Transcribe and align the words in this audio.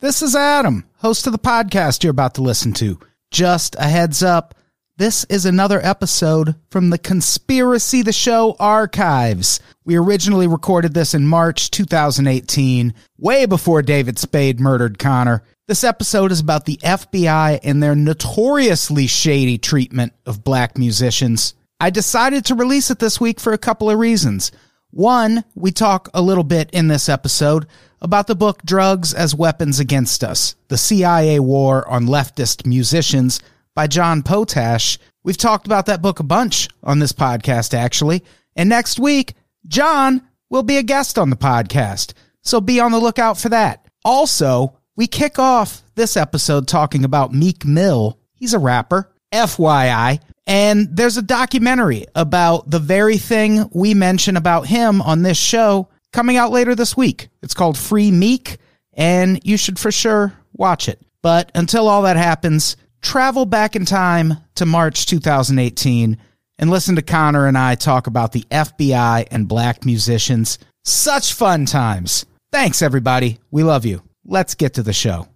This 0.00 0.22
is 0.22 0.34
Adam, 0.34 0.86
host 0.96 1.26
of 1.26 1.32
the 1.32 1.38
podcast 1.38 2.02
you're 2.02 2.10
about 2.10 2.34
to 2.36 2.42
listen 2.42 2.72
to. 2.74 2.98
Just 3.30 3.76
a 3.78 3.84
heads 3.84 4.22
up 4.22 4.54
this 5.00 5.24
is 5.30 5.46
another 5.46 5.80
episode 5.82 6.56
from 6.70 6.90
the 6.90 6.98
Conspiracy 6.98 8.02
the 8.02 8.12
Show 8.12 8.54
archives. 8.60 9.60
We 9.86 9.96
originally 9.96 10.46
recorded 10.46 10.92
this 10.92 11.14
in 11.14 11.26
March 11.26 11.70
2018, 11.70 12.92
way 13.18 13.46
before 13.46 13.80
David 13.80 14.18
Spade 14.18 14.60
murdered 14.60 14.98
Connor. 14.98 15.42
This 15.68 15.84
episode 15.84 16.32
is 16.32 16.40
about 16.40 16.66
the 16.66 16.78
FBI 16.78 17.60
and 17.62 17.82
their 17.82 17.94
notoriously 17.94 19.06
shady 19.06 19.56
treatment 19.56 20.12
of 20.26 20.44
black 20.44 20.76
musicians. 20.76 21.54
I 21.80 21.88
decided 21.88 22.44
to 22.46 22.54
release 22.54 22.90
it 22.90 22.98
this 22.98 23.18
week 23.18 23.40
for 23.40 23.54
a 23.54 23.58
couple 23.58 23.88
of 23.88 23.98
reasons. 23.98 24.52
One, 24.90 25.44
we 25.54 25.72
talk 25.72 26.10
a 26.12 26.20
little 26.20 26.44
bit 26.44 26.70
in 26.72 26.88
this 26.88 27.08
episode 27.08 27.66
about 28.02 28.26
the 28.26 28.34
book 28.34 28.62
Drugs 28.64 29.12
as 29.12 29.34
Weapons 29.34 29.80
Against 29.80 30.24
Us, 30.24 30.54
the 30.68 30.78
CIA 30.78 31.40
War 31.40 31.86
on 31.88 32.06
Leftist 32.06 32.66
Musicians 32.66 33.40
by 33.74 33.86
John 33.86 34.22
Potash. 34.22 34.98
We've 35.22 35.36
talked 35.36 35.66
about 35.66 35.86
that 35.86 36.02
book 36.02 36.20
a 36.20 36.24
bunch 36.24 36.68
on 36.82 36.98
this 36.98 37.12
podcast, 37.12 37.74
actually. 37.74 38.24
And 38.56 38.68
next 38.68 38.98
week, 38.98 39.34
John 39.66 40.22
will 40.48 40.62
be 40.62 40.78
a 40.78 40.82
guest 40.82 41.18
on 41.18 41.30
the 41.30 41.36
podcast. 41.36 42.14
So 42.42 42.60
be 42.60 42.80
on 42.80 42.92
the 42.92 42.98
lookout 42.98 43.38
for 43.38 43.50
that. 43.50 43.86
Also, 44.04 44.76
we 44.96 45.06
kick 45.06 45.38
off 45.38 45.82
this 45.94 46.16
episode 46.16 46.66
talking 46.66 47.04
about 47.04 47.34
Meek 47.34 47.64
Mill. 47.64 48.18
He's 48.34 48.54
a 48.54 48.58
rapper, 48.58 49.12
FYI. 49.32 50.20
And 50.46 50.88
there's 50.96 51.16
a 51.16 51.22
documentary 51.22 52.06
about 52.14 52.70
the 52.70 52.78
very 52.78 53.18
thing 53.18 53.68
we 53.72 53.94
mention 53.94 54.36
about 54.36 54.66
him 54.66 55.00
on 55.02 55.22
this 55.22 55.38
show 55.38 55.88
coming 56.12 56.36
out 56.36 56.50
later 56.50 56.74
this 56.74 56.96
week. 56.96 57.28
It's 57.42 57.54
called 57.54 57.78
Free 57.78 58.10
Meek, 58.10 58.58
and 58.92 59.40
you 59.44 59.56
should 59.56 59.78
for 59.78 59.92
sure 59.92 60.32
watch 60.52 60.88
it. 60.88 61.00
But 61.22 61.50
until 61.54 61.88
all 61.88 62.02
that 62.02 62.16
happens, 62.16 62.76
travel 63.02 63.46
back 63.46 63.76
in 63.76 63.84
time 63.84 64.34
to 64.56 64.66
March 64.66 65.06
2018 65.06 66.18
and 66.58 66.70
listen 66.70 66.96
to 66.96 67.02
Connor 67.02 67.46
and 67.46 67.56
I 67.56 67.74
talk 67.74 68.06
about 68.06 68.32
the 68.32 68.44
FBI 68.50 69.28
and 69.30 69.48
black 69.48 69.84
musicians. 69.84 70.58
Such 70.84 71.32
fun 71.32 71.66
times. 71.66 72.26
Thanks, 72.52 72.82
everybody. 72.82 73.38
We 73.50 73.62
love 73.62 73.84
you. 73.84 74.02
Let's 74.24 74.54
get 74.54 74.74
to 74.74 74.82
the 74.82 74.92
show. 74.92 75.28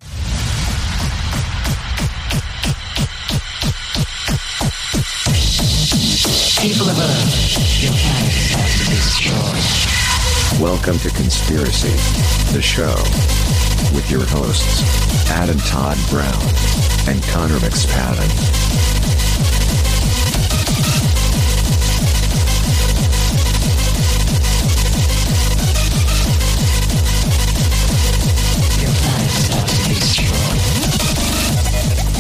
People 6.60 6.88
of 6.88 6.98
Earth, 6.98 7.82
your 7.82 7.92
planet 7.92 8.32
has 8.32 8.78
to 8.78 8.90
be 8.90 8.96
destroyed. 8.96 9.83
Welcome 10.60 10.98
to 10.98 11.10
Conspiracy, 11.10 11.90
the 12.52 12.62
show, 12.62 12.94
with 13.92 14.08
your 14.08 14.24
hosts, 14.24 15.28
Adam 15.28 15.58
Todd 15.58 15.98
Brown 16.08 16.32
and 17.08 17.20
Connor 17.24 17.58
McSpadden. 17.58 18.30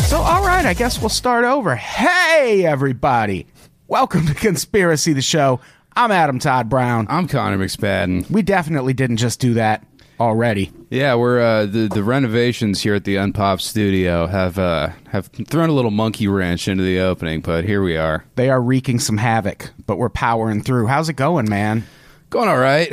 So, 0.08 0.18
all 0.18 0.44
right, 0.44 0.66
I 0.66 0.74
guess 0.74 0.98
we'll 1.00 1.08
start 1.08 1.44
over. 1.44 1.76
Hey, 1.76 2.66
everybody. 2.66 3.46
Welcome 3.86 4.26
to 4.26 4.34
Conspiracy, 4.34 5.12
the 5.12 5.22
show. 5.22 5.60
I'm 5.96 6.10
Adam 6.10 6.38
Todd 6.40 6.68
Brown. 6.68 7.06
I'm 7.08 7.28
Connor 7.28 7.58
McSpadden. 7.58 8.28
We 8.28 8.42
definitely 8.42 8.94
didn't 8.94 9.18
just 9.18 9.38
do 9.38 9.54
that 9.54 9.86
already. 10.18 10.72
Yeah, 10.90 11.14
we're 11.14 11.40
uh, 11.40 11.66
the 11.66 11.88
the 11.88 12.02
renovations 12.02 12.82
here 12.82 12.94
at 12.94 13.04
the 13.04 13.16
Unpop 13.16 13.60
Studio 13.60 14.26
have 14.26 14.58
uh, 14.58 14.90
have 15.10 15.26
thrown 15.46 15.68
a 15.68 15.72
little 15.72 15.92
monkey 15.92 16.26
wrench 16.26 16.66
into 16.66 16.82
the 16.82 16.98
opening, 16.98 17.40
but 17.40 17.64
here 17.64 17.82
we 17.82 17.96
are, 17.96 18.24
They 18.34 18.50
are 18.50 18.60
wreaking 18.60 18.98
some 18.98 19.18
havoc, 19.18 19.70
but 19.86 19.96
we're 19.96 20.08
powering 20.08 20.62
through. 20.62 20.88
How's 20.88 21.08
it 21.08 21.14
going, 21.14 21.48
man? 21.48 21.84
going 22.30 22.48
all 22.48 22.58
right. 22.58 22.90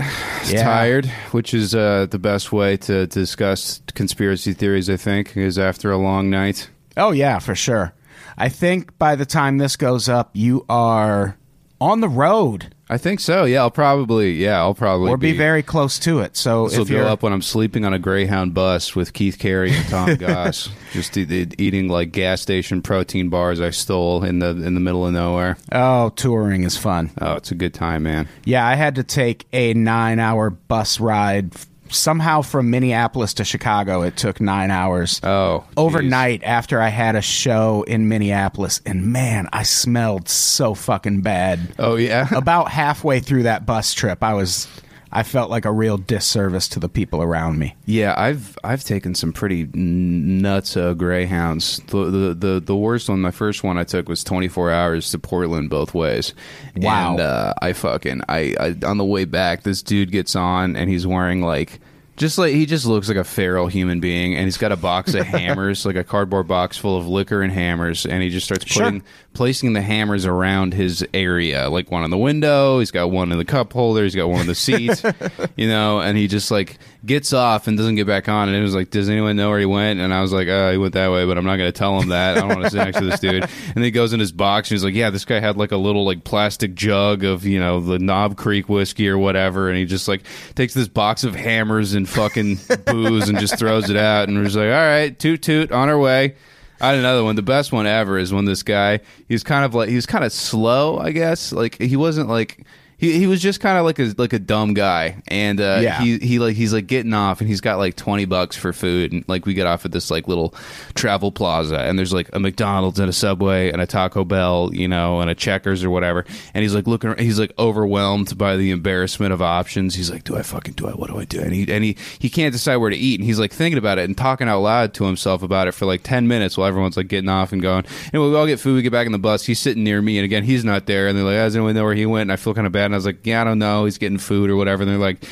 Yeah. 0.48 0.64
Tired, 0.64 1.06
which 1.32 1.54
is 1.54 1.74
uh, 1.74 2.06
the 2.10 2.20
best 2.20 2.52
way 2.52 2.78
to, 2.78 3.08
to 3.08 3.08
discuss 3.08 3.82
conspiracy 3.96 4.54
theories. 4.54 4.90
I 4.90 4.98
think 4.98 5.36
is 5.36 5.58
after 5.58 5.92
a 5.92 5.98
long 5.98 6.30
night. 6.30 6.70
Oh, 6.98 7.12
yeah, 7.12 7.40
for 7.40 7.56
sure. 7.56 7.94
I 8.38 8.50
think 8.50 8.98
by 9.00 9.16
the 9.16 9.26
time 9.26 9.58
this 9.58 9.76
goes 9.76 10.10
up, 10.10 10.30
you 10.34 10.66
are 10.70 11.38
on 11.80 12.02
the 12.02 12.10
road 12.10 12.76
I 12.92 12.98
think 12.98 13.22
so. 13.22 13.46
Yeah, 13.46 13.62
I'll 13.62 13.72
probably 13.72 14.34
yeah 14.34 14.60
I'll 14.60 14.74
probably 14.76 15.10
or 15.10 15.16
be 15.18 15.32
very 15.32 15.64
close 15.64 15.98
to 16.00 16.20
it. 16.20 16.36
So 16.36 16.68
This 16.68 16.78
will 16.78 16.84
if 16.84 16.90
go 16.90 17.08
up 17.08 17.24
when 17.24 17.32
I'm 17.32 17.42
sleeping 17.42 17.86
on 17.86 17.94
a 17.94 18.00
Greyhound 18.00 18.54
bus 18.54 18.96
with 18.98 19.14
Keith 19.14 19.40
Carey 19.40 19.72
and 19.74 19.88
Tom 19.88 20.16
Goss, 20.20 20.68
just 20.92 21.16
e- 21.18 21.22
e- 21.22 21.48
eating 21.58 21.88
like 21.88 22.12
gas 22.12 22.42
station 22.42 22.82
protein 22.82 23.30
bars 23.30 23.62
I 23.62 23.70
stole 23.70 24.26
in 24.26 24.40
the 24.40 24.50
in 24.50 24.74
the 24.74 24.82
middle 24.82 25.08
of 25.08 25.14
nowhere. 25.14 25.56
oh, 25.72 26.10
touring 26.10 26.64
is 26.64 26.76
fun. 26.76 27.12
Oh, 27.22 27.36
it's 27.36 27.50
a 27.52 27.56
good 27.56 27.74
time, 27.74 28.04
man. 28.04 28.28
Yeah, 28.44 28.68
I 28.68 28.76
had 28.76 28.96
to 28.96 29.04
take 29.04 29.48
a 29.54 29.74
nine 29.74 30.20
hour 30.20 30.50
bus 30.50 31.00
ride. 31.00 31.54
Somehow 31.92 32.42
from 32.42 32.70
Minneapolis 32.70 33.34
to 33.36 33.44
Chicago, 33.44 34.02
it 34.02 34.18
took 34.18 34.40
nine 34.42 34.72
hours. 34.72 35.20
Oh, 35.24 35.60
geez. 35.60 35.74
Overnight 35.78 36.44
after 36.44 36.82
I 36.82 36.90
had 36.90 37.16
a 37.16 37.22
show 37.22 37.84
in 37.84 38.08
Minneapolis, 38.08 38.82
and 38.86 39.12
man, 39.12 39.50
I 39.54 39.64
smelled 39.64 40.30
so 40.30 40.74
fucking 40.74 41.22
bad. 41.22 41.60
Oh 41.78 41.96
yeah. 41.96 42.28
About 42.36 42.72
halfway 42.72 43.20
through 43.20 43.44
that 43.44 43.66
bus 43.66 43.94
trip, 43.94 44.24
I 44.24 44.34
was, 44.34 44.68
I 45.14 45.24
felt 45.24 45.50
like 45.50 45.66
a 45.66 45.72
real 45.72 45.98
disservice 45.98 46.68
to 46.70 46.80
the 46.80 46.88
people 46.88 47.22
around 47.22 47.60
me. 47.60 47.76
Yeah, 47.86 48.14
I've 48.18 48.58
I've 48.64 48.84
taken 48.84 49.14
some 49.14 49.34
pretty 49.34 49.68
nuts 49.74 50.78
uh, 50.78 50.94
greyhounds. 50.94 51.82
The, 51.88 52.06
the 52.06 52.34
the 52.34 52.60
the 52.62 52.76
worst 52.76 53.10
one, 53.10 53.20
my 53.22 53.32
first 53.32 53.64
one 53.64 53.78
I 53.78 53.84
took 53.84 54.08
was 54.08 54.24
24 54.24 54.72
hours 54.72 55.12
to 55.12 55.20
Portland 55.20 55.70
both 55.70 55.94
ways. 55.94 56.34
Wow. 56.78 57.12
And 57.12 57.20
uh, 57.20 57.54
I 57.62 57.74
fucking 57.74 58.22
I, 58.30 58.56
I 58.60 58.76
on 58.86 58.98
the 58.98 59.06
way 59.06 59.26
back, 59.26 59.64
this 59.64 59.82
dude 59.82 60.12
gets 60.12 60.36
on 60.36 60.76
and 60.76 60.90
he's 60.90 61.06
wearing 61.06 61.42
like. 61.42 61.80
Just 62.22 62.38
like 62.38 62.54
he 62.54 62.68
just 62.68 62.86
looks 62.86 63.08
like 63.08 63.18
a 63.18 63.24
feral 63.24 63.66
human 63.66 64.00
being, 64.00 64.36
and 64.36 64.46
he's 64.46 64.58
got 64.60 64.72
a 64.72 64.76
box 64.78 65.16
of 65.16 65.26
hammers, 65.26 65.88
like 65.88 65.96
a 65.96 66.04
cardboard 66.04 66.48
box 66.48 66.78
full 66.78 66.96
of 66.96 67.08
liquor 67.08 67.42
and 67.42 67.52
hammers, 67.52 68.06
and 68.06 68.22
he 68.22 68.30
just 68.30 68.46
starts 68.46 68.64
Sure. 68.68 68.84
putting 68.84 69.04
placing 69.34 69.74
the 69.74 69.82
hammers 69.82 70.28
around 70.28 70.76
his 70.76 71.04
area, 71.16 71.68
like 71.68 71.90
one 71.90 72.04
on 72.04 72.12
the 72.12 72.20
window. 72.20 72.78
He's 72.78 72.92
got 72.92 73.10
one 73.10 73.32
in 73.32 73.40
the 73.40 73.44
cup 73.46 73.74
holder. 73.74 74.04
He's 74.04 74.14
got 74.14 74.30
one 74.30 74.42
on 74.42 74.46
the 74.46 74.54
seat, 74.54 75.02
you 75.56 75.68
know. 75.68 76.00
And 76.00 76.16
he 76.16 76.28
just 76.28 76.52
like 76.52 76.78
gets 77.06 77.34
off 77.34 77.68
and 77.68 77.78
doesn't 77.78 77.96
get 77.96 78.06
back 78.06 78.30
on. 78.30 78.48
And 78.48 78.58
it 78.58 78.62
was 78.62 78.76
like, 78.76 78.92
does 78.92 79.10
anyone 79.10 79.36
know 79.36 79.50
where 79.50 79.60
he 79.60 79.66
went? 79.66 80.00
And 80.00 80.14
I 80.14 80.22
was 80.22 80.32
like, 80.32 80.48
oh, 80.48 80.72
he 80.72 80.78
went 80.78 80.94
that 80.94 81.12
way, 81.12 81.26
but 81.26 81.38
I'm 81.38 81.46
not 81.46 81.58
going 81.58 81.72
to 81.72 81.78
tell 81.78 82.00
him 82.00 82.10
that. 82.10 82.38
I 82.38 82.42
don't 82.42 82.50
want 82.50 82.64
to 82.64 82.70
sit 82.70 82.78
next 82.78 82.98
to 83.00 83.06
this 83.06 83.20
dude. 83.20 83.44
And 83.72 83.76
then 83.76 83.84
he 83.84 83.92
goes 83.92 84.12
in 84.12 84.20
his 84.20 84.32
box 84.32 84.70
and 84.70 84.76
he's 84.76 84.84
like, 84.84 84.94
yeah, 84.94 85.10
this 85.10 85.24
guy 85.24 85.40
had 85.40 85.56
like 85.56 85.72
a 85.72 85.78
little 85.78 86.06
like 86.06 86.24
plastic 86.24 86.74
jug 86.74 87.24
of 87.24 87.46
you 87.46 87.60
know 87.60 87.80
the 87.80 88.00
Knob 88.00 88.36
Creek 88.36 88.68
whiskey 88.68 89.08
or 89.08 89.18
whatever, 89.18 89.70
and 89.70 89.78
he 89.78 89.86
just 89.86 90.08
like 90.08 90.24
takes 90.56 90.74
this 90.74 90.88
box 90.88 91.24
of 91.24 91.36
hammers 91.36 91.94
and 91.94 92.08
fucking 92.08 92.60
booze 92.86 93.30
and 93.30 93.40
just 93.40 93.58
throws 93.58 93.90
it 93.90 93.96
out. 93.96 94.28
And 94.28 94.38
we're 94.38 94.46
just 94.46 94.58
like, 94.58 94.66
all 94.66 94.72
right, 94.72 95.18
toot 95.18 95.42
toot, 95.42 95.72
on 95.72 95.90
our 95.90 95.98
way. 95.98 96.36
I 96.82 96.90
had 96.90 96.98
another 96.98 97.24
one. 97.24 97.36
The 97.36 97.44
best 97.44 97.72
one 97.72 97.86
ever 97.86 98.18
is 98.18 98.34
when 98.34 98.46
this 98.46 98.64
guy 98.64 99.00
he's 99.30 99.44
kind 99.44 99.64
of 99.64 99.74
like 99.74 99.90
he 99.90 99.96
was 99.96 100.06
kind 100.06 100.26
of 100.26 100.34
slow, 100.34 100.98
I 100.98 101.12
guess. 101.12 101.54
Like 101.54 101.80
he 101.80 101.96
wasn't 101.96 102.28
like 102.28 102.66
he, 103.02 103.18
he 103.18 103.28
was 103.28 103.42
just 103.42 103.60
kind 103.60 103.78
of 103.78 103.84
like 103.84 103.98
a 104.00 104.14
like 104.18 104.32
a 104.32 104.40
dumb 104.40 104.74
guy, 104.76 105.22
and 105.28 105.60
uh, 105.60 105.80
Yeah. 105.82 106.00
he 106.00 106.20
he 106.20 106.38
like 106.40 106.56
he's 106.56 106.72
like 106.72 106.86
getting 106.88 107.14
off, 107.14 107.42
and 107.42 107.50
he's 107.50 107.60
got 107.60 107.80
like 107.80 107.96
twenty 107.96 108.26
bucks 108.26 108.56
for 108.56 108.72
food, 108.72 109.12
and 109.12 109.26
like 109.28 109.46
we 109.48 109.54
get 109.56 109.66
off 109.68 109.84
at 109.86 109.92
this 109.92 110.12
like 110.12 110.28
little 110.28 110.54
travel 110.94 111.32
plaza, 111.32 111.80
and 111.80 111.98
there's 111.98 112.14
like 112.14 112.30
a 112.34 112.40
McDonald's 112.40 113.00
and 113.00 113.10
a 113.10 113.14
Subway 113.14 113.72
and 113.72 113.82
a 113.82 113.88
Taco 113.88 114.24
Bell, 114.24 114.70
you 114.72 114.88
know, 114.88 115.20
and 115.20 115.30
a 115.30 115.36
Checkers 115.36 115.84
or 115.84 115.90
whatever, 115.90 116.26
and 116.54 116.62
he's 116.62 116.76
like 116.76 116.86
looking, 116.88 117.18
he's 117.18 117.40
like 117.40 117.52
overwhelmed 117.58 118.38
by 118.38 118.56
the 118.56 118.72
embarrassment 118.72 119.34
of 119.34 119.42
options. 119.42 119.96
He's 119.96 120.12
like, 120.12 120.24
do 120.24 120.38
I 120.38 120.44
fucking 120.44 120.76
do 120.76 120.88
I 120.88 120.92
what 120.92 121.10
do 121.10 121.18
I 121.20 121.26
do? 121.26 121.42
And 121.42 121.54
he 121.54 121.72
and 121.74 121.84
he 121.84 121.98
he 122.20 122.30
can't 122.30 122.54
decide 122.54 122.76
where 122.78 122.92
to 122.92 122.96
eat, 122.96 123.20
and 123.20 123.26
he's 123.26 123.40
like 123.40 123.52
thinking 123.52 123.80
about 123.80 123.98
it 123.98 124.06
and 124.06 124.16
talking 124.16 124.48
out 124.48 124.60
loud 124.62 124.94
to 124.94 125.06
himself 125.06 125.42
about 125.42 125.68
it 125.68 125.72
for 125.74 125.88
like 125.88 126.04
ten 126.04 126.28
minutes 126.28 126.56
while 126.56 126.68
everyone's 126.68 126.98
like 126.98 127.08
getting 127.08 127.30
off 127.30 127.52
and 127.52 127.64
going. 127.64 127.84
Anyway, 128.14 128.30
we 128.30 128.36
all 128.36 128.46
get 128.46 128.60
food, 128.60 128.76
we 128.76 128.82
get 128.84 128.92
back 128.92 129.08
in 129.08 129.12
the 129.12 129.18
bus. 129.18 129.44
He's 129.46 129.60
sitting 129.60 129.84
near 129.84 130.02
me, 130.02 130.20
and 130.20 130.26
again, 130.26 130.44
he's 130.44 130.64
not 130.64 130.86
there, 130.86 131.08
and 131.08 131.18
they're 131.18 131.26
like, 131.26 131.38
oh, 131.38 131.46
does 131.46 131.56
anyone 131.56 131.74
know 131.74 131.84
where 131.84 131.96
he 131.96 132.06
went? 132.06 132.24
And 132.24 132.32
I 132.32 132.36
feel 132.36 132.54
kind 132.54 132.68
of 132.68 132.74
bad, 132.74 132.91
and 132.92 132.96
I 132.96 132.98
was 132.98 133.06
like, 133.06 133.26
yeah, 133.26 133.42
I 133.42 133.44
don't 133.44 133.60
know. 133.60 133.86
He's 133.86 133.98
getting 133.98 134.18
food 134.18 134.50
or 134.50 134.56
whatever. 134.56 134.84
And 134.84 134.92
they're 134.92 134.98
like. 134.98 135.24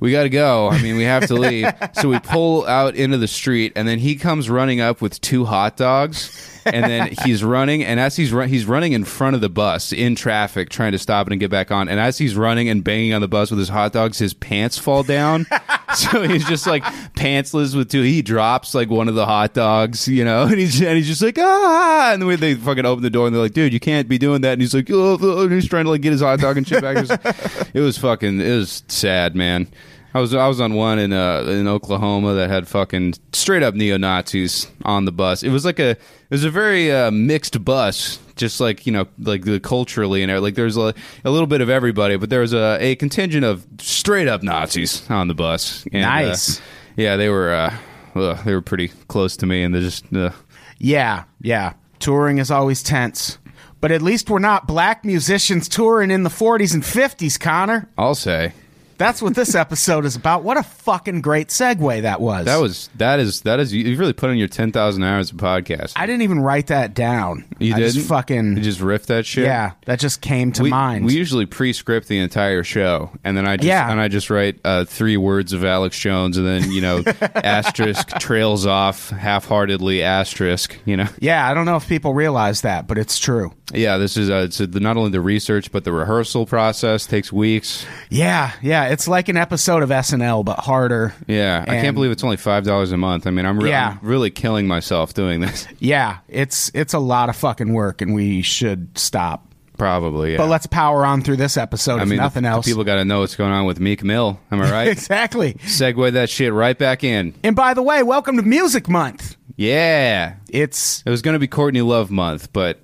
we 0.00 0.10
got 0.10 0.24
to 0.24 0.28
go. 0.28 0.68
I 0.68 0.82
mean, 0.82 0.96
we 0.96 1.04
have 1.04 1.28
to 1.28 1.34
leave. 1.34 1.72
so 1.94 2.08
we 2.08 2.18
pull 2.18 2.66
out 2.66 2.94
into 2.94 3.16
the 3.16 3.28
street, 3.28 3.72
and 3.76 3.86
then 3.88 3.98
he 3.98 4.16
comes 4.16 4.50
running 4.50 4.80
up 4.80 5.00
with 5.00 5.18
two 5.20 5.44
hot 5.46 5.76
dogs. 5.76 6.53
And 6.66 6.84
then 6.84 7.14
he's 7.24 7.44
running, 7.44 7.84
and 7.84 8.00
as 8.00 8.16
he's 8.16 8.32
run, 8.32 8.48
he's 8.48 8.66
running 8.66 8.92
in 8.92 9.04
front 9.04 9.34
of 9.34 9.40
the 9.40 9.48
bus 9.48 9.92
in 9.92 10.14
traffic, 10.14 10.68
trying 10.70 10.92
to 10.92 10.98
stop 10.98 11.26
it 11.26 11.32
and 11.32 11.40
get 11.40 11.50
back 11.50 11.70
on. 11.70 11.88
And 11.88 12.00
as 12.00 12.18
he's 12.18 12.36
running 12.36 12.68
and 12.68 12.82
banging 12.82 13.14
on 13.14 13.20
the 13.20 13.28
bus 13.28 13.50
with 13.50 13.58
his 13.58 13.68
hot 13.68 13.92
dogs, 13.92 14.18
his 14.18 14.34
pants 14.34 14.78
fall 14.78 15.02
down. 15.02 15.46
so 15.94 16.22
he's 16.22 16.44
just 16.46 16.66
like 16.66 16.82
pantsless 17.14 17.74
with 17.74 17.90
two. 17.90 18.02
He 18.02 18.22
drops 18.22 18.74
like 18.74 18.90
one 18.90 19.08
of 19.08 19.14
the 19.14 19.26
hot 19.26 19.54
dogs, 19.54 20.08
you 20.08 20.24
know, 20.24 20.44
and 20.44 20.58
he's 20.58 20.80
and 20.80 20.96
he's 20.96 21.06
just 21.06 21.22
like 21.22 21.38
ah. 21.38 22.12
And 22.12 22.22
then 22.22 22.40
they 22.40 22.54
fucking 22.54 22.86
open 22.86 23.02
the 23.02 23.10
door 23.10 23.26
and 23.26 23.34
they're 23.34 23.42
like, 23.42 23.52
dude, 23.52 23.72
you 23.72 23.80
can't 23.80 24.08
be 24.08 24.18
doing 24.18 24.42
that. 24.42 24.54
And 24.54 24.60
he's 24.60 24.74
like, 24.74 24.90
oh, 24.90 25.18
oh, 25.20 25.42
and 25.44 25.52
he's 25.52 25.68
trying 25.68 25.84
to 25.84 25.90
like 25.90 26.00
get 26.00 26.12
his 26.12 26.20
hot 26.20 26.40
dog 26.40 26.56
and 26.56 26.66
shit 26.66 26.82
back. 26.82 26.96
It 26.96 27.08
was, 27.08 27.70
it 27.74 27.80
was 27.80 27.98
fucking, 27.98 28.40
it 28.40 28.56
was 28.56 28.84
sad, 28.88 29.34
man. 29.34 29.68
I 30.14 30.20
was 30.20 30.32
I 30.32 30.46
was 30.46 30.60
on 30.60 30.74
one 30.74 30.98
in 31.00 31.12
uh 31.12 31.42
in 31.42 31.66
Oklahoma 31.66 32.34
that 32.34 32.48
had 32.48 32.68
fucking 32.68 33.14
straight 33.32 33.62
up 33.64 33.74
neo 33.74 33.96
Nazis 33.98 34.68
on 34.84 35.04
the 35.06 35.12
bus. 35.12 35.42
It 35.42 35.50
was 35.50 35.64
like 35.64 35.80
a 35.80 35.90
it 35.90 35.98
was 36.30 36.44
a 36.44 36.50
very 36.50 36.92
uh, 36.92 37.10
mixed 37.10 37.64
bus, 37.64 38.20
just 38.36 38.60
like 38.60 38.86
you 38.86 38.92
know 38.92 39.06
like 39.18 39.44
the 39.44 39.58
culturally 39.58 40.22
and 40.22 40.40
like 40.42 40.54
there's 40.54 40.76
a, 40.76 40.94
a 41.24 41.30
little 41.30 41.48
bit 41.48 41.60
of 41.60 41.68
everybody, 41.68 42.16
but 42.16 42.30
there 42.30 42.40
was 42.40 42.52
a, 42.52 42.78
a 42.80 42.94
contingent 42.96 43.44
of 43.44 43.66
straight 43.78 44.28
up 44.28 44.42
Nazis 44.44 45.08
on 45.10 45.26
the 45.28 45.34
bus. 45.34 45.84
And, 45.92 46.04
uh, 46.04 46.08
Nice. 46.08 46.60
yeah, 46.96 47.16
they 47.16 47.28
were 47.28 47.52
uh, 47.52 47.76
ugh, 48.14 48.38
they 48.44 48.54
were 48.54 48.62
pretty 48.62 48.88
close 49.08 49.36
to 49.38 49.46
me, 49.46 49.64
and 49.64 49.74
they 49.74 49.80
just 49.80 50.14
uh, 50.14 50.30
Yeah, 50.78 51.24
yeah. 51.40 51.72
Touring 51.98 52.38
is 52.38 52.50
always 52.52 52.82
tense. 52.82 53.38
But 53.80 53.90
at 53.90 54.00
least 54.00 54.30
we're 54.30 54.38
not 54.38 54.66
black 54.66 55.04
musicians 55.04 55.68
touring 55.68 56.10
in 56.10 56.22
the 56.22 56.30
40s 56.30 56.72
and 56.72 56.82
50s, 56.82 57.38
Connor. 57.38 57.90
I'll 57.98 58.14
say 58.14 58.52
That's 58.96 59.20
what 59.20 59.34
this 59.34 59.54
episode 59.54 60.04
is 60.04 60.16
about. 60.16 60.42
What 60.44 60.56
a 60.56 60.62
fucking 60.62 61.20
great 61.20 61.48
segue 61.48 62.02
that 62.02 62.20
was. 62.20 62.46
that 62.46 62.56
was 62.60 62.90
that 62.96 63.20
is 63.20 63.42
that 63.42 63.60
is 63.60 63.72
you've 63.72 63.98
really 63.98 64.12
put 64.12 64.30
in 64.30 64.36
your 64.36 64.48
ten 64.48 64.72
thousand 64.72 65.02
hours 65.02 65.30
of 65.30 65.36
podcast. 65.36 65.92
I 65.96 66.06
didn't 66.06 66.22
even 66.22 66.40
write 66.40 66.68
that 66.68 66.94
down. 66.94 67.44
you 67.58 67.74
I 67.74 67.78
didn't 67.78 67.94
just 67.94 68.08
fucking 68.08 68.56
you 68.56 68.62
just 68.62 68.80
riff 68.80 69.06
that 69.06 69.26
shit. 69.26 69.44
Yeah, 69.44 69.72
that 69.86 69.98
just 70.00 70.20
came 70.20 70.52
to 70.52 70.62
we, 70.62 70.70
mind. 70.70 71.04
We 71.04 71.14
usually 71.14 71.46
pre-script 71.46 72.08
the 72.08 72.18
entire 72.18 72.64
show, 72.64 73.10
and 73.24 73.36
then 73.36 73.46
I 73.46 73.56
just 73.56 73.66
Yeah. 73.66 73.90
and 73.90 74.00
I 74.00 74.08
just 74.08 74.30
write 74.30 74.60
uh, 74.64 74.84
three 74.84 75.16
words 75.16 75.52
of 75.52 75.64
Alex 75.64 75.98
Jones, 75.98 76.36
and 76.36 76.46
then 76.46 76.70
you 76.70 76.80
know 76.80 77.02
asterisk 77.34 78.08
trails 78.18 78.66
off 78.66 79.10
half-heartedly 79.10 80.02
asterisk. 80.02 80.78
You 80.84 80.96
know, 80.96 81.08
yeah, 81.18 81.48
I 81.48 81.54
don't 81.54 81.66
know 81.66 81.76
if 81.76 81.88
people 81.88 82.14
realize 82.14 82.62
that, 82.62 82.86
but 82.86 82.98
it's 82.98 83.18
true. 83.18 83.52
Yeah. 83.72 83.96
This 83.98 84.16
is 84.16 84.28
uh, 84.30 84.44
it's 84.46 84.60
uh, 84.60 84.66
not 84.72 84.96
only 84.96 85.10
the 85.10 85.20
research 85.20 85.72
but 85.72 85.84
the 85.84 85.92
rehearsal 85.92 86.46
process 86.46 87.06
takes 87.06 87.32
weeks. 87.32 87.86
Yeah, 88.10 88.52
yeah, 88.62 88.88
it's 88.88 89.08
like 89.08 89.28
an 89.28 89.36
episode 89.36 89.82
of 89.82 89.88
SNL 89.90 90.44
but 90.44 90.58
harder. 90.60 91.14
Yeah, 91.26 91.64
I 91.66 91.80
can't 91.80 91.94
believe 91.94 92.10
it's 92.10 92.24
only 92.24 92.36
five 92.36 92.64
dollars 92.64 92.92
a 92.92 92.96
month. 92.96 93.26
I 93.26 93.30
mean, 93.30 93.46
I'm, 93.46 93.58
re- 93.58 93.70
Yeah. 93.70 93.96
I'm 94.00 94.06
really 94.08 94.30
killing 94.30 94.66
myself 94.66 95.14
doing 95.14 95.40
this. 95.40 95.66
Yeah, 95.78 96.18
it's 96.28 96.70
it's 96.74 96.94
a 96.94 96.98
lot 96.98 97.28
of 97.28 97.36
fucking 97.36 97.72
work 97.72 98.00
and 98.00 98.14
we 98.14 98.42
should 98.42 98.96
stop. 98.98 99.46
Probably, 99.76 100.32
yeah. 100.32 100.38
But 100.38 100.48
let's 100.48 100.66
power 100.66 101.04
on 101.04 101.22
through 101.22 101.36
this 101.38 101.56
episode 101.56 101.98
I 101.98 102.04
if 102.04 102.08
mean, 102.08 102.18
nothing 102.18 102.44
the 102.44 102.50
else. 102.50 102.64
people 102.64 102.84
got 102.84 102.94
to 102.96 103.04
know 103.04 103.20
what's 103.20 103.34
going 103.34 103.50
on 103.52 103.64
with 103.66 103.80
Meek 103.80 104.04
Mill. 104.04 104.38
Am 104.52 104.60
I 104.62 104.70
right? 104.70 104.88
exactly. 104.92 105.54
Segue 105.54 106.12
that 106.12 106.30
shit 106.30 106.52
right 106.52 106.78
back 106.78 107.02
in. 107.02 107.34
And 107.42 107.56
by 107.56 107.74
the 107.74 107.82
way, 107.82 108.02
welcome 108.04 108.36
to 108.36 108.42
Music 108.42 108.88
Month. 108.88 109.36
Yeah, 109.56 110.36
It's 110.48 111.02
it 111.04 111.10
was 111.10 111.22
going 111.22 111.34
to 111.34 111.38
be 111.40 111.48
Courtney 111.48 111.82
Love 111.82 112.10
month, 112.10 112.52
but 112.52 112.80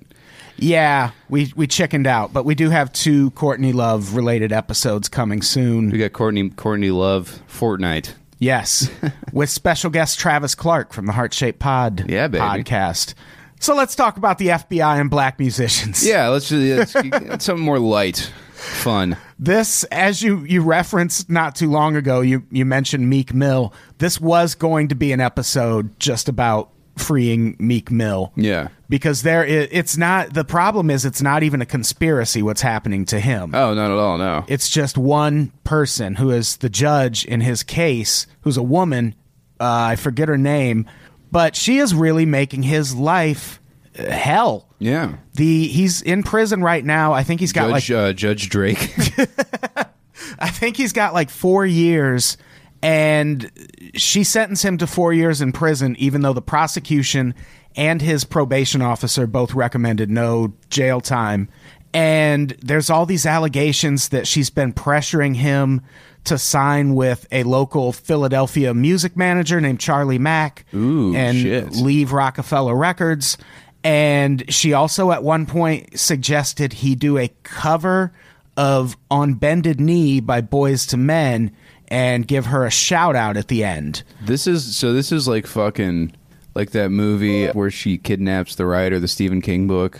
yeah, 0.61 1.11
we 1.29 1.51
we 1.55 1.67
chickened 1.67 2.07
out, 2.07 2.31
but 2.31 2.45
we 2.45 2.55
do 2.55 2.69
have 2.69 2.93
two 2.93 3.31
Courtney 3.31 3.73
Love 3.73 4.15
related 4.15 4.53
episodes 4.53 5.09
coming 5.09 5.41
soon. 5.41 5.89
we 5.89 5.97
got 5.97 6.13
Courtney 6.13 6.49
Courtney 6.51 6.91
Love 6.91 7.41
Fortnite. 7.49 8.13
Yes, 8.39 8.89
with 9.33 9.49
special 9.49 9.89
guest 9.89 10.19
Travis 10.19 10.55
Clark 10.55 10.93
from 10.93 11.05
the 11.07 11.11
Heart 11.13 11.33
Shaped 11.33 11.59
Pod 11.59 12.05
Yeah, 12.09 12.27
baby. 12.27 12.41
podcast. 12.43 13.13
So 13.59 13.75
let's 13.75 13.93
talk 13.95 14.17
about 14.17 14.39
the 14.39 14.47
FBI 14.47 14.99
and 14.99 15.09
black 15.09 15.37
musicians. 15.39 16.05
Yeah, 16.07 16.29
let's 16.29 16.49
just 16.49 16.95
let's 16.95 17.45
something 17.45 17.63
more 17.63 17.77
light, 17.79 18.31
fun. 18.53 19.17
This, 19.37 19.83
as 19.85 20.21
you 20.23 20.39
you 20.45 20.61
referenced 20.63 21.29
not 21.29 21.55
too 21.55 21.69
long 21.69 21.95
ago, 21.95 22.21
you 22.21 22.43
you 22.51 22.65
mentioned 22.65 23.09
Meek 23.09 23.33
Mill. 23.33 23.73
This 23.99 24.19
was 24.21 24.55
going 24.55 24.87
to 24.89 24.95
be 24.95 25.11
an 25.11 25.19
episode 25.19 25.99
just 25.99 26.27
about 26.29 26.69
freeing 26.97 27.55
Meek 27.59 27.91
Mill. 27.91 28.31
Yeah. 28.35 28.69
Because 28.89 29.21
there, 29.23 29.43
i 29.43 29.67
it's 29.71 29.97
not. 29.97 30.33
The 30.33 30.43
problem 30.43 30.89
is, 30.89 31.05
it's 31.05 31.21
not 31.21 31.43
even 31.43 31.61
a 31.61 31.65
conspiracy. 31.65 32.41
What's 32.41 32.61
happening 32.61 33.05
to 33.05 33.19
him? 33.19 33.55
Oh, 33.55 33.73
not 33.73 33.91
at 33.91 33.97
all. 33.97 34.17
No. 34.17 34.45
It's 34.47 34.69
just 34.69 34.97
one 34.97 35.51
person 35.63 36.15
who 36.15 36.31
is 36.31 36.57
the 36.57 36.69
judge 36.69 37.25
in 37.25 37.41
his 37.41 37.63
case, 37.63 38.27
who's 38.41 38.57
a 38.57 38.63
woman. 38.63 39.15
Uh, 39.59 39.91
I 39.91 39.95
forget 39.95 40.27
her 40.27 40.37
name, 40.37 40.89
but 41.31 41.55
she 41.55 41.77
is 41.77 41.93
really 41.93 42.25
making 42.25 42.63
his 42.63 42.95
life 42.95 43.61
uh, 43.97 44.09
hell. 44.09 44.67
yeah. 44.79 45.15
The 45.33 45.67
he's 45.67 46.01
in 46.01 46.23
prison 46.23 46.61
right 46.63 46.83
now. 46.83 47.13
I 47.13 47.23
think 47.23 47.39
he's 47.39 47.53
got 47.53 47.69
like 47.69 47.89
uh, 47.89 48.13
Judge 48.13 48.49
Drake. 48.49 48.79
I 50.39 50.49
think 50.49 50.77
he's 50.77 50.93
got 50.93 51.13
like 51.13 51.29
four 51.29 51.65
years, 51.65 52.37
and 52.81 53.49
she 53.93 54.23
sentenced 54.23 54.63
him 54.63 54.77
to 54.77 54.87
four 54.87 55.13
years 55.13 55.41
in 55.41 55.51
prison, 55.51 55.95
even 55.99 56.21
though 56.21 56.33
the 56.33 56.41
prosecution 56.41 57.33
and 57.75 58.01
his 58.01 58.23
probation 58.23 58.81
officer 58.81 59.27
both 59.27 59.53
recommended 59.53 60.09
no 60.09 60.53
jail 60.69 61.01
time. 61.01 61.49
And 61.93 62.51
there's 62.61 62.89
all 62.89 63.05
these 63.05 63.25
allegations 63.25 64.09
that 64.09 64.27
she's 64.27 64.49
been 64.49 64.73
pressuring 64.73 65.35
him 65.35 65.81
to 66.23 66.37
sign 66.37 66.95
with 66.95 67.27
a 67.31 67.43
local 67.43 67.91
Philadelphia 67.91 68.73
music 68.73 69.17
manager 69.17 69.59
named 69.59 69.79
Charlie 69.79 70.19
Mack 70.19 70.65
Ooh, 70.73 71.15
and 71.15 71.37
shit. 71.37 71.71
leave 71.73 72.13
Rockefeller 72.13 72.75
Records. 72.75 73.37
And 73.83 74.43
she 74.53 74.73
also 74.73 75.11
at 75.11 75.23
one 75.23 75.45
point 75.45 75.99
suggested 75.99 76.73
he 76.73 76.95
do 76.95 77.17
a 77.17 77.31
cover 77.43 78.13
of 78.55 78.95
On 79.09 79.33
Bended 79.33 79.79
Knee 79.79 80.19
by 80.19 80.41
Boyz 80.41 80.93
II 80.93 80.99
Men 80.99 81.51
and 81.91 82.25
give 82.27 82.47
her 82.47 82.65
a 82.65 82.71
shout 82.71 83.15
out 83.15 83.37
at 83.37 83.49
the 83.49 83.63
end. 83.63 84.01
this 84.25 84.47
is 84.47 84.75
so. 84.75 84.93
This 84.93 85.11
is 85.11 85.27
like 85.27 85.45
fucking 85.45 86.13
like 86.55 86.71
that 86.71 86.89
movie 86.89 87.47
where 87.49 87.69
she 87.69 87.97
kidnaps 87.99 88.55
the 88.55 88.65
writer, 88.65 88.99
the 88.99 89.07
Stephen 89.07 89.41
King 89.41 89.67
book. 89.67 89.99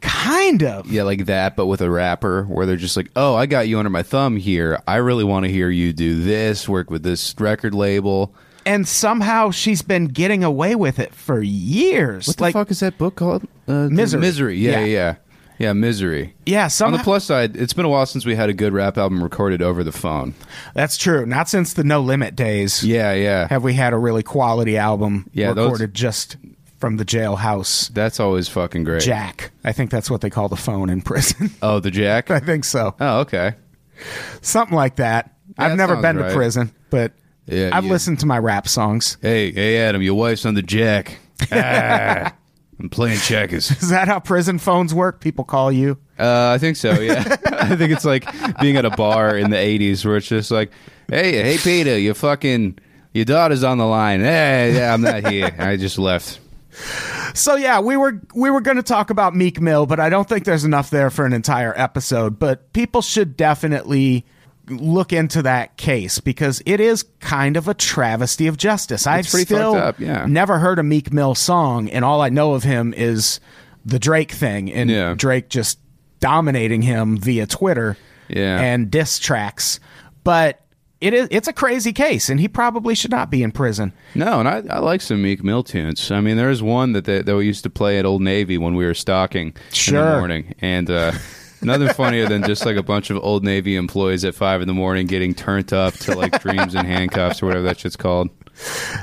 Kind 0.00 0.62
of. 0.62 0.90
Yeah, 0.90 1.02
like 1.02 1.26
that, 1.26 1.56
but 1.56 1.66
with 1.66 1.80
a 1.80 1.90
rapper, 1.90 2.44
where 2.44 2.66
they're 2.66 2.76
just 2.76 2.96
like, 2.96 3.10
"Oh, 3.16 3.34
I 3.34 3.46
got 3.46 3.66
you 3.66 3.78
under 3.80 3.90
my 3.90 4.04
thumb 4.04 4.36
here. 4.36 4.78
I 4.86 4.96
really 4.96 5.24
want 5.24 5.44
to 5.44 5.50
hear 5.50 5.68
you 5.70 5.92
do 5.92 6.22
this. 6.22 6.68
Work 6.68 6.88
with 6.88 7.02
this 7.02 7.34
record 7.38 7.74
label." 7.74 8.32
And 8.64 8.86
somehow 8.86 9.50
she's 9.50 9.82
been 9.82 10.04
getting 10.06 10.44
away 10.44 10.74
with 10.76 10.98
it 11.00 11.14
for 11.14 11.40
years. 11.42 12.28
What 12.28 12.36
the 12.36 12.42
like, 12.44 12.52
fuck 12.52 12.70
is 12.70 12.80
that 12.80 12.96
book 12.98 13.16
called? 13.16 13.44
Uh, 13.66 13.88
Misery. 13.90 14.20
Misery. 14.20 14.58
Yeah, 14.58 14.80
Yeah. 14.80 14.84
yeah, 14.84 15.14
yeah. 15.58 15.66
Yeah, 15.68 15.72
Misery. 15.72 16.34
yeah, 16.46 16.68
On 16.84 16.92
the 16.92 16.98
plus 16.98 17.24
side, 17.24 17.56
it's 17.56 17.72
been 17.72 17.84
a 17.84 17.88
while 17.88 18.06
since 18.06 18.24
we 18.24 18.34
had 18.36 18.48
a 18.48 18.52
good 18.54 18.72
rap 18.72 18.96
album 18.96 19.22
recorded 19.22 19.60
over 19.60 19.82
the 19.84 19.92
phone. 19.92 20.34
that's 20.74 20.96
true. 20.96 21.26
Not 21.26 21.48
since 21.48 21.72
the 21.72 21.84
No 21.84 22.00
Limit 22.00 22.36
days 22.36 22.82
Yeah, 22.84 23.12
yeah. 23.14 23.48
have 23.48 23.62
we 23.64 23.74
had 23.74 23.92
a 23.92 23.98
really 23.98 24.22
quality 24.22 24.76
album 24.76 25.28
Yeah, 25.32 25.52
those- 25.52 25.66
recorded 25.66 25.94
just 25.94 26.36
from 26.78 26.96
the 26.96 27.04
jailhouse. 27.04 27.88
That's 27.92 28.20
always 28.20 28.46
fucking 28.48 28.84
great. 28.84 29.02
Jack. 29.02 29.50
I 29.64 29.72
think 29.72 29.90
that's 29.90 30.08
what 30.08 30.20
they 30.20 30.30
call 30.30 30.48
the 30.48 30.56
phone 30.56 30.90
in 30.90 31.02
prison. 31.02 31.50
Oh, 31.62 31.80
the 31.80 31.90
Jack? 31.90 32.30
I 32.30 32.38
think 32.38 32.64
so. 32.64 32.94
Oh, 33.00 33.20
okay. 33.20 33.54
Something 34.42 34.76
like 34.76 34.96
that. 34.96 35.34
I've 35.58 35.72
that 35.72 35.76
never 35.76 35.96
been 36.00 36.16
to 36.16 36.32
prison, 36.32 36.70
but 36.90 37.10
Yeah, 37.46 37.70
I've 37.72 37.84
you- 37.84 37.90
listened 37.90 38.20
to 38.20 38.26
my 38.26 38.38
rap 38.38 38.68
songs. 38.68 39.16
Hey, 39.20 39.50
hey, 39.50 39.78
Adam, 39.78 40.02
your 40.02 40.14
wife's 40.14 40.46
on 40.46 40.54
the 40.54 40.62
Jack. 40.62 41.18
Ah, 41.52 42.32
I'm 42.80 42.88
playing 42.88 43.18
checkers. 43.18 43.70
Is 43.82 43.90
that 43.90 44.08
how 44.08 44.20
prison 44.20 44.58
phones 44.58 44.94
work? 44.94 45.20
People 45.20 45.44
call 45.44 45.72
you. 45.72 45.98
Uh, 46.18 46.52
I 46.54 46.58
think 46.58 46.76
so. 46.76 46.92
Yeah, 47.00 47.36
I 47.46 47.76
think 47.76 47.92
it's 47.92 48.04
like 48.04 48.26
being 48.60 48.76
at 48.76 48.84
a 48.84 48.90
bar 48.90 49.36
in 49.36 49.50
the 49.50 49.56
'80s 49.56 50.04
where 50.04 50.16
it's 50.16 50.28
just 50.28 50.50
like, 50.50 50.70
"Hey, 51.08 51.32
hey, 51.32 51.58
Peter, 51.58 51.98
your 51.98 52.14
fucking 52.14 52.78
your 53.12 53.24
daughter's 53.24 53.64
on 53.64 53.78
the 53.78 53.86
line." 53.86 54.20
Hey, 54.20 54.74
yeah, 54.74 54.94
I'm 54.94 55.00
not 55.00 55.28
here. 55.28 55.54
I 55.58 55.76
just 55.76 55.98
left. 55.98 56.40
So 57.34 57.56
yeah, 57.56 57.80
we 57.80 57.96
were 57.96 58.20
we 58.34 58.50
were 58.50 58.60
going 58.60 58.76
to 58.76 58.82
talk 58.82 59.10
about 59.10 59.34
Meek 59.34 59.60
Mill, 59.60 59.86
but 59.86 60.00
I 60.00 60.08
don't 60.08 60.28
think 60.28 60.44
there's 60.44 60.64
enough 60.64 60.90
there 60.90 61.10
for 61.10 61.24
an 61.24 61.32
entire 61.32 61.72
episode. 61.76 62.38
But 62.38 62.72
people 62.72 63.02
should 63.02 63.36
definitely 63.36 64.24
look 64.70 65.12
into 65.12 65.42
that 65.42 65.76
case 65.76 66.20
because 66.20 66.62
it 66.66 66.80
is 66.80 67.04
kind 67.20 67.56
of 67.56 67.68
a 67.68 67.74
travesty 67.74 68.46
of 68.46 68.56
justice. 68.56 69.06
I've 69.06 69.28
still 69.28 69.74
up, 69.74 69.98
yeah. 70.00 70.26
never 70.26 70.58
heard 70.58 70.78
a 70.78 70.82
Meek 70.82 71.12
Mill 71.12 71.34
song, 71.34 71.88
and 71.90 72.04
all 72.04 72.20
I 72.20 72.28
know 72.28 72.54
of 72.54 72.62
him 72.62 72.92
is 72.94 73.40
the 73.84 73.98
Drake 73.98 74.32
thing, 74.32 74.72
and 74.72 74.90
Yeah. 74.90 75.14
Drake 75.16 75.48
just 75.48 75.78
dominating 76.20 76.82
him 76.82 77.16
via 77.16 77.46
Twitter 77.46 77.96
Yeah. 78.28 78.60
and 78.60 78.90
diss 78.90 79.18
tracks. 79.18 79.80
But 80.24 80.60
it 81.00 81.14
is 81.14 81.28
it's 81.30 81.46
a 81.46 81.52
crazy 81.52 81.92
case, 81.92 82.28
and 82.28 82.40
he 82.40 82.48
probably 82.48 82.94
should 82.96 83.12
not 83.12 83.30
be 83.30 83.42
in 83.44 83.52
prison. 83.52 83.92
No, 84.16 84.40
and 84.40 84.48
I, 84.48 84.62
I 84.68 84.78
like 84.80 85.00
some 85.00 85.22
Meek 85.22 85.44
Mill 85.44 85.62
tunes. 85.62 86.10
I 86.10 86.20
mean, 86.20 86.36
there's 86.36 86.60
one 86.60 86.92
that 86.92 87.04
they, 87.04 87.22
that 87.22 87.36
we 87.36 87.46
used 87.46 87.62
to 87.62 87.70
play 87.70 87.98
at 88.00 88.04
Old 88.04 88.20
Navy 88.20 88.58
when 88.58 88.74
we 88.74 88.84
were 88.84 88.94
stalking 88.94 89.48
in 89.48 89.54
Sure. 89.72 90.04
the 90.12 90.18
morning, 90.18 90.54
and 90.60 90.90
uh, 90.90 91.12
Nothing 91.62 91.88
funnier 91.88 92.28
than 92.28 92.42
just 92.44 92.64
like 92.64 92.76
a 92.76 92.82
bunch 92.82 93.10
of 93.10 93.18
old 93.18 93.44
Navy 93.44 93.76
employees 93.76 94.24
at 94.24 94.34
five 94.34 94.60
in 94.60 94.68
the 94.68 94.74
morning 94.74 95.06
getting 95.06 95.34
turned 95.34 95.72
up 95.72 95.94
to 95.94 96.14
like 96.16 96.40
dreams 96.42 96.74
and 96.74 96.86
handcuffs 96.86 97.42
or 97.42 97.46
whatever 97.46 97.64
that 97.64 97.80
shit's 97.80 97.96
called. 97.96 98.30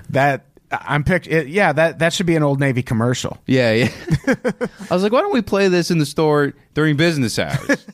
That 0.10 0.46
I'm 0.72 1.04
picked. 1.04 1.28
Yeah, 1.28 1.72
that 1.74 2.00
that 2.00 2.12
should 2.14 2.26
be 2.26 2.36
an 2.36 2.44
old 2.44 2.60
Navy 2.60 2.82
commercial. 2.84 3.38
Yeah, 3.46 3.72
yeah. 3.74 3.92
I 4.28 4.94
was 4.94 5.04
like, 5.04 5.12
why 5.12 5.22
don't 5.22 5.34
we 5.34 5.42
play 5.42 5.68
this 5.68 5.92
in 5.92 6.00
the 6.00 6.06
store 6.06 6.54
during 6.74 6.98
business 6.98 7.38
hours? 7.40 7.86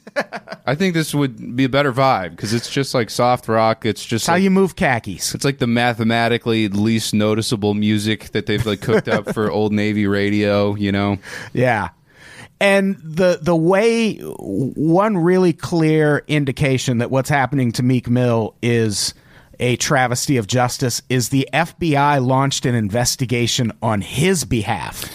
I 0.66 0.76
think 0.76 0.94
this 0.94 1.14
would 1.14 1.56
be 1.56 1.66
a 1.66 1.70
better 1.70 1.92
vibe 1.92 2.32
because 2.32 2.54
it's 2.54 2.70
just 2.70 2.94
like 2.94 3.10
soft 3.10 3.48
rock. 3.48 3.86
It's 3.86 4.04
just 4.06 4.24
It's 4.24 4.28
how 4.28 4.34
like, 4.34 4.44
you 4.44 4.52
move 4.52 4.76
khakis. 4.76 5.36
it's 5.36 5.46
like 5.46 5.60
the 5.60 5.68
mathematically 5.68 6.68
least 6.70 7.14
noticeable 7.14 7.74
music 7.74 8.32
that 8.32 8.46
they've 8.46 8.66
like 8.66 8.82
cooked 8.82 9.08
up 9.08 9.34
for 9.34 9.52
old 9.52 9.74
Navy 9.74 10.08
radio. 10.08 10.76
You 10.76 10.92
know? 10.92 11.18
Yeah. 11.54 11.90
And 12.62 12.96
the 13.04 13.40
the 13.42 13.56
way 13.56 14.18
one 14.20 15.18
really 15.18 15.52
clear 15.52 16.24
indication 16.28 17.00
that 17.00 17.10
what's 17.10 17.28
happening 17.30 17.72
to 17.74 17.84
Meek 17.84 18.08
Mill 18.08 18.54
is 18.62 19.16
a 19.60 19.78
travesty 19.78 20.38
of 20.38 20.46
justice 20.46 21.02
is 21.10 21.30
the 21.30 21.50
FBI 21.52 22.24
launched 22.26 22.68
an 22.68 22.76
investigation 22.76 23.72
on 23.82 24.02
his 24.02 24.46
behalf, 24.46 25.06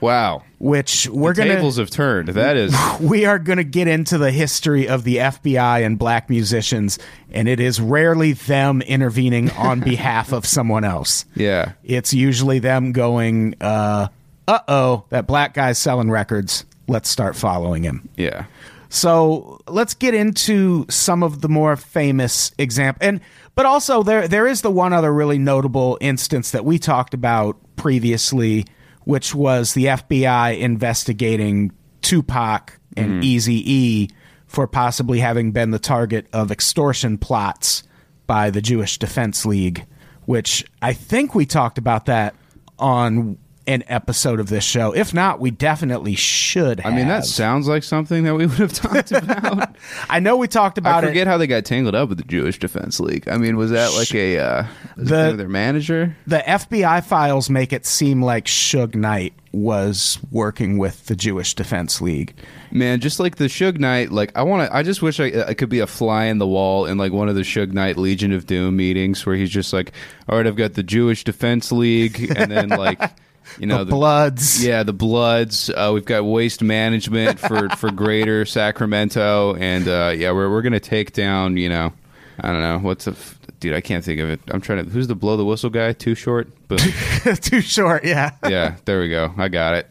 Wow. 0.00 0.42
which 0.58 1.08
we're 1.08 1.32
the 1.32 1.42
gonna 1.42 1.54
tables 1.54 1.76
have 1.76 1.90
turned. 1.90 2.28
That 2.28 2.56
is. 2.56 2.74
we 3.00 3.24
are 3.24 3.38
gonna 3.38 3.62
get 3.64 3.86
into 3.86 4.18
the 4.18 4.32
history 4.32 4.88
of 4.88 5.04
the 5.04 5.18
FBI 5.18 5.86
and 5.86 5.98
black 6.00 6.28
musicians, 6.28 6.98
and 7.30 7.46
it 7.48 7.60
is 7.60 7.80
rarely 7.80 8.32
them 8.32 8.82
intervening 8.82 9.50
on 9.52 9.78
behalf 9.92 10.32
of 10.32 10.44
someone 10.44 10.82
else. 10.82 11.24
Yeah. 11.36 11.72
It's 11.84 12.12
usually 12.12 12.58
them 12.58 12.90
going, 12.90 13.54
uh 13.60 14.08
oh, 14.48 15.04
that 15.10 15.28
black 15.28 15.54
guy's 15.54 15.78
selling 15.78 16.10
records. 16.10 16.64
Let's 16.88 17.08
start 17.08 17.36
following 17.36 17.82
him. 17.82 18.08
Yeah. 18.16 18.46
So 18.88 19.60
let's 19.66 19.94
get 19.94 20.14
into 20.14 20.86
some 20.88 21.22
of 21.22 21.40
the 21.40 21.48
more 21.48 21.76
famous 21.76 22.52
example, 22.58 23.06
and 23.06 23.20
but 23.54 23.66
also 23.66 24.02
there 24.02 24.28
there 24.28 24.46
is 24.46 24.62
the 24.62 24.70
one 24.70 24.92
other 24.92 25.12
really 25.12 25.38
notable 25.38 25.98
instance 26.00 26.52
that 26.52 26.64
we 26.64 26.78
talked 26.78 27.12
about 27.12 27.58
previously, 27.76 28.64
which 29.04 29.34
was 29.34 29.74
the 29.74 29.86
FBI 29.86 30.58
investigating 30.58 31.72
Tupac 32.02 32.78
and 32.96 33.10
mm-hmm. 33.10 33.22
Easy 33.24 33.72
E 33.72 34.08
for 34.46 34.66
possibly 34.66 35.18
having 35.18 35.50
been 35.50 35.72
the 35.72 35.78
target 35.78 36.26
of 36.32 36.52
extortion 36.52 37.18
plots 37.18 37.82
by 38.26 38.50
the 38.50 38.62
Jewish 38.62 38.98
Defense 38.98 39.44
League, 39.44 39.84
which 40.24 40.64
I 40.80 40.92
think 40.92 41.34
we 41.34 41.44
talked 41.44 41.78
about 41.78 42.06
that 42.06 42.34
on 42.78 43.38
an 43.66 43.82
episode 43.88 44.38
of 44.40 44.48
this 44.48 44.64
show. 44.64 44.92
If 44.94 45.12
not, 45.12 45.40
we 45.40 45.50
definitely 45.50 46.14
should. 46.14 46.80
I 46.84 46.90
mean, 46.90 47.08
that 47.08 47.24
sounds 47.24 47.66
like 47.68 47.82
something 47.82 48.24
that 48.24 48.34
we 48.34 48.46
would 48.46 48.58
have 48.58 48.72
talked 48.72 49.12
about. 49.12 49.76
I 50.08 50.20
know 50.20 50.36
we 50.36 50.48
talked 50.48 50.78
about 50.78 51.02
it. 51.04 51.06
I 51.06 51.10
forget 51.10 51.26
how 51.26 51.36
they 51.38 51.46
got 51.46 51.64
tangled 51.64 51.94
up 51.94 52.08
with 52.08 52.18
the 52.18 52.24
Jewish 52.24 52.58
Defense 52.58 53.00
League. 53.00 53.28
I 53.28 53.36
mean, 53.38 53.56
was 53.56 53.70
that 53.72 53.92
like 53.94 54.14
a 54.14 54.38
uh, 54.38 54.66
The- 54.96 55.34
their 55.36 55.48
manager? 55.48 56.16
the 56.26 56.38
FBI 56.38 57.04
files 57.04 57.50
make 57.50 57.72
it 57.72 57.86
seem 57.86 58.22
like 58.22 58.44
Suge 58.46 58.94
Knight 58.94 59.34
was 59.52 60.18
working 60.30 60.76
with 60.76 61.06
the 61.06 61.16
Jewish 61.16 61.54
Defense 61.54 62.00
League. 62.02 62.34
Man, 62.70 63.00
just 63.00 63.18
like 63.18 63.36
the 63.36 63.44
Suge 63.46 63.78
Knight, 63.78 64.12
like 64.12 64.30
I 64.36 64.42
want 64.42 64.68
to. 64.70 64.76
I 64.76 64.82
just 64.82 65.00
wish 65.02 65.18
I, 65.18 65.44
I 65.48 65.54
could 65.54 65.70
be 65.70 65.78
a 65.80 65.86
fly 65.86 66.24
in 66.26 66.38
the 66.38 66.46
wall 66.46 66.84
in 66.86 66.98
like 66.98 67.10
one 67.12 67.28
of 67.28 67.34
the 67.36 67.40
Suge 67.40 67.72
Knight 67.72 67.96
Legion 67.96 68.32
of 68.32 68.46
Doom 68.46 68.76
meetings 68.76 69.24
where 69.24 69.34
he's 69.34 69.48
just 69.50 69.72
like, 69.72 69.92
"All 70.28 70.36
right, 70.36 70.46
I've 70.46 70.56
got 70.56 70.74
the 70.74 70.82
Jewish 70.82 71.24
Defense 71.24 71.72
League, 71.72 72.30
and 72.36 72.50
then 72.50 72.68
like, 72.68 73.00
you 73.58 73.66
know, 73.66 73.84
the 73.84 73.90
Bloods. 73.90 74.64
Yeah, 74.64 74.82
the 74.82 74.92
Bloods. 74.92 75.70
Uh, 75.70 75.90
we've 75.94 76.04
got 76.04 76.24
waste 76.24 76.62
management 76.62 77.38
for 77.38 77.68
for 77.76 77.90
Greater 77.90 78.44
Sacramento, 78.44 79.54
and 79.56 79.88
uh, 79.88 80.12
yeah, 80.16 80.32
we're 80.32 80.50
we're 80.50 80.62
gonna 80.62 80.80
take 80.80 81.12
down. 81.12 81.56
You 81.56 81.68
know, 81.68 81.92
I 82.40 82.52
don't 82.52 82.60
know 82.60 82.78
what's 82.78 83.06
the 83.06 83.12
f- 83.12 83.38
dude. 83.60 83.74
I 83.74 83.80
can't 83.80 84.04
think 84.04 84.20
of 84.20 84.28
it. 84.28 84.40
I'm 84.48 84.60
trying 84.60 84.84
to. 84.84 84.90
Who's 84.90 85.06
the 85.06 85.14
blow 85.14 85.36
the 85.36 85.44
whistle 85.44 85.70
guy? 85.70 85.92
Too 85.92 86.14
short. 86.14 86.48
But 86.68 86.78
Too 87.40 87.60
short, 87.60 88.04
yeah. 88.04 88.32
yeah, 88.48 88.76
there 88.84 89.00
we 89.00 89.08
go. 89.08 89.32
I 89.36 89.48
got 89.48 89.74
it. 89.74 89.88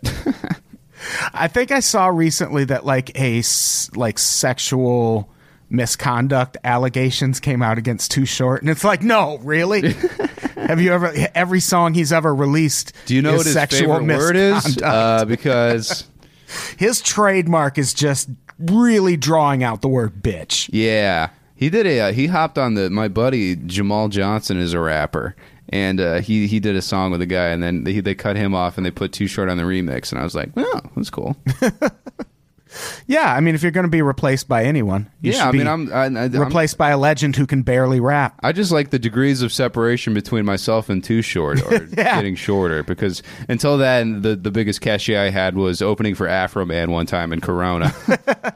I 1.33 1.47
think 1.47 1.71
I 1.71 1.79
saw 1.79 2.07
recently 2.07 2.65
that 2.65 2.85
like 2.85 3.17
a 3.19 3.41
like 3.95 4.19
sexual 4.19 5.29
misconduct 5.69 6.57
allegations 6.63 7.39
came 7.39 7.61
out 7.61 7.77
against 7.77 8.11
Too 8.11 8.25
Short, 8.25 8.61
and 8.61 8.69
it's 8.69 8.83
like, 8.83 9.01
no, 9.01 9.37
really? 9.39 9.95
Have 10.67 10.81
you 10.81 10.91
ever 10.93 11.13
every 11.33 11.59
song 11.59 11.93
he's 11.93 12.11
ever 12.11 12.33
released? 12.33 12.93
Do 13.05 13.15
you 13.15 13.21
know 13.21 13.33
is 13.33 13.37
what 13.37 13.45
his 13.45 13.53
sexual 13.53 13.99
favorite 13.99 14.17
word 14.17 14.35
is? 14.35 14.77
Uh, 14.81 15.25
because. 15.25 16.05
His 16.77 17.01
trademark 17.01 17.79
is 17.79 17.91
just 17.93 18.29
really 18.59 19.17
drawing 19.17 19.63
out 19.63 19.81
the 19.81 19.87
word 19.87 20.21
bitch. 20.21 20.69
Yeah, 20.71 21.29
he 21.55 21.69
did 21.69 21.87
a. 21.87 22.01
Uh, 22.01 22.11
he 22.11 22.27
hopped 22.27 22.57
on 22.57 22.75
the. 22.75 22.89
My 22.89 23.07
buddy 23.07 23.55
Jamal 23.55 24.09
Johnson 24.09 24.59
is 24.59 24.73
a 24.73 24.79
rapper, 24.79 25.35
and 25.69 25.99
uh, 25.99 26.21
he 26.21 26.47
he 26.47 26.59
did 26.59 26.75
a 26.75 26.81
song 26.81 27.11
with 27.11 27.21
a 27.21 27.25
guy, 27.25 27.47
and 27.47 27.63
then 27.63 27.83
they, 27.83 27.99
they 27.99 28.15
cut 28.15 28.35
him 28.35 28.53
off, 28.53 28.77
and 28.77 28.85
they 28.85 28.91
put 28.91 29.11
Too 29.11 29.27
Short 29.27 29.49
on 29.49 29.57
the 29.57 29.63
remix, 29.63 30.11
and 30.11 30.19
I 30.19 30.23
was 30.23 30.35
like, 30.35 30.51
oh, 30.55 30.81
that's 30.95 31.09
cool. 31.09 31.35
Yeah, 33.07 33.33
I 33.33 33.39
mean, 33.39 33.55
if 33.55 33.61
you're 33.63 33.71
going 33.71 33.85
to 33.85 33.89
be 33.89 34.01
replaced 34.01 34.47
by 34.47 34.63
anyone, 34.65 35.09
you 35.21 35.31
yeah, 35.31 35.37
should 35.39 35.47
I 35.47 35.51
mean, 35.51 35.67
I'm, 35.67 35.93
I, 35.93 36.03
I, 36.21 36.23
I'm 36.25 36.39
replaced 36.39 36.77
by 36.77 36.89
a 36.89 36.97
legend 36.97 37.35
who 37.35 37.45
can 37.47 37.61
barely 37.61 37.99
rap. 37.99 38.39
I 38.43 38.51
just 38.51 38.71
like 38.71 38.89
the 38.89 38.99
degrees 38.99 39.41
of 39.41 39.51
separation 39.53 40.13
between 40.13 40.45
myself 40.45 40.89
and 40.89 41.03
Too 41.03 41.21
Short, 41.21 41.61
or 41.71 41.87
Yeah. 41.97 42.15
getting 42.15 42.35
shorter, 42.35 42.83
because 42.83 43.21
until 43.49 43.77
then, 43.77 44.21
the 44.21 44.35
the 44.35 44.51
biggest 44.51 44.81
cachet 44.81 45.15
I 45.17 45.29
had 45.29 45.55
was 45.55 45.81
opening 45.81 46.15
for 46.15 46.27
Afroman 46.27 46.89
one 46.89 47.05
time 47.05 47.31
in 47.33 47.41
Corona. 47.41 47.93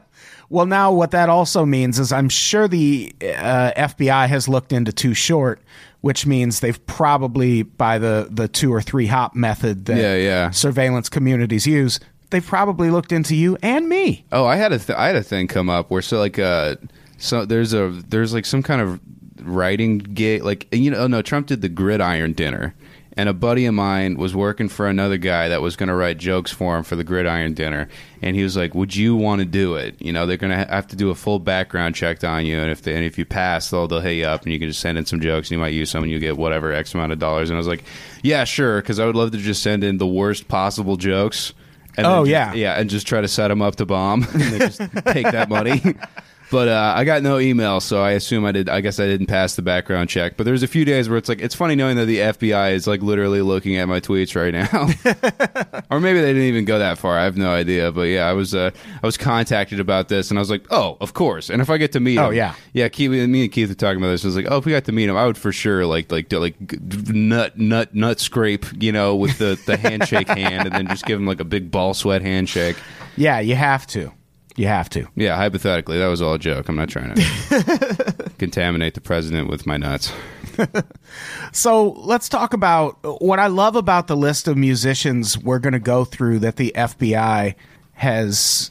Well, 0.52 0.66
now 0.66 0.90
what 0.92 1.12
that 1.12 1.28
also 1.28 1.64
means 1.64 2.00
is 2.00 2.10
I'm 2.10 2.28
sure 2.28 2.66
the 2.66 3.14
uh, 3.22 3.70
FBI 3.76 4.26
has 4.26 4.48
looked 4.48 4.72
into 4.72 4.92
Too 4.92 5.14
Short, 5.14 5.62
which 6.00 6.26
means 6.26 6.58
they've 6.58 6.84
probably, 6.86 7.62
by 7.62 7.98
the, 7.98 8.26
the 8.28 8.48
two 8.48 8.74
or 8.74 8.82
three 8.82 9.06
hop 9.06 9.36
method 9.36 9.84
that 9.84 9.96
Yeah, 9.96 10.16
yeah. 10.16 10.50
surveillance 10.50 11.08
communities 11.08 11.68
use, 11.68 12.00
they've 12.30 12.46
probably 12.46 12.90
looked 12.90 13.12
into 13.12 13.36
you 13.36 13.58
and 13.62 13.88
me. 13.88 14.24
Oh, 14.32 14.46
I 14.46 14.56
had 14.56 14.72
a 14.72 14.78
th- 14.78 14.98
I 14.98 15.08
had 15.08 15.16
a 15.16 15.22
thing 15.22 15.48
come 15.48 15.68
up 15.68 15.90
where 15.90 16.02
so 16.02 16.18
like 16.18 16.38
uh 16.38 16.76
so 17.18 17.44
there's 17.44 17.74
a 17.74 17.90
there's 18.08 18.32
like 18.32 18.46
some 18.46 18.62
kind 18.62 18.80
of 18.80 19.00
writing 19.42 19.98
gig 19.98 20.42
like 20.42 20.66
you 20.72 20.90
know 20.90 20.98
oh 20.98 21.06
no 21.06 21.22
Trump 21.22 21.46
did 21.46 21.60
the 21.60 21.68
gridiron 21.68 22.32
dinner. 22.32 22.74
And 23.14 23.28
a 23.28 23.34
buddy 23.34 23.66
of 23.66 23.74
mine 23.74 24.16
was 24.16 24.36
working 24.36 24.68
for 24.68 24.86
another 24.86 25.18
guy 25.18 25.48
that 25.48 25.60
was 25.60 25.74
going 25.74 25.88
to 25.88 25.94
write 25.94 26.16
jokes 26.16 26.52
for 26.52 26.78
him 26.78 26.84
for 26.84 26.94
the 26.94 27.02
gridiron 27.02 27.54
dinner. 27.54 27.88
And 28.22 28.36
he 28.36 28.44
was 28.44 28.56
like 28.56 28.74
would 28.74 28.94
you 28.94 29.16
want 29.16 29.40
to 29.40 29.44
do 29.44 29.74
it? 29.74 30.00
You 30.00 30.12
know 30.12 30.26
they're 30.26 30.36
going 30.36 30.56
to 30.56 30.64
have 30.64 30.86
to 30.88 30.96
do 30.96 31.10
a 31.10 31.14
full 31.14 31.40
background 31.40 31.96
check 31.96 32.22
on 32.22 32.46
you 32.46 32.60
and 32.60 32.70
if 32.70 32.82
they, 32.82 32.94
and 32.94 33.04
if 33.04 33.18
you 33.18 33.24
pass 33.24 33.70
they'll 33.70 33.88
they'll 33.88 34.00
hit 34.00 34.12
you 34.12 34.24
up 34.24 34.44
and 34.44 34.52
you 34.52 34.58
can 34.58 34.68
just 34.68 34.80
send 34.80 34.96
in 34.96 35.04
some 35.04 35.20
jokes 35.20 35.48
and 35.48 35.56
you 35.56 35.58
might 35.58 35.74
use 35.74 35.90
some 35.90 36.04
and 36.04 36.12
you 36.12 36.18
get 36.20 36.36
whatever 36.36 36.72
x 36.72 36.94
amount 36.94 37.12
of 37.12 37.18
dollars. 37.18 37.50
And 37.50 37.56
I 37.56 37.58
was 37.58 37.66
like 37.66 37.84
yeah 38.22 38.44
sure 38.44 38.80
cuz 38.82 38.98
I 38.98 39.06
would 39.06 39.16
love 39.16 39.32
to 39.32 39.38
just 39.38 39.62
send 39.62 39.82
in 39.82 39.98
the 39.98 40.06
worst 40.06 40.46
possible 40.48 40.96
jokes 40.96 41.52
and 41.96 42.06
Oh, 42.06 42.20
just- 42.24 42.30
yeah. 42.30 42.52
yeah, 42.54 42.78
and 42.80 42.88
just 42.90 43.06
try 43.06 43.20
to 43.20 43.28
set 43.28 43.48
them 43.48 43.62
up 43.62 43.76
to 43.76 43.86
bomb 43.86 44.22
and 44.32 44.42
just 44.60 44.78
take 45.06 45.30
that 45.30 45.48
money. 45.48 45.82
But 46.50 46.66
uh, 46.68 46.94
I 46.96 47.04
got 47.04 47.22
no 47.22 47.38
email, 47.38 47.80
so 47.80 48.02
I 48.02 48.12
assume 48.12 48.44
I 48.44 48.50
did. 48.52 48.68
I 48.68 48.80
guess 48.80 48.98
I 48.98 49.06
didn't 49.06 49.26
pass 49.26 49.54
the 49.54 49.62
background 49.62 50.08
check. 50.08 50.36
But 50.36 50.44
there's 50.46 50.64
a 50.64 50.66
few 50.66 50.84
days 50.84 51.08
where 51.08 51.16
it's 51.16 51.28
like 51.28 51.40
it's 51.40 51.54
funny 51.54 51.76
knowing 51.76 51.96
that 51.96 52.06
the 52.06 52.18
FBI 52.18 52.72
is 52.72 52.88
like 52.88 53.02
literally 53.02 53.40
looking 53.40 53.76
at 53.76 53.86
my 53.86 54.00
tweets 54.00 54.34
right 54.34 54.52
now, 54.52 54.88
or 55.90 56.00
maybe 56.00 56.20
they 56.20 56.28
didn't 56.32 56.48
even 56.48 56.64
go 56.64 56.78
that 56.80 56.98
far. 56.98 57.16
I 57.16 57.22
have 57.24 57.36
no 57.36 57.50
idea. 57.52 57.92
But 57.92 58.02
yeah, 58.08 58.26
I 58.28 58.32
was 58.32 58.52
uh, 58.54 58.70
I 59.00 59.06
was 59.06 59.16
contacted 59.16 59.78
about 59.78 60.08
this, 60.08 60.30
and 60.30 60.38
I 60.38 60.40
was 60.40 60.50
like, 60.50 60.66
oh, 60.70 60.96
of 61.00 61.14
course. 61.14 61.50
And 61.50 61.62
if 61.62 61.70
I 61.70 61.78
get 61.78 61.92
to 61.92 62.00
meet 62.00 62.18
Oh, 62.18 62.30
him, 62.30 62.34
yeah. 62.34 62.54
yeah, 62.72 62.88
Keith, 62.88 63.10
me 63.10 63.42
and 63.44 63.52
Keith 63.52 63.68
were 63.68 63.74
talking 63.76 63.98
about 63.98 64.08
this. 64.10 64.24
I 64.24 64.28
was 64.28 64.36
like, 64.36 64.46
oh, 64.50 64.58
if 64.58 64.66
we 64.66 64.72
got 64.72 64.84
to 64.86 64.92
meet 64.92 65.08
him, 65.08 65.16
I 65.16 65.26
would 65.26 65.38
for 65.38 65.52
sure 65.52 65.86
like 65.86 66.10
like 66.10 66.28
do, 66.28 66.40
like 66.40 66.56
nut 67.12 67.58
nut 67.58 67.94
nut 67.94 68.18
scrape, 68.18 68.66
you 68.82 68.90
know, 68.90 69.14
with 69.14 69.38
the 69.38 69.56
the 69.66 69.76
handshake 69.76 70.26
hand, 70.28 70.66
and 70.66 70.72
then 70.74 70.88
just 70.88 71.04
give 71.06 71.18
him 71.20 71.26
like 71.26 71.38
a 71.40 71.44
big 71.44 71.70
ball 71.70 71.94
sweat 71.94 72.22
handshake. 72.22 72.76
Yeah, 73.16 73.38
you 73.38 73.54
have 73.54 73.86
to. 73.88 74.12
You 74.56 74.66
have 74.66 74.90
to. 74.90 75.06
Yeah, 75.14 75.36
hypothetically, 75.36 75.98
that 75.98 76.08
was 76.08 76.20
all 76.20 76.34
a 76.34 76.38
joke. 76.38 76.68
I'm 76.68 76.76
not 76.76 76.88
trying 76.88 77.14
to 77.14 78.30
contaminate 78.38 78.94
the 78.94 79.00
president 79.00 79.48
with 79.48 79.66
my 79.66 79.76
nuts. 79.76 80.12
So 81.52 81.90
let's 81.92 82.28
talk 82.28 82.52
about 82.52 82.98
what 83.22 83.38
I 83.38 83.46
love 83.46 83.74
about 83.74 84.06
the 84.08 84.16
list 84.16 84.46
of 84.46 84.56
musicians 84.58 85.38
we're 85.38 85.58
going 85.58 85.72
to 85.72 85.78
go 85.78 86.04
through 86.04 86.40
that 86.40 86.56
the 86.56 86.72
FBI 86.76 87.54
has 87.94 88.70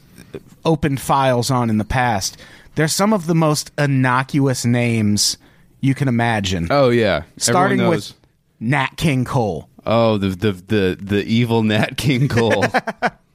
opened 0.64 1.00
files 1.00 1.50
on 1.50 1.68
in 1.68 1.78
the 1.78 1.84
past. 1.84 2.36
They're 2.76 2.86
some 2.88 3.12
of 3.12 3.26
the 3.26 3.34
most 3.34 3.72
innocuous 3.76 4.64
names 4.64 5.36
you 5.80 5.94
can 5.94 6.06
imagine. 6.08 6.68
Oh 6.70 6.90
yeah, 6.90 7.24
starting 7.38 7.86
with. 7.88 8.14
Nat 8.60 8.90
King 8.96 9.24
Cole. 9.24 9.68
oh 9.86 10.16
the 10.18 10.28
the 10.28 10.52
the 10.52 10.98
the 11.00 11.24
evil 11.24 11.62
Nat 11.62 11.96
King 11.96 12.28
Cole. 12.28 12.64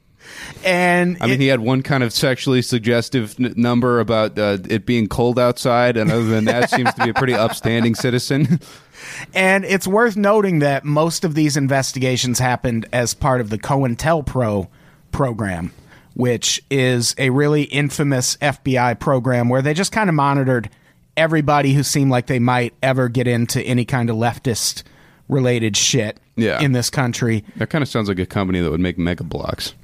And 0.66 1.16
I 1.20 1.26
mean, 1.26 1.34
it- 1.34 1.40
he 1.40 1.46
had 1.46 1.60
one 1.60 1.82
kind 1.82 2.02
of 2.02 2.12
sexually 2.12 2.60
suggestive 2.60 3.36
n- 3.38 3.54
number 3.56 4.00
about 4.00 4.38
uh, 4.38 4.58
it 4.68 4.84
being 4.84 5.06
cold 5.06 5.38
outside, 5.38 5.96
and 5.96 6.10
other 6.10 6.24
than 6.24 6.44
that, 6.46 6.70
seems 6.70 6.92
to 6.94 7.04
be 7.04 7.10
a 7.10 7.14
pretty 7.14 7.34
upstanding 7.34 7.94
citizen. 7.94 8.60
And 9.34 9.66
it's 9.66 9.86
worth 9.86 10.16
noting 10.16 10.60
that 10.60 10.82
most 10.84 11.24
of 11.24 11.34
these 11.34 11.56
investigations 11.58 12.38
happened 12.38 12.86
as 12.94 13.12
part 13.12 13.42
of 13.42 13.50
the 13.50 13.58
COINTELPRO 13.58 14.68
program, 15.12 15.70
which 16.14 16.62
is 16.70 17.14
a 17.18 17.28
really 17.30 17.64
infamous 17.64 18.36
FBI 18.38 18.98
program 18.98 19.48
where 19.50 19.60
they 19.60 19.74
just 19.74 19.92
kind 19.92 20.08
of 20.08 20.14
monitored 20.14 20.70
everybody 21.14 21.74
who 21.74 21.82
seemed 21.82 22.10
like 22.10 22.26
they 22.26 22.38
might 22.38 22.72
ever 22.82 23.08
get 23.10 23.28
into 23.28 23.60
any 23.62 23.84
kind 23.84 24.08
of 24.08 24.16
leftist 24.16 24.82
related 25.28 25.76
shit 25.76 26.18
Yeah. 26.36 26.60
in 26.60 26.72
this 26.72 26.88
country. 26.88 27.44
That 27.56 27.68
kind 27.68 27.82
of 27.82 27.88
sounds 27.88 28.08
like 28.08 28.18
a 28.18 28.26
company 28.26 28.60
that 28.60 28.70
would 28.70 28.80
make 28.80 28.96
Mega 28.98 29.24
Bloks. 29.24 29.74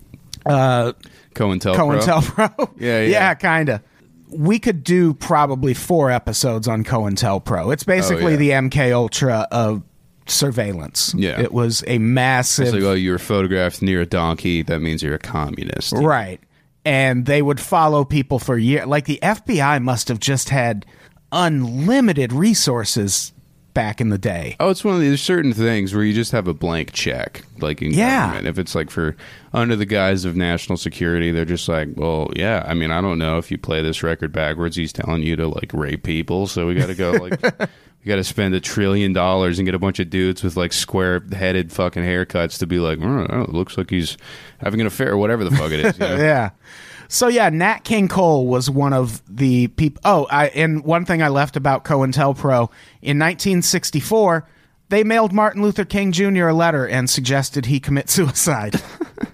Uh, 0.47 0.93
COINTELPRO. 1.35 1.77
COINTELPRO. 1.77 2.73
Yeah, 2.79 3.01
yeah. 3.03 3.09
yeah, 3.09 3.35
kind 3.35 3.69
of. 3.69 3.81
We 4.29 4.59
could 4.59 4.83
do 4.83 5.13
probably 5.15 5.75
four 5.75 6.11
episodes 6.11 6.67
on 6.67 6.85
COINTELPRO. 6.85 7.73
It's 7.73 7.85
basically 7.85 8.25
Oh, 8.25 8.29
yeah. 8.29 8.37
the 8.37 8.51
MK 8.51 8.93
Ultra 8.93 9.47
of 9.51 9.83
surveillance. 10.27 11.15
Yeah. 11.17 11.41
It 11.41 11.53
was 11.53 11.85
a 11.87 11.99
massive 11.99 12.67
It's 12.67 12.75
like, 12.75 12.83
oh, 12.83 12.93
you 12.95 13.11
were 13.13 13.19
photographed 13.19 13.83
near 13.83 14.01
a 14.01 14.07
donkey. 14.07 14.63
That 14.63 14.81
means 14.81 15.03
you're 15.03 15.15
a 15.15 15.19
communist. 15.19 15.93
Right. 15.93 16.41
And 16.85 17.27
they 17.27 17.43
would 17.43 17.61
follow 17.61 18.05
people 18.05 18.39
for 18.39 18.57
years. 18.57 18.87
Like 18.87 19.05
the 19.05 19.19
FBI 19.23 19.83
must 19.83 20.09
have 20.09 20.19
just 20.19 20.49
had 20.49 20.87
unlimited 21.31 22.33
resources 22.33 23.33
back 23.75 24.01
in 24.01 24.09
the 24.11 24.19
day. 24.19 24.57
Oh, 24.61 24.71
it's 24.71 24.85
one 24.85 24.95
of 24.95 25.01
these 25.01 25.21
certain 25.23 25.53
things 25.53 25.95
where 25.95 26.05
you 26.05 26.13
just 26.13 26.33
have 26.33 26.47
a 26.49 26.55
blank 26.55 26.93
check, 26.93 27.43
like 27.61 27.81
in 27.83 27.93
Yeah. 27.93 28.27
government. 28.27 28.47
If 28.49 28.59
it's 28.59 28.75
like 28.75 28.91
for 28.91 29.17
under 29.53 29.77
the 29.77 29.87
guise 29.87 30.25
of 30.25 30.37
national 30.37 30.77
security, 30.77 31.31
they're 31.31 31.45
just 31.45 31.69
like, 31.69 31.89
well, 31.97 32.31
yeah. 32.37 32.65
I 32.67 32.75
mean, 32.75 32.91
I 32.91 33.01
don't 33.01 33.19
know 33.19 33.39
if 33.39 33.51
you 33.51 33.59
play 33.59 33.83
this 33.83 34.03
record 34.03 34.33
backwards, 34.33 34.77
he's 34.77 34.93
telling 34.93 35.23
you 35.23 35.37
to 35.37 35.49
like 35.49 35.73
rape 35.73 36.03
people, 36.03 36.47
so 36.47 36.67
we 36.67 36.75
got 36.75 36.87
to 36.89 36.95
go 36.95 37.13
like. 37.13 37.71
We 38.05 38.09
got 38.09 38.17
to 38.17 38.25
spend 38.25 38.53
a 38.57 38.59
trillion 38.59 39.13
dollars 39.13 39.61
and 39.61 39.65
get 39.67 39.77
a 39.77 39.79
bunch 39.79 40.01
of 40.01 40.11
dudes 40.11 40.43
with 40.43 40.57
like 40.57 40.73
square-headed 40.73 41.71
fucking 41.71 42.03
haircuts 42.03 42.59
to 42.59 42.67
be 42.67 42.81
like, 42.81 42.99
oh, 43.01 43.27
oh, 43.31 43.43
it 43.43 43.51
looks 43.51 43.79
like 43.79 43.91
he's 43.91 44.17
having 44.59 44.81
an 44.81 44.89
affair, 44.89 45.13
or 45.13 45.17
whatever 45.19 45.45
the 45.45 45.53
fuck 45.55 45.71
it 45.71 45.79
is. 45.85 45.97
You 46.01 46.05
know? 46.09 46.17
Yeah. 46.17 46.51
So 47.13 47.29
yeah, 47.29 47.51
Nat 47.51 47.81
King 47.85 48.09
Cole 48.09 48.47
was 48.47 48.71
one 48.71 48.95
of 48.95 49.23
the 49.29 49.69
people. 49.69 50.01
Oh, 50.03 50.27
I, 50.31 50.47
and 50.49 50.83
one 50.83 51.05
thing 51.05 51.23
I 51.23 51.29
left 51.29 51.59
about 51.59 51.85
COINTELPRO 51.85 52.71
in 53.03 53.19
1964, 53.19 54.49
they 54.89 55.05
mailed 55.05 55.31
Martin 55.31 55.61
Luther 55.61 55.85
King 55.85 56.13
Jr. 56.13 56.49
a 56.49 56.55
letter 56.55 56.89
and 56.89 57.11
suggested 57.11 57.67
he 57.67 57.81
commit 57.81 58.09
suicide. 58.09 58.81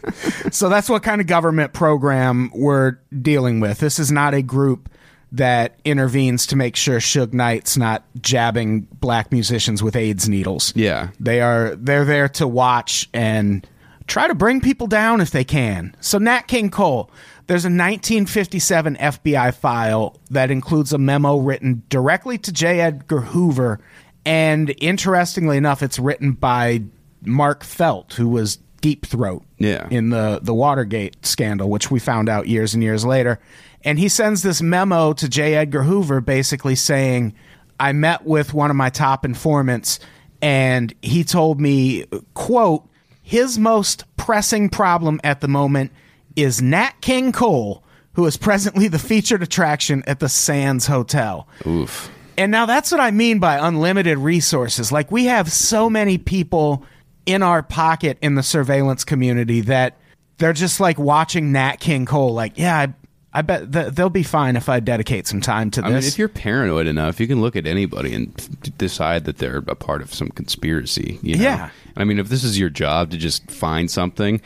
so 0.50 0.68
that's 0.68 0.90
what 0.90 1.04
kind 1.04 1.20
of 1.20 1.28
government 1.28 1.73
program 1.73 2.50
we're 2.52 2.99
dealing 3.23 3.61
with. 3.61 3.78
This 3.78 4.00
is 4.00 4.11
not 4.11 4.35
a 4.35 4.42
group 4.42 4.90
that 5.30 5.78
intervenes 5.85 6.49
to 6.49 6.56
make 6.56 6.75
sure 6.75 6.99
Suge 6.99 7.32
Knight's 7.32 7.76
not 7.76 8.02
jabbing 8.20 8.88
black 8.94 9.30
musicians 9.30 9.85
with 9.85 9.94
AIDS 9.94 10.28
needles. 10.28 10.73
Yeah. 10.75 11.11
They 11.20 11.40
are 11.40 11.76
they're 11.76 12.04
there 12.04 12.28
to 12.30 12.49
watch 12.49 13.08
and 13.14 13.64
try 14.08 14.26
to 14.26 14.35
bring 14.35 14.61
people 14.61 14.88
down 14.88 15.20
if 15.20 15.30
they 15.30 15.44
can. 15.44 15.94
So 16.00 16.18
Nat 16.18 16.49
King 16.49 16.70
Cole, 16.70 17.11
there's 17.48 17.64
a 17.64 17.68
1957 17.68 18.96
FBI 18.96 19.54
file 19.54 20.16
that 20.30 20.50
includes 20.50 20.92
a 20.92 20.98
memo 20.98 21.38
written 21.38 21.82
directly 21.88 22.38
to 22.38 22.52
J. 22.52 22.80
Edgar 22.80 23.20
Hoover 23.20 23.80
and 24.24 24.74
interestingly 24.80 25.56
enough 25.56 25.82
it's 25.82 25.98
written 25.98 26.32
by 26.32 26.82
Mark 27.24 27.64
Felt 27.64 28.12
who 28.14 28.28
was 28.28 28.58
Deep 28.80 29.06
Throat 29.06 29.42
Yeah. 29.58 29.88
in 29.90 30.10
the 30.10 30.38
the 30.42 30.54
Watergate 30.54 31.24
scandal 31.26 31.68
which 31.68 31.90
we 31.90 31.98
found 31.98 32.28
out 32.28 32.46
years 32.46 32.74
and 32.74 32.82
years 32.82 33.04
later. 33.04 33.40
And 33.84 33.98
he 33.98 34.08
sends 34.08 34.42
this 34.42 34.60
memo 34.62 35.12
to 35.14 35.28
J. 35.28 35.54
Edgar 35.54 35.82
Hoover 35.82 36.20
basically 36.20 36.74
saying 36.76 37.34
I 37.80 37.92
met 37.92 38.24
with 38.24 38.54
one 38.54 38.70
of 38.70 38.76
my 38.76 38.90
top 38.90 39.24
informants 39.24 39.98
and 40.42 40.94
he 41.02 41.24
told 41.24 41.60
me 41.60 42.04
quote 42.34 42.88
his 43.22 43.58
most 43.58 44.04
pressing 44.16 44.68
problem 44.68 45.20
at 45.24 45.40
the 45.40 45.48
moment 45.48 45.90
is 46.37 46.62
Nat 46.62 46.92
King 47.00 47.32
Cole 47.32 47.82
who 48.18 48.26
is 48.26 48.37
presently 48.37 48.88
the 48.88 48.99
featured 48.99 49.44
attraction 49.44 50.02
at 50.08 50.18
the 50.18 50.28
Sands 50.28 50.88
Hotel. 50.88 51.47
Oof. 51.64 52.11
And 52.37 52.50
now 52.50 52.66
that's 52.66 52.90
what 52.90 53.00
I 53.00 53.12
mean 53.12 53.38
by 53.38 53.64
unlimited 53.64 54.18
resources. 54.18 54.90
Like 54.90 55.12
we 55.12 55.26
have 55.26 55.52
so 55.52 55.88
many 55.88 56.18
people 56.18 56.85
in 57.26 57.44
our 57.44 57.62
pocket 57.62 58.18
in 58.20 58.35
the 58.35 58.42
surveillance 58.42 59.04
community 59.04 59.61
that 59.61 59.99
they're 60.38 60.52
just 60.52 60.80
like 60.80 60.99
watching 60.99 61.52
Nat 61.52 61.76
King 61.76 62.06
Cole. 62.06 62.35
Like, 62.35 62.58
yeah, 62.58 62.76
I, 62.76 62.94
I 63.33 63.42
bet 63.42 63.72
th- 63.72 63.92
they'll 63.92 64.11
be 64.11 64.24
fine 64.24 64.57
if 64.57 64.68
I 64.68 64.81
dedicate 64.81 65.29
some 65.29 65.40
time 65.40 65.70
to 65.72 65.83
I 65.83 65.85
mean, 65.85 65.94
this. 65.94 66.09
if 66.09 66.18
you're 66.18 66.29
paranoid 66.29 66.88
enough, 66.88 67.20
you 67.20 67.29
can 67.29 67.40
look 67.40 67.55
at 67.55 67.68
anybody 67.68 68.14
and 68.14 68.35
f- 68.37 68.76
decide 68.79 69.26
that 69.26 69.38
they're 69.38 69.62
a 69.68 69.76
part 69.76 70.02
of 70.02 70.12
some 70.12 70.29
conspiracy. 70.31 71.20
You 71.22 71.37
know? 71.37 71.42
Yeah. 71.42 71.70
I 71.96 72.05
mean, 72.05 72.18
if 72.18 72.31
this 72.31 72.42
is 72.42 72.59
your 72.59 72.70
job 72.70 73.11
to 73.11 73.16
just 73.16 73.48
find 73.50 73.90
something, 73.90 74.40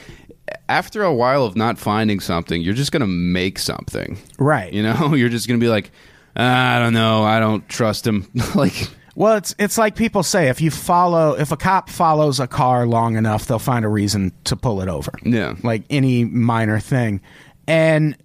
after 0.68 1.02
a 1.02 1.12
while 1.14 1.44
of 1.44 1.56
not 1.56 1.78
finding 1.78 2.20
something, 2.20 2.60
you're 2.62 2.74
just 2.74 2.92
going 2.92 3.00
to 3.00 3.06
make 3.06 3.58
something. 3.58 4.18
right. 4.38 4.72
You 4.72 4.82
know, 4.82 5.14
you're 5.16 5.28
just 5.28 5.48
going 5.48 5.58
to 5.58 5.64
be 5.64 5.70
like, 5.70 5.90
"Ah, 6.36 6.76
I 6.76 6.78
don't 6.78 6.94
know, 6.94 7.22
I 7.22 7.40
don't 7.40 7.68
trust 7.68 8.06
him. 8.06 8.28
like, 8.54 8.88
Well, 9.14 9.36
it's 9.36 9.54
it's 9.58 9.76
like 9.78 9.94
people 9.96 10.22
say 10.22 10.48
if 10.48 10.60
you 10.60 10.70
follow 10.70 11.38
if 11.38 11.52
a 11.52 11.56
cop 11.56 11.90
follows 11.90 12.40
a 12.40 12.46
car 12.46 12.86
long 12.86 13.16
enough, 13.16 13.46
they'll 13.46 13.58
find 13.58 13.84
a 13.84 13.88
reason 13.88 14.32
to 14.44 14.56
pull 14.56 14.80
it 14.80 14.88
over. 14.88 15.12
Yeah. 15.22 15.54
Like 15.62 15.84
any 15.90 16.24
minor 16.24 16.80
thing. 16.80 17.20
And 17.66 18.16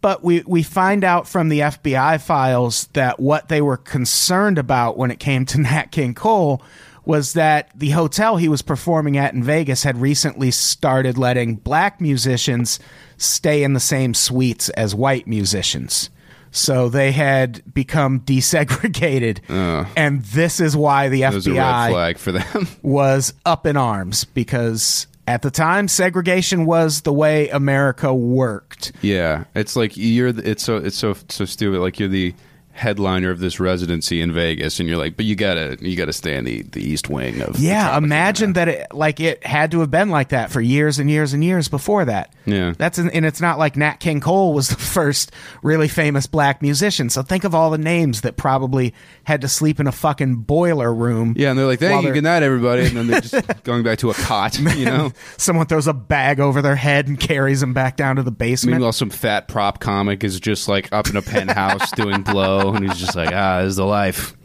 but 0.00 0.22
we 0.22 0.42
we 0.46 0.62
find 0.62 1.02
out 1.04 1.26
from 1.26 1.48
the 1.48 1.60
FBI 1.60 2.20
files 2.20 2.88
that 2.92 3.18
what 3.18 3.48
they 3.48 3.62
were 3.62 3.78
concerned 3.78 4.58
about 4.58 4.98
when 4.98 5.10
it 5.10 5.18
came 5.18 5.46
to 5.46 5.60
Nat 5.62 5.86
King 5.92 6.14
Cole 6.14 6.62
was 7.06 7.34
that 7.34 7.70
the 7.74 7.90
hotel 7.90 8.36
he 8.36 8.48
was 8.48 8.62
performing 8.62 9.16
at 9.18 9.34
in 9.34 9.42
Vegas 9.42 9.82
had 9.82 10.00
recently 10.00 10.50
started 10.50 11.18
letting 11.18 11.56
black 11.56 12.00
musicians 12.00 12.78
stay 13.16 13.62
in 13.62 13.72
the 13.74 13.80
same 13.80 14.14
suites 14.14 14.68
as 14.70 14.94
white 14.94 15.26
musicians. 15.26 16.10
So 16.50 16.88
they 16.88 17.10
had 17.12 17.62
become 17.74 18.20
desegregated. 18.20 19.40
Uh. 19.50 19.86
and 19.96 20.22
this 20.22 20.60
is 20.60 20.76
why 20.76 21.08
the 21.08 21.20
there's 21.22 21.46
a 21.46 21.50
red 21.52 21.58
FBI 21.58 21.90
flag 21.90 22.18
for 22.18 22.32
them. 22.32 22.68
was 22.82 23.34
up 23.44 23.66
in 23.66 23.76
arms 23.76 24.24
because 24.24 25.06
at 25.26 25.42
the 25.42 25.50
time 25.50 25.88
segregation 25.88 26.64
was 26.66 27.02
the 27.02 27.12
way 27.12 27.48
America 27.50 28.14
worked. 28.14 28.92
yeah, 29.02 29.44
it's 29.54 29.74
like 29.76 29.96
you're. 29.96 30.32
the- 30.32 30.48
It's 30.48 30.62
so. 30.62 30.76
It's 30.76 30.96
so 30.96 31.14
so 31.28 31.44
stupid. 31.44 31.80
Like 31.80 31.98
you're 31.98 32.08
the 32.08 32.34
headliner 32.74 33.30
of 33.30 33.38
this 33.38 33.60
residency 33.60 34.20
in 34.20 34.32
Vegas, 34.32 34.80
and 34.80 34.88
you're 34.88 34.98
like, 34.98 35.16
but 35.16 35.24
you 35.24 35.36
gotta 35.36 35.78
you 35.80 35.96
gotta 35.96 36.12
stay 36.12 36.36
in 36.36 36.44
the 36.44 36.62
the 36.62 36.80
East 36.80 37.08
Wing 37.08 37.40
of. 37.40 37.58
Yeah, 37.58 37.96
imagine 37.96 38.54
that 38.54 38.68
it 38.68 38.86
like 38.92 39.20
it 39.20 39.44
had 39.46 39.70
to 39.70 39.80
have 39.80 39.90
been 39.90 40.10
like 40.10 40.30
that 40.30 40.50
for 40.50 40.60
years 40.60 40.98
and 40.98 41.08
years 41.08 41.32
and 41.32 41.42
years 41.42 41.68
before 41.68 42.04
that. 42.04 42.34
Yeah. 42.44 42.74
That's 42.76 42.98
and 42.98 43.24
it's 43.24 43.40
not 43.40 43.58
like 43.58 43.76
Nat 43.76 43.96
King 43.96 44.20
Cole 44.20 44.52
was 44.52 44.68
the 44.74 44.76
first 44.76 45.32
really 45.62 45.88
famous 45.88 46.26
black 46.26 46.62
musician. 46.62 47.10
So 47.10 47.22
think 47.22 47.44
of 47.44 47.54
all 47.54 47.70
the 47.70 47.78
names 47.78 48.22
that 48.22 48.36
probably 48.36 48.94
had 49.24 49.40
to 49.42 49.48
sleep 49.48 49.80
in 49.80 49.86
a 49.86 49.92
fucking 49.92 50.36
boiler 50.36 50.92
room. 50.92 51.34
Yeah, 51.36 51.50
and 51.50 51.58
they're 51.58 51.66
like, 51.66 51.80
"Thank 51.80 52.04
you, 52.04 52.12
good 52.12 52.24
night, 52.24 52.42
everybody," 52.42 52.86
and 52.86 52.96
then 52.96 53.06
they're 53.06 53.20
just 53.22 53.64
going 53.64 53.82
back 53.82 53.98
to 53.98 54.10
a 54.10 54.14
cot. 54.14 54.58
You 54.58 54.84
know. 54.84 55.12
Someone 55.36 55.66
throws 55.66 55.86
a 55.86 55.94
bag 55.94 56.40
over 56.40 56.60
their 56.60 56.76
head 56.76 57.08
and 57.08 57.18
carries 57.18 57.60
them 57.60 57.72
back 57.72 57.96
down 57.96 58.16
to 58.16 58.22
the 58.22 58.30
basement. 58.30 58.76
Meanwhile, 58.76 58.92
some 58.92 59.10
fat 59.10 59.48
prop 59.48 59.80
comic 59.80 60.24
is 60.24 60.38
just 60.40 60.68
like 60.68 60.92
up 60.92 61.08
in 61.08 61.16
a 61.16 61.22
penthouse 61.22 61.90
doing 61.92 62.22
blow, 62.22 62.63
and 62.72 62.88
he's 62.88 62.98
just 62.98 63.16
like, 63.16 63.30
"Ah, 63.32 63.60
this 63.62 63.70
is 63.70 63.76
the 63.76 63.84
life." 63.86 64.36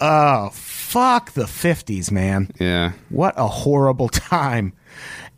oh, 0.00 0.50
fuck 0.52 1.32
the 1.32 1.44
50s, 1.44 2.10
man. 2.10 2.50
Yeah, 2.58 2.92
What 3.10 3.34
a 3.36 3.46
horrible 3.46 4.08
time. 4.08 4.72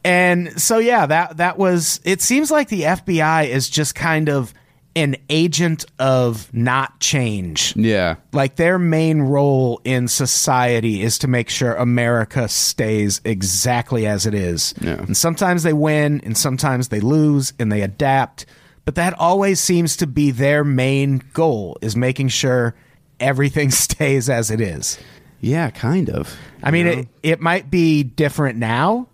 And 0.05 0.61
so 0.61 0.79
yeah, 0.79 1.07
that 1.07 1.37
that 1.39 1.59
was 1.59 2.01
it 2.05 2.23
seems 2.23 2.51
like 2.51 2.69
the 2.69 2.83
FBI 2.83 3.49
is 3.49 3.69
just 3.69 3.95
kind 3.95 4.29
of 4.29 4.55
an 4.97 5.15
agent 5.29 5.85
of 6.01 6.53
not 6.53 6.99
change. 7.01 7.75
yeah, 7.77 8.17
Like 8.33 8.57
their 8.57 8.77
main 8.79 9.21
role 9.23 9.81
in 9.85 10.09
society 10.09 11.03
is 11.03 11.17
to 11.19 11.29
make 11.29 11.49
sure 11.49 11.75
America 11.75 12.49
stays 12.49 13.21
exactly 13.25 14.05
as 14.07 14.27
it 14.27 14.35
is. 14.35 14.75
Yeah. 14.81 14.95
And 14.95 15.17
sometimes 15.17 15.63
they 15.63 15.73
win 15.75 16.21
and 16.25 16.37
sometimes 16.37 16.89
they 16.89 16.99
lose 17.01 17.53
and 17.61 17.71
they 17.71 17.83
adapt, 17.83 18.47
but 18.85 18.95
that 18.97 19.15
always 19.19 19.61
seems 19.61 19.97
to 19.99 20.07
be 20.07 20.31
their 20.31 20.65
main 20.65 21.23
goal 21.33 21.77
is 21.83 21.97
making 21.97 22.29
sure 22.29 22.75
everything 23.19 23.71
stays 23.87 24.29
as 24.31 24.51
it 24.51 24.61
is. 24.61 24.99
yeah, 25.41 25.71
kind 25.71 26.09
of. 26.11 26.35
I 26.63 26.71
mean, 26.71 26.87
it, 26.87 27.09
it 27.23 27.41
might 27.41 27.71
be 27.71 28.03
different 28.03 28.59
now. 28.59 29.09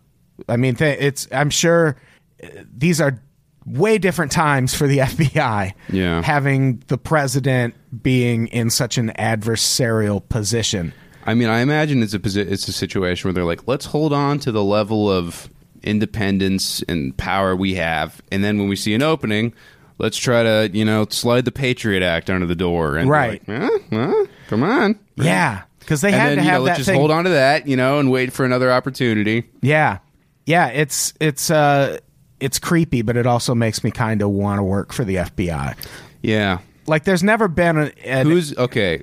I 0.48 0.57
mean, 0.57 0.74
th- 0.76 0.98
it's. 1.00 1.29
I'm 1.33 1.50
sure 1.50 1.96
uh, 2.42 2.48
these 2.76 3.00
are 3.00 3.20
way 3.64 3.98
different 3.98 4.31
times 4.33 4.74
for 4.74 4.87
the 4.87 4.98
FBI. 5.11 5.72
Yeah. 5.90 6.22
having 6.22 6.83
the 6.88 6.98
president 6.98 7.74
being 8.02 8.46
in 8.48 8.70
such 8.70 8.98
an 8.98 9.11
adversarial 9.18 10.26
position. 10.29 10.92
I 11.24 11.35
mean, 11.35 11.48
I 11.48 11.61
imagine 11.61 12.02
it's 12.02 12.14
a 12.14 12.18
posi- 12.20 12.48
it's 12.50 12.68
a 12.68 12.72
situation 12.72 13.29
where 13.29 13.33
they're 13.33 13.44
like, 13.44 13.66
let's 13.66 13.87
hold 13.87 14.12
on 14.12 14.38
to 14.40 14.52
the 14.52 14.62
level 14.62 15.11
of 15.11 15.50
independence 15.87 16.83
and 16.88 17.16
power 17.16 17.55
we 17.57 17.75
have, 17.75 18.20
and 18.31 18.42
then 18.44 18.59
when 18.59 18.68
we 18.68 18.77
see 18.77 18.94
an 18.94 19.03
opening, 19.03 19.55
let's 19.99 20.16
try 20.16 20.42
to 20.42 20.70
you 20.72 20.85
know 20.85 21.07
slide 21.11 21.44
the 21.44 21.53
Patriot 21.53 22.03
Act 22.03 22.29
under 22.31 22.46
the 22.46 22.55
door. 22.57 22.96
And 22.96 23.09
Right. 23.09 23.46
like, 23.49 23.61
huh? 23.61 23.79
Huh? 23.92 24.27
Come 24.49 24.62
on. 24.62 24.99
Yeah, 25.16 25.62
because 25.81 26.01
they 26.03 26.09
And 26.12 26.16
had 26.20 26.29
then 26.31 26.38
to 26.38 26.42
you 26.44 26.51
have 26.51 26.59
know, 26.61 26.64
that 26.64 26.70
let's 26.70 26.79
just 26.81 26.88
thing. 26.90 26.99
hold 26.99 27.11
on 27.11 27.25
to 27.25 27.31
that, 27.31 27.66
you 27.66 27.77
know, 27.77 27.99
and 27.99 28.11
wait 28.11 28.33
for 28.33 28.44
another 28.44 28.70
opportunity. 28.72 29.44
Yeah, 29.62 29.99
yeah. 30.44 30.68
It's 30.68 31.14
it's 31.20 31.51
uh, 31.51 31.99
it's 32.40 32.59
creepy, 32.59 33.03
but 33.03 33.16
it 33.16 33.27
also 33.27 33.55
makes 33.55 33.83
me 33.83 33.90
kind 33.90 34.20
of 34.22 34.31
want 34.31 34.59
to 34.59 34.62
work 34.62 34.92
for 34.92 35.05
the 35.05 35.16
FBI. 35.16 35.75
Yeah. 36.22 36.59
Like, 36.88 37.03
there's 37.03 37.22
never 37.25 37.49
been 37.49 37.79
a, 37.79 37.92
an, 38.05 38.27
Who's 38.29 38.57
okay? 38.57 39.03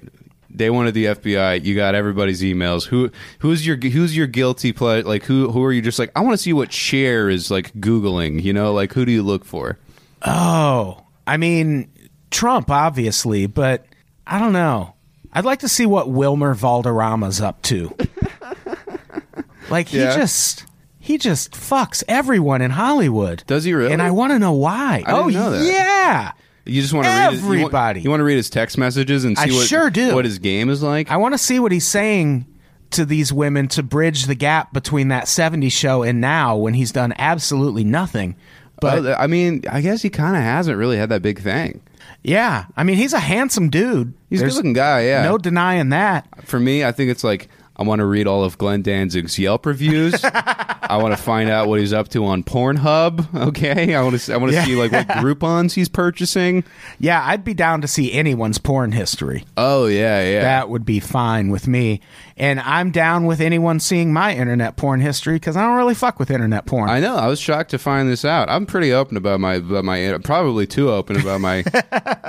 Day 0.56 0.70
one 0.70 0.88
of 0.88 0.94
the 0.94 1.06
FBI. 1.06 1.64
You 1.64 1.76
got 1.76 1.96
everybody's 1.96 2.42
emails. 2.42 2.86
Who 2.86 3.10
who's 3.40 3.66
your 3.66 3.76
who's 3.78 4.16
your 4.16 4.28
guilty 4.28 4.72
pleasure? 4.74 5.08
Like 5.08 5.24
who 5.24 5.52
who 5.52 5.64
are 5.64 5.72
you 5.72 5.82
just 5.82 6.00
like? 6.00 6.12
I 6.16 6.22
want 6.22 6.34
to 6.34 6.38
see 6.38 6.54
what 6.54 6.72
Cher 6.72 7.30
is 7.30 7.50
like 7.52 7.74
googling. 7.74 8.42
You 8.44 8.54
know, 8.54 8.74
like 8.74 8.94
who 8.94 9.06
do 9.06 9.12
you 9.12 9.24
look 9.24 9.46
for? 9.46 9.78
Oh, 10.26 11.04
I 11.28 11.38
mean, 11.38 11.90
Trump, 12.32 12.70
obviously, 12.70 13.46
but 13.48 13.86
I 14.28 14.40
don't 14.40 14.54
know. 14.54 14.94
I'd 15.34 15.46
like 15.46 15.60
to 15.60 15.68
see 15.70 15.86
what 15.86 16.10
Wilmer 16.10 16.54
Valderrama's 16.54 17.42
up 17.42 17.62
to. 17.64 17.96
like 19.70 19.88
he 19.88 20.00
Yeah. 20.00 20.16
just 20.16 20.66
he 21.00 21.18
just 21.18 21.52
fucks 21.52 22.04
everyone 22.08 22.62
in 22.62 22.72
Hollywood. 22.72 23.44
Does 23.48 23.64
he 23.64 23.74
really? 23.74 23.92
And 23.94 24.02
I 24.02 24.12
want 24.12 24.32
to 24.32 24.40
know 24.40 24.54
why. 24.54 25.04
Oh 25.08 25.28
know 25.28 25.54
yeah. 25.62 26.32
You 26.66 26.82
just 26.82 26.94
want 26.94 27.06
to 27.06 27.12
read 27.12 27.32
his, 27.34 27.42
you 27.42 27.48
want- 27.48 27.60
Everybody. 27.60 28.02
You 28.02 28.10
want, 28.10 28.20
to 28.22 28.24
read 28.26 28.38
his 28.38 28.50
text 28.50 28.78
messages 28.78 29.26
and 29.26 29.38
I 29.38 29.48
see 29.48 29.56
what 29.56 29.68
sure 29.68 29.90
do. 29.90 30.16
what 30.16 30.26
his 30.26 30.40
game 30.40 30.70
is 30.70 30.82
like. 30.82 31.12
I 31.12 31.18
want 31.18 31.34
to 31.34 31.38
see 31.38 31.60
what 31.60 31.72
he's 31.72 31.88
saying 31.88 32.46
to 32.92 33.06
these 33.06 33.34
women 33.34 33.68
to 33.70 33.84
bridge 33.84 34.26
the 34.26 34.36
gap 34.36 34.72
between 34.72 35.10
that 35.10 35.26
70s 35.26 35.72
show 35.72 36.04
and 36.04 36.22
now 36.22 36.56
when 36.56 36.74
he's 36.74 36.92
done 36.92 37.14
absolutely 37.18 37.84
nothing. 37.84 38.36
But 38.80 39.20
I 39.20 39.28
mean, 39.28 39.64
I 39.70 39.82
guess 39.82 40.02
he 40.02 40.10
kind 40.10 40.36
of 40.36 40.44
hasn't 40.44 40.78
really 40.78 40.98
had 40.98 41.10
that 41.10 41.22
big 41.22 41.40
thing. 41.40 41.82
yeah, 42.22 42.66
I 42.76 42.84
mean, 42.84 42.98
he's 42.98 43.14
a 43.14 43.20
handsome 43.20 43.70
dude. 43.70 44.14
He's 44.30 44.40
a 44.40 44.44
There's 44.44 44.54
good-looking 44.54 44.74
guy. 44.74 45.06
Yeah. 45.06 45.24
No 45.24 45.38
denying 45.38 45.90
that. 45.90 46.28
For 46.46 46.60
me, 46.60 46.84
I 46.84 46.92
think 46.92 47.10
it's 47.10 47.24
like 47.24 47.48
I 47.76 47.84
want 47.84 48.00
to 48.00 48.06
read 48.06 48.28
all 48.28 48.44
of 48.44 48.58
Glenn 48.58 48.84
Danzig's 48.84 49.40
Yelp 49.40 49.66
reviews. 49.66 50.24
I 50.24 50.98
want 51.02 51.16
to 51.16 51.22
find 51.22 51.50
out 51.50 51.68
what 51.68 51.80
he's 51.80 51.92
up 51.94 52.08
to 52.10 52.24
on 52.26 52.44
Pornhub. 52.44 53.48
Okay, 53.48 53.96
I 53.96 54.04
want 54.04 54.20
to. 54.20 54.34
I 54.34 54.38
want 54.38 54.52
to 54.52 54.58
Yeah. 54.58 54.66
see 54.66 54.76
like 54.76 54.92
what 54.92 55.08
Groupon's 55.24 55.74
he's 55.74 55.90
purchasing. 55.90 56.64
Yeah, 57.00 57.24
I'd 57.26 57.44
be 57.44 57.54
down 57.56 57.82
to 57.82 57.88
see 57.88 58.12
anyone's 58.14 58.58
porn 58.60 58.92
history. 58.92 59.46
Oh 59.58 59.88
yeah, 59.88 60.22
yeah. 60.24 60.42
That 60.42 60.70
would 60.70 60.86
be 60.86 61.00
fine 61.00 61.50
with 61.50 61.68
me. 61.68 62.02
And 62.38 62.60
I'm 62.60 62.92
down 62.92 63.26
with 63.26 63.40
anyone 63.42 63.80
seeing 63.80 64.12
my 64.14 64.36
internet 64.36 64.76
porn 64.76 65.02
history 65.02 65.36
because 65.36 65.56
I 65.56 65.62
don't 65.66 65.78
really 65.78 65.94
fuck 65.96 66.20
with 66.20 66.30
internet 66.32 66.66
porn. 66.66 66.90
I 66.90 67.00
know. 67.00 67.16
I 67.16 67.28
was 67.28 67.40
shocked 67.40 67.72
to 67.72 67.80
find 67.80 68.10
this 68.10 68.26
out. 68.26 68.50
I'm 68.50 68.66
pretty 68.66 68.92
open 68.92 69.18
about 69.18 69.40
my 69.40 69.56
about 69.56 69.86
my 69.86 70.18
probably 70.24 70.68
too 70.68 70.92
open 70.92 71.20
about 71.20 71.42
my 71.42 71.62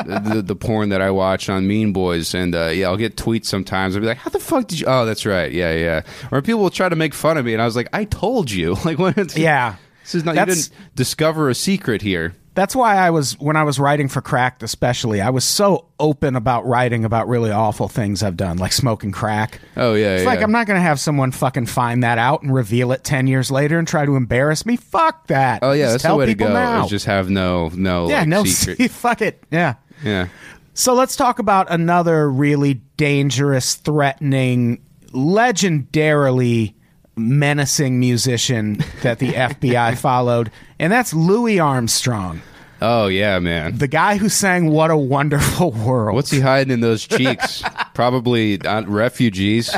the, 0.04 0.42
the 0.44 0.56
porn 0.56 0.88
that 0.90 1.02
I 1.02 1.10
watch 1.10 1.48
on 1.48 1.66
Mean 1.66 1.92
Boys, 1.92 2.34
and 2.34 2.54
uh, 2.54 2.68
yeah, 2.68 2.86
I'll 2.88 2.96
get 2.96 3.16
tweets 3.16 3.46
sometimes. 3.46 3.94
I'll 3.94 4.00
be 4.00 4.06
like, 4.06 4.18
"How 4.18 4.30
the 4.30 4.40
fuck 4.40 4.68
did 4.68 4.80
you?" 4.80 4.86
Oh, 4.86 5.04
that's 5.04 5.26
right. 5.26 5.33
Yeah, 5.42 5.72
yeah. 5.74 6.02
Or 6.30 6.40
people 6.42 6.60
will 6.60 6.70
try 6.70 6.88
to 6.88 6.96
make 6.96 7.14
fun 7.14 7.36
of 7.38 7.44
me, 7.44 7.52
and 7.52 7.62
I 7.62 7.64
was 7.64 7.76
like, 7.76 7.88
"I 7.92 8.04
told 8.04 8.50
you." 8.50 8.76
Like, 8.84 8.98
what? 8.98 9.36
yeah. 9.36 9.76
This 10.02 10.14
is 10.14 10.24
not. 10.24 10.34
That's- 10.34 10.56
you 10.56 10.62
didn't 10.76 10.94
discover 10.96 11.48
a 11.48 11.54
secret 11.54 12.02
here. 12.02 12.34
That's 12.56 12.76
why 12.76 12.94
I 12.94 13.10
was 13.10 13.32
when 13.40 13.56
I 13.56 13.64
was 13.64 13.80
writing 13.80 14.06
for 14.08 14.20
Cracked, 14.22 14.62
especially. 14.62 15.20
I 15.20 15.30
was 15.30 15.44
so 15.44 15.86
open 15.98 16.36
about 16.36 16.64
writing 16.64 17.04
about 17.04 17.26
really 17.26 17.50
awful 17.50 17.88
things 17.88 18.22
I've 18.22 18.36
done, 18.36 18.58
like 18.58 18.70
smoking 18.72 19.10
crack. 19.10 19.58
Oh 19.76 19.94
yeah, 19.94 20.14
It's 20.14 20.22
yeah. 20.22 20.28
like 20.28 20.40
I'm 20.40 20.52
not 20.52 20.68
going 20.68 20.76
to 20.78 20.82
have 20.82 21.00
someone 21.00 21.32
fucking 21.32 21.66
find 21.66 22.04
that 22.04 22.16
out 22.18 22.42
and 22.42 22.54
reveal 22.54 22.92
it 22.92 23.02
ten 23.02 23.26
years 23.26 23.50
later 23.50 23.76
and 23.76 23.88
try 23.88 24.06
to 24.06 24.14
embarrass 24.14 24.64
me. 24.64 24.76
Fuck 24.76 25.26
that. 25.26 25.64
Oh 25.64 25.72
yeah, 25.72 25.86
Just 25.86 25.92
that's 25.94 26.02
tell 26.04 26.14
the 26.14 26.18
way 26.20 26.26
to 26.26 26.30
people 26.32 26.46
go. 26.46 26.52
Now. 26.52 26.84
Is 26.84 26.90
just 26.90 27.06
have 27.06 27.28
no 27.28 27.70
no 27.74 28.08
yeah, 28.08 28.20
like, 28.20 28.28
no, 28.28 28.44
secret. 28.44 28.88
fuck 28.92 29.20
it. 29.20 29.42
Yeah. 29.50 29.74
yeah. 30.04 30.28
So 30.74 30.94
let's 30.94 31.16
talk 31.16 31.40
about 31.40 31.72
another 31.72 32.30
really 32.30 32.74
dangerous, 32.96 33.74
threatening, 33.74 34.80
legendarily 35.14 36.74
menacing 37.16 38.00
musician 38.00 38.78
that 39.02 39.18
the 39.18 39.32
FBI 39.32 39.96
followed, 39.96 40.50
and 40.78 40.92
that's 40.92 41.14
Louis 41.14 41.60
Armstrong, 41.60 42.42
Oh 42.82 43.06
yeah, 43.06 43.38
man. 43.38 43.78
the 43.78 43.88
guy 43.88 44.16
who 44.16 44.28
sang 44.28 44.70
"What 44.70 44.90
a 44.90 44.96
Wonderful 44.96 45.70
World." 45.72 46.14
What's 46.16 46.30
he 46.30 46.40
hiding 46.40 46.72
in 46.72 46.80
those 46.80 47.06
cheeks? 47.08 47.62
Probably 47.94 48.60
uh, 48.60 48.82
refugees. 48.82 49.74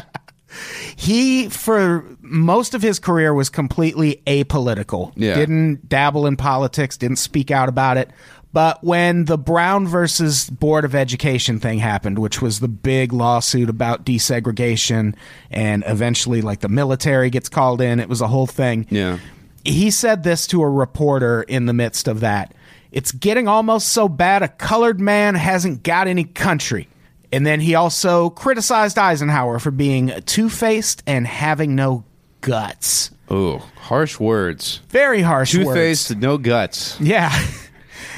he 0.96 1.48
for 1.50 2.02
most 2.22 2.72
of 2.74 2.80
his 2.80 2.98
career 2.98 3.34
was 3.34 3.50
completely 3.50 4.22
apolitical 4.26 5.12
Yeah. 5.14 5.34
didn't 5.34 5.86
dabble 5.88 6.26
in 6.26 6.36
politics 6.38 6.96
didn't 6.96 7.18
speak 7.18 7.50
out 7.50 7.68
about 7.68 7.98
it 7.98 8.10
but 8.56 8.82
when 8.82 9.26
the 9.26 9.36
brown 9.36 9.86
versus 9.86 10.48
board 10.48 10.86
of 10.86 10.94
education 10.94 11.60
thing 11.60 11.78
happened 11.78 12.18
which 12.18 12.40
was 12.40 12.60
the 12.60 12.68
big 12.68 13.12
lawsuit 13.12 13.68
about 13.68 14.06
desegregation 14.06 15.14
and 15.50 15.84
eventually 15.86 16.40
like 16.40 16.60
the 16.60 16.68
military 16.68 17.28
gets 17.28 17.50
called 17.50 17.82
in 17.82 18.00
it 18.00 18.08
was 18.08 18.22
a 18.22 18.28
whole 18.28 18.46
thing 18.46 18.86
Yeah. 18.88 19.18
he 19.64 19.90
said 19.90 20.22
this 20.22 20.46
to 20.48 20.62
a 20.62 20.68
reporter 20.70 21.42
in 21.42 21.66
the 21.66 21.72
midst 21.74 22.08
of 22.08 22.20
that. 22.20 22.54
It's 22.92 23.12
getting 23.12 23.46
almost 23.46 23.88
so 23.88 24.08
bad 24.08 24.42
a 24.42 24.48
colored 24.48 25.00
man 25.00 25.34
hasn't 25.34 25.82
got 25.82 26.06
any 26.06 26.24
country. 26.24 26.88
And 27.32 27.44
then 27.44 27.60
he 27.60 27.74
also 27.74 28.30
criticized 28.30 28.96
Eisenhower 28.96 29.58
for 29.58 29.70
being 29.72 30.12
two 30.24 30.48
faced 30.48 31.02
and 31.06 31.26
having 31.26 31.74
no 31.74 32.04
guts. 32.40 33.10
Oh, 33.28 33.58
harsh 33.80 34.18
words. 34.20 34.80
Very 34.88 35.20
harsh 35.20 35.50
Two 35.52 35.66
words. 35.66 35.76
faced, 35.76 36.16
no 36.16 36.38
guts. 36.38 36.98
Yeah. 37.00 37.30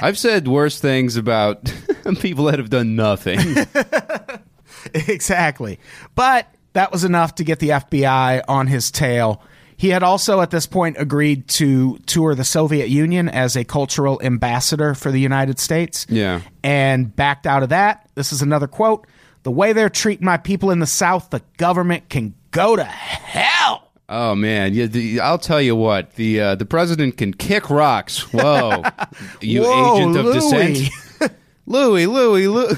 I've 0.01 0.19
said 0.19 0.49
worse 0.49 0.81
things 0.81 1.17
about 1.17 1.65
people 2.21 2.47
that 2.47 2.59
have 2.59 2.71
done 2.71 2.97
nothing. 2.97 3.39
exactly. 4.95 5.79
But 6.15 6.53
that 6.73 6.93
was 6.93 7.05
enough 7.05 7.37
to 7.37 7.45
get 7.45 7.59
the 7.59 7.71
FBI 7.71 8.43
on 8.49 8.67
his 8.67 8.91
tail. 8.91 9.43
He 9.77 9.91
had 9.91 10.03
also 10.03 10.41
at 10.41 10.51
this 10.51 10.67
point 10.67 10.97
agreed 10.99 11.47
to 11.49 11.99
tour 11.99 12.35
the 12.35 12.45
Soviet 12.45 12.89
Union 12.89 13.29
as 13.29 13.57
a 13.57 13.65
cultural 13.65 14.21
ambassador 14.23 14.95
for 14.95 15.13
the 15.13 15.21
United 15.21 15.59
States. 15.61 16.07
Yeah. 16.09 16.41
And 16.65 17.15
backed 17.15 17.47
out 17.47 17.63
of 17.63 17.69
that. 17.69 18.09
This 18.15 18.33
is 18.33 18.43
another 18.43 18.67
quote. 18.67 19.07
The 19.45 19.53
way 19.53 19.73
they're 19.73 19.89
treating 19.89 20.25
my 20.25 20.37
people 20.37 20.73
in 20.73 20.81
the 20.81 20.87
South, 20.87 21.31
the 21.31 21.43
government 21.59 22.09
can 22.09 22.35
go 22.51 22.75
to 22.75 22.85
hell. 22.85 23.88
Oh 24.11 24.35
man, 24.35 24.73
yeah, 24.73 24.87
the, 24.87 25.21
I'll 25.21 25.39
tell 25.39 25.61
you 25.61 25.77
what 25.77 26.15
the 26.15 26.41
uh, 26.41 26.55
the 26.55 26.65
president 26.65 27.19
can 27.19 27.35
kick 27.35 27.69
rocks. 27.69 28.33
Whoa, 28.33 28.83
you 29.43 29.63
Whoa, 29.63 29.97
agent 29.97 30.17
of 30.17 30.25
Louis. 30.25 30.35
dissent, 30.81 31.33
Louis, 31.67 32.07
Louis, 32.07 32.49
Louis. 32.49 32.75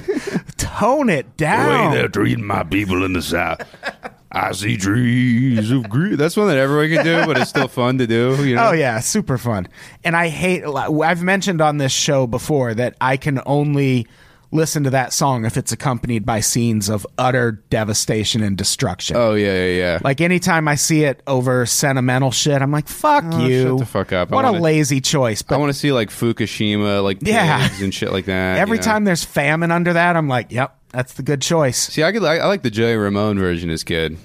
Tone 0.57 1.09
it 1.09 1.37
down. 1.37 1.93
Way 1.93 1.99
they're 1.99 2.09
treating 2.09 2.45
my 2.45 2.65
people 2.65 3.05
in 3.05 3.13
the 3.13 3.23
south. 3.23 3.63
I 4.33 4.53
see 4.53 4.77
trees 4.77 5.71
of 5.71 5.89
green. 5.89 6.17
That's 6.17 6.37
one 6.37 6.49
that 6.49 6.57
everyone 6.57 6.89
can 6.97 7.05
do, 7.05 7.27
but 7.27 7.37
it's 7.39 7.51
still 7.51 7.69
fun 7.69 7.99
to 7.99 8.07
do. 8.07 8.45
You 8.45 8.57
know? 8.57 8.69
Oh 8.69 8.73
yeah, 8.73 8.99
super 8.99 9.39
fun. 9.39 9.69
And 10.03 10.17
I 10.17 10.29
hate. 10.29 10.65
I've 10.65 11.23
mentioned 11.23 11.61
on 11.61 11.79
this 11.79 11.93
show 11.93 12.27
before 12.27 12.75
that 12.75 12.97
I 13.01 13.17
can 13.17 13.41
only 13.47 14.09
listen 14.53 14.85
to 14.85 14.91
that 14.91 15.13
song 15.13 15.45
if 15.45 15.57
it's 15.57 15.71
accompanied 15.73 16.27
by 16.27 16.41
scenes 16.41 16.89
of 16.89 17.07
utter 17.19 17.53
devastation 17.71 18.43
and 18.43 18.57
destruction. 18.57 19.17
Oh 19.17 19.35
yeah, 19.35 19.55
yeah, 19.67 19.79
yeah. 19.79 19.99
Like 20.03 20.21
anytime 20.21 20.67
I 20.69 20.75
see 20.75 21.05
it 21.05 21.23
over 21.27 21.65
sentimental 21.67 22.31
shit, 22.31 22.61
I'm 22.61 22.73
like, 22.73 22.89
"Fuck 22.89 23.25
Oh, 23.33 23.47
you!" 23.47 23.63
shut 23.63 23.79
the 23.79 23.87
fuck 23.87 24.13
up. 24.13 24.31
What 24.31 24.45
wanna- 24.45 24.59
a 24.59 24.61
lazy 24.61 25.01
choice. 25.01 25.43
But 25.43 25.55
I 25.55 25.59
want 25.59 25.73
to 25.73 25.79
see 25.79 25.93
like 25.93 26.11
Fukushima, 26.11 27.03
like 27.03 27.19
Yeah. 27.23 27.69
and 27.81 27.95
shit 27.95 28.13
like 28.13 28.25
that. 28.27 28.59
every 28.59 28.77
you 28.79 28.81
know? 28.83 28.85
time 28.87 29.05
there's 29.05 29.25
famine 29.25 29.71
under 29.71 29.93
that, 29.93 30.17
I'm 30.17 30.29
like, 30.29 30.51
"Yep, 30.53 30.77
that's 30.91 31.13
the 31.15 31.23
good 31.23 31.43
choice." 31.43 31.79
See, 31.79 32.03
I 32.03 32.13
could, 32.13 32.25
I, 32.25 32.37
I 32.39 32.47
like 32.47 32.63
the 32.63 32.71
Joey 32.71 32.97
Ramone 32.97 33.39
version. 33.39 33.71
Is 33.71 33.85
good. 33.85 34.17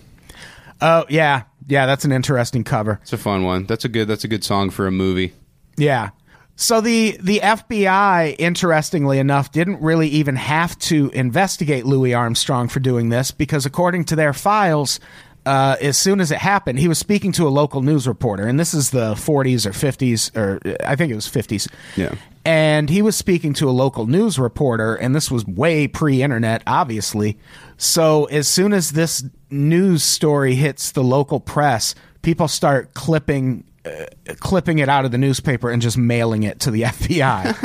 Oh 0.81 1.05
yeah, 1.09 1.43
yeah, 1.67 1.85
that's 1.85 2.03
an 2.05 2.11
interesting 2.11 2.63
cover. 2.63 2.99
It's 3.03 3.13
a 3.13 3.17
fun 3.17 3.43
one. 3.43 3.65
That's 3.65 3.85
a 3.85 3.89
good. 3.89 4.07
That's 4.07 4.23
a 4.23 4.27
good 4.27 4.43
song 4.43 4.69
for 4.69 4.87
a 4.87 4.91
movie. 4.91 5.33
Yeah. 5.77 6.09
So 6.55 6.79
the 6.81 7.17
the 7.21 7.39
FBI, 7.39 8.35
interestingly 8.39 9.19
enough, 9.19 9.51
didn't 9.51 9.81
really 9.81 10.07
even 10.09 10.35
have 10.37 10.77
to 10.79 11.09
investigate 11.13 11.85
Louis 11.85 12.13
Armstrong 12.13 12.69
for 12.69 12.79
doing 12.79 13.09
this 13.09 13.31
because, 13.31 13.65
according 13.65 14.05
to 14.05 14.15
their 14.15 14.31
files, 14.31 14.99
uh, 15.45 15.75
as 15.79 15.97
soon 15.97 16.19
as 16.19 16.31
it 16.31 16.39
happened, 16.39 16.79
he 16.79 16.87
was 16.87 16.97
speaking 16.97 17.31
to 17.33 17.47
a 17.47 17.49
local 17.49 17.81
news 17.81 18.07
reporter, 18.07 18.47
and 18.47 18.59
this 18.59 18.73
is 18.73 18.89
the 18.89 19.13
40s 19.13 19.65
or 19.65 19.71
50s, 19.71 20.35
or 20.35 20.59
I 20.83 20.95
think 20.95 21.11
it 21.11 21.15
was 21.15 21.27
50s. 21.27 21.69
Yeah. 21.95 22.15
And 22.43 22.89
he 22.89 23.01
was 23.01 23.15
speaking 23.15 23.53
to 23.55 23.69
a 23.69 23.71
local 23.71 24.07
news 24.07 24.39
reporter, 24.39 24.95
and 24.95 25.15
this 25.15 25.29
was 25.29 25.45
way 25.45 25.87
pre 25.87 26.21
internet, 26.21 26.63
obviously. 26.65 27.37
So 27.77 28.25
as 28.25 28.47
soon 28.47 28.73
as 28.73 28.91
this 28.91 29.23
news 29.49 30.03
story 30.03 30.55
hits 30.55 30.91
the 30.91 31.03
local 31.03 31.39
press, 31.39 31.95
people 32.21 32.47
start 32.47 32.93
clipping. 32.93 33.65
Uh, 33.85 34.05
clipping 34.39 34.79
it 34.79 34.89
out 34.89 35.05
of 35.05 35.11
the 35.11 35.17
newspaper 35.17 35.69
and 35.69 35.81
just 35.81 35.97
mailing 35.97 36.43
it 36.43 36.59
to 36.61 36.71
the 36.71 36.81
FBI. 36.83 37.55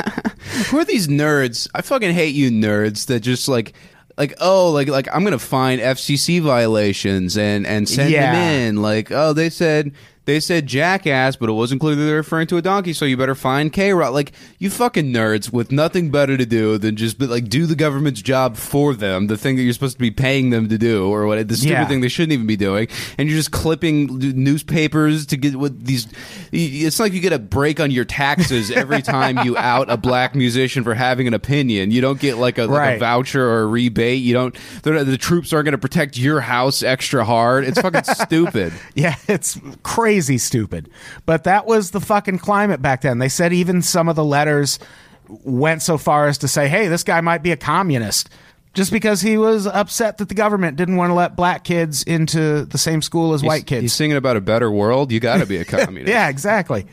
Who 0.69 0.77
are 0.79 0.85
these 0.85 1.07
nerds? 1.07 1.67
I 1.73 1.81
fucking 1.81 2.11
hate 2.13 2.35
you 2.35 2.51
nerds 2.51 3.07
that 3.07 3.21
just 3.21 3.47
like 3.47 3.73
like 4.17 4.33
oh 4.39 4.71
like 4.71 4.87
like 4.87 5.07
I'm 5.13 5.23
gonna 5.23 5.39
find 5.39 5.81
FCC 5.81 6.41
violations 6.41 7.37
and 7.37 7.65
and 7.65 7.87
send 7.89 8.11
Yeah. 8.11 8.33
them 8.33 8.35
in 8.67 8.81
like 8.81 9.11
oh 9.11 9.33
they 9.33 9.49
said 9.49 9.93
They 10.25 10.39
said 10.39 10.67
jackass, 10.67 11.35
but 11.35 11.49
it 11.49 11.53
wasn't 11.53 11.81
clear 11.81 11.95
that 11.95 12.03
they're 12.03 12.15
referring 12.17 12.45
to 12.47 12.57
a 12.57 12.61
donkey, 12.61 12.93
so 12.93 13.05
you 13.05 13.17
better 13.17 13.33
find 13.33 13.73
K 13.73 13.91
Rock. 13.91 14.13
Like, 14.13 14.33
you 14.59 14.69
fucking 14.69 15.11
nerds 15.11 15.51
with 15.51 15.71
nothing 15.71 16.11
better 16.11 16.37
to 16.37 16.45
do 16.45 16.77
than 16.77 16.95
just 16.95 17.17
be, 17.17 17.25
like 17.25 17.49
do 17.49 17.65
the 17.65 17.75
government's 17.75 18.21
job 18.21 18.55
for 18.55 18.93
them, 18.93 19.25
the 19.27 19.35
thing 19.37 19.55
that 19.55 19.63
you're 19.63 19.73
supposed 19.73 19.95
to 19.95 19.99
be 19.99 20.11
paying 20.11 20.51
them 20.51 20.69
to 20.69 20.77
do, 20.77 21.07
or 21.09 21.25
what 21.25 21.47
the 21.47 21.55
stupid 21.57 21.71
Yeah. 21.71 21.87
thing 21.87 22.01
they 22.01 22.07
shouldn't 22.07 22.33
even 22.33 22.45
be 22.45 22.55
doing. 22.55 22.87
And 23.17 23.29
you're 23.29 23.37
just 23.37 23.49
clipping 23.51 24.19
newspapers 24.35 25.25
to 25.25 25.37
get 25.37 25.55
what 25.55 25.83
these. 25.83 26.07
It's 26.51 26.99
like 26.99 27.13
you 27.13 27.19
get 27.19 27.33
a 27.33 27.39
break 27.39 27.79
on 27.79 27.89
your 27.89 28.05
taxes 28.05 28.69
every 28.69 29.01
time 29.01 29.39
you 29.39 29.57
out 29.57 29.89
a 29.89 29.97
black 29.97 30.35
musician 30.35 30.83
for 30.83 30.93
having 30.93 31.27
an 31.27 31.33
opinion. 31.33 31.89
You 31.89 32.01
don't 32.01 32.19
get 32.19 32.37
like 32.37 32.59
a, 32.59 32.65
like 32.65 32.97
a 32.97 32.99
voucher 32.99 33.43
or 33.43 33.61
a 33.61 33.65
rebate. 33.65 34.21
You 34.21 34.33
don't. 34.33 34.55
The 34.83 35.17
troops 35.17 35.51
aren't 35.51 35.65
going 35.65 35.71
to 35.71 35.77
protect 35.79 36.15
your 36.15 36.41
house 36.41 36.83
extra 36.83 37.25
hard. 37.25 37.63
It's 37.63 37.81
fucking 37.81 38.03
stupid. 38.13 38.71
Yeah, 38.93 39.15
it's 39.27 39.59
crazy 39.81 40.10
stupid. 40.19 40.89
But 41.25 41.45
that 41.45 41.65
was 41.65 41.91
the 41.91 42.01
fucking 42.01 42.39
climate 42.39 42.81
back 42.81 43.01
then. 43.01 43.19
They 43.19 43.29
said 43.29 43.53
even 43.53 43.81
some 43.81 44.09
of 44.09 44.15
the 44.15 44.25
letters 44.25 44.79
went 45.27 45.81
so 45.81 45.97
far 45.97 46.27
as 46.27 46.37
to 46.39 46.47
say, 46.47 46.67
hey, 46.67 46.87
this 46.87 47.03
guy 47.03 47.21
might 47.21 47.43
be 47.43 47.51
a 47.51 47.57
communist. 47.57 48.29
Just 48.73 48.91
because 48.91 49.19
he 49.19 49.37
was 49.37 49.67
upset 49.67 50.17
that 50.19 50.29
the 50.29 50.35
government 50.35 50.77
didn't 50.77 50.95
want 50.95 51.09
to 51.09 51.13
let 51.13 51.35
black 51.35 51.65
kids 51.65 52.03
into 52.03 52.63
the 52.63 52.77
same 52.77 53.01
school 53.01 53.33
as 53.33 53.43
white 53.43 53.65
kids. 53.65 53.81
He's 53.81 53.93
singing 53.93 54.15
about 54.15 54.37
a 54.37 54.41
better 54.41 54.71
world. 54.71 55.11
You 55.11 55.19
got 55.19 55.39
to 55.39 55.45
be 55.45 55.57
a 55.57 55.65
communist. 55.65 56.09
Yeah, 56.09 56.29
exactly. 56.29 56.87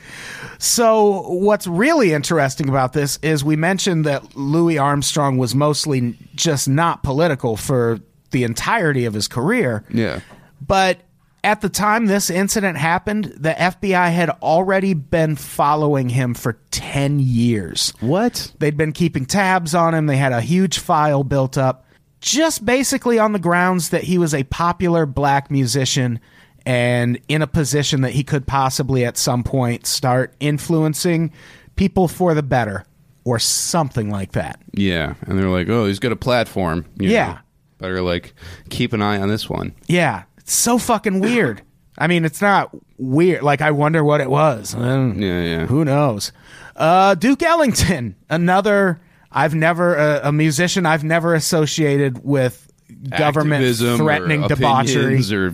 So, 0.59 1.28
what's 1.28 1.68
really 1.68 2.12
interesting 2.12 2.68
about 2.68 2.94
this 2.94 3.20
is 3.22 3.44
we 3.44 3.54
mentioned 3.54 4.07
that 4.07 4.35
Louis 4.35 4.76
Armstrong 4.76 5.38
was 5.38 5.54
mostly 5.54 6.18
just 6.35 6.68
not 6.68 7.04
political 7.04 7.57
for 7.57 8.00
the 8.33 8.42
entirety 8.42 9.04
of 9.04 9.14
his 9.14 9.28
career. 9.28 9.85
Yeah. 9.88 10.18
But 10.61 10.98
at 11.44 11.61
the 11.61 11.68
time 11.68 12.07
this 12.07 12.31
incident 12.31 12.77
happened, 12.79 13.27
the 13.37 13.51
FBI 13.51 14.12
had 14.12 14.31
already 14.42 14.94
been 14.94 15.37
following 15.37 16.09
him 16.09 16.35
for 16.35 16.59
10 16.70 17.20
years. 17.20 17.92
What? 18.01 18.53
They'd 18.59 18.77
been 18.77 18.92
keeping 18.92 19.24
tabs 19.27 19.74
on 19.74 19.94
him. 19.94 20.07
They 20.07 20.16
had 20.16 20.33
a 20.33 20.40
huge 20.40 20.79
file 20.79 21.24
built 21.24 21.57
up, 21.57 21.85
just 22.20 22.64
basically 22.64 23.18
on 23.18 23.33
the 23.33 23.38
grounds 23.38 23.90
that 23.90 24.05
he 24.05 24.18
was 24.18 24.35
a 24.35 24.42
popular 24.44 25.07
black 25.07 25.51
musician 25.51 26.18
and 26.66 27.18
in 27.29 27.40
a 27.40 27.46
position 27.46 28.01
that 28.03 28.11
he 28.12 28.24
could 28.24 28.46
possibly 28.46 29.05
at 29.05 29.16
some 29.16 29.42
point 29.44 29.87
start 29.87 30.35
influencing 30.40 31.33
people 31.77 32.09
for 32.09 32.35
the 32.35 32.42
better 32.42 32.85
or 33.24 33.38
something 33.38 34.11
like 34.11 34.33
that. 34.33 34.61
Yeah. 34.72 35.14
And 35.22 35.38
they're 35.38 35.48
like, 35.48 35.68
oh, 35.68 35.87
he's 35.87 35.98
got 36.01 36.12
a 36.12 36.16
platform. 36.16 36.85
you 36.98 37.11
Yeah. 37.11 37.27
know. 37.33 37.38
Better 37.79 38.03
like 38.03 38.35
keep 38.70 38.92
an 38.92 39.01
eye 39.03 39.20
on 39.20 39.29
this 39.29 39.48
one. 39.48 39.72
Yeah, 39.87 40.24
so 40.53 40.79
fucking 40.79 41.21
weird. 41.21 41.63
I 41.97 42.07
mean, 42.07 42.25
it's 42.25 42.41
not 42.41 42.71
weird. 42.97 43.43
Like, 43.43 43.61
I 43.61 43.73
wonder 43.73 44.05
what 44.05 44.21
it 44.21 44.31
was. 44.31 44.75
Yeah, 44.75 45.43
yeah. 45.43 45.67
Who 45.67 45.85
knows? 45.85 46.33
Uh, 46.77 47.15
Duke 47.15 47.43
Ellington, 47.43 48.15
another. 48.31 49.01
I've 49.31 49.55
never 49.55 49.99
uh, 49.99 50.21
a 50.25 50.33
musician 50.33 50.87
I've 50.87 51.05
never 51.05 51.35
associated 51.35 52.25
with 52.25 52.71
government 53.17 53.63
Activism 53.65 53.99
threatening 53.99 54.45
or 54.45 54.49
debauchery. 54.49 55.21
Or, 55.33 55.53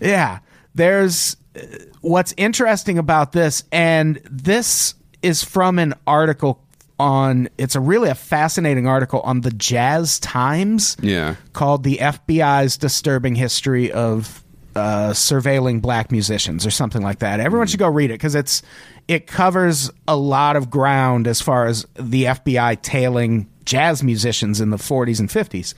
Yeah. 0.00 0.40
There's 0.74 1.36
uh, 1.56 1.60
what's 2.00 2.34
interesting 2.36 2.98
about 2.98 3.32
this, 3.32 3.64
and 3.72 4.20
this 4.30 4.94
is 5.22 5.42
from 5.42 5.78
an 5.78 5.94
article 6.06 6.62
on 7.00 7.48
it's 7.58 7.74
a 7.74 7.80
really 7.80 8.08
a 8.10 8.14
fascinating 8.14 8.86
article 8.86 9.20
on 9.22 9.40
the 9.40 9.50
Jazz 9.50 10.20
Times 10.20 10.96
Yeah. 11.00 11.34
called 11.52 11.82
The 11.82 11.96
FBI's 11.98 12.76
Disturbing 12.76 13.34
History 13.34 13.90
of 13.90 14.44
uh, 14.76 15.10
Surveilling 15.10 15.82
Black 15.82 16.12
Musicians 16.12 16.64
or 16.64 16.70
something 16.70 17.02
like 17.02 17.18
that. 17.18 17.40
Everyone 17.40 17.66
should 17.66 17.80
go 17.80 17.88
read 17.88 18.10
it 18.10 18.14
because 18.14 18.36
it's 18.36 18.62
it 19.08 19.26
covers 19.26 19.90
a 20.06 20.14
lot 20.16 20.54
of 20.54 20.70
ground 20.70 21.26
as 21.26 21.40
far 21.40 21.66
as 21.66 21.84
the 21.94 22.24
FBI 22.24 22.80
tailing 22.82 23.48
jazz 23.64 24.04
musicians 24.04 24.60
in 24.60 24.70
the 24.70 24.76
40s 24.76 25.18
and 25.18 25.28
50s. 25.28 25.74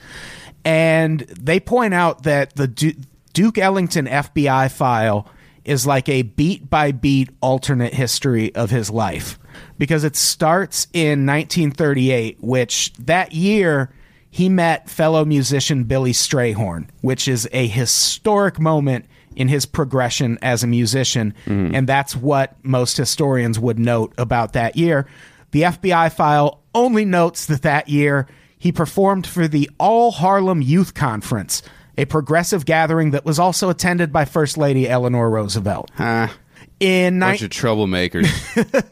And 0.65 1.21
they 1.21 1.59
point 1.59 1.93
out 1.95 2.23
that 2.23 2.55
the 2.55 2.67
Du- 2.67 2.95
Duke 3.33 3.57
Ellington 3.57 4.05
FBI 4.05 4.71
file 4.71 5.27
is 5.65 5.87
like 5.87 6.09
a 6.09 6.23
beat 6.23 6.69
by 6.69 6.91
beat 6.91 7.29
alternate 7.41 7.93
history 7.93 8.53
of 8.55 8.69
his 8.69 8.89
life 8.89 9.39
because 9.77 10.03
it 10.03 10.15
starts 10.15 10.87
in 10.93 11.25
1938, 11.25 12.37
which 12.41 12.93
that 12.99 13.33
year 13.33 13.93
he 14.29 14.49
met 14.49 14.89
fellow 14.89 15.23
musician 15.25 15.83
Billy 15.83 16.11
Strayhorn, 16.11 16.87
which 17.01 17.27
is 17.27 17.47
a 17.51 17.67
historic 17.67 18.59
moment 18.59 19.05
in 19.35 19.47
his 19.47 19.65
progression 19.65 20.37
as 20.41 20.63
a 20.63 20.67
musician. 20.67 21.33
Mm-hmm. 21.45 21.75
And 21.75 21.87
that's 21.87 22.15
what 22.15 22.55
most 22.63 22.97
historians 22.97 23.59
would 23.59 23.79
note 23.79 24.13
about 24.17 24.53
that 24.53 24.75
year. 24.75 25.07
The 25.51 25.63
FBI 25.63 26.11
file 26.13 26.61
only 26.73 27.05
notes 27.05 27.45
that 27.45 27.61
that 27.61 27.89
year 27.89 28.27
he 28.57 28.71
performed 28.71 29.27
for 29.27 29.47
the 29.47 29.69
All 29.77 30.11
Harlem 30.11 30.61
Youth 30.61 30.93
Conference, 30.93 31.61
a 31.97 32.05
progressive 32.05 32.65
gathering 32.65 33.11
that 33.11 33.25
was 33.25 33.39
also 33.39 33.69
attended 33.69 34.11
by 34.11 34.25
First 34.25 34.57
Lady 34.57 34.87
Eleanor 34.89 35.29
Roosevelt. 35.29 35.91
Ah, 35.99 36.35
In 36.79 37.19
ni- 37.19 37.25
bunch 37.25 37.41
of 37.43 37.49
troublemakers. 37.51 38.27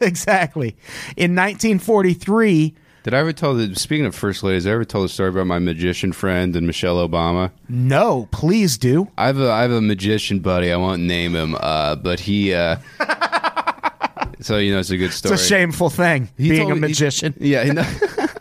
exactly. 0.00 0.76
In 1.16 1.34
1943, 1.34 2.74
Did 3.02 3.14
I 3.14 3.18
ever 3.18 3.32
tell 3.32 3.54
the 3.54 3.74
speaking 3.74 4.06
of 4.06 4.14
first 4.14 4.42
ladies? 4.44 4.62
Did 4.64 4.70
I 4.70 4.74
ever 4.74 4.84
tell 4.84 5.02
the 5.02 5.08
story 5.08 5.30
about 5.30 5.46
my 5.48 5.58
magician 5.58 6.12
friend 6.12 6.54
and 6.54 6.66
Michelle 6.66 6.96
Obama? 7.06 7.50
no, 7.68 8.28
please 8.30 8.78
do. 8.78 9.08
I 9.18 9.26
have 9.26 9.40
a 9.40 9.50
I 9.50 9.62
have 9.62 9.72
a 9.72 9.80
magician 9.80 10.38
buddy. 10.38 10.70
I 10.72 10.76
won't 10.76 11.02
name 11.02 11.34
him, 11.34 11.56
uh, 11.58 11.96
but 11.96 12.20
he. 12.20 12.54
Uh, 12.54 12.76
so 14.40 14.58
you 14.58 14.72
know, 14.72 14.78
it's 14.78 14.90
a 14.90 14.96
good 14.96 15.12
story. 15.12 15.34
It's 15.34 15.42
a 15.44 15.46
shameful 15.46 15.90
thing 15.90 16.28
He 16.36 16.50
being 16.50 16.68
told 16.68 16.72
a 16.72 16.74
me- 16.76 16.80
he- 16.88 16.92
magician. 16.92 17.34
yeah. 17.40 17.64
he- 17.64 17.72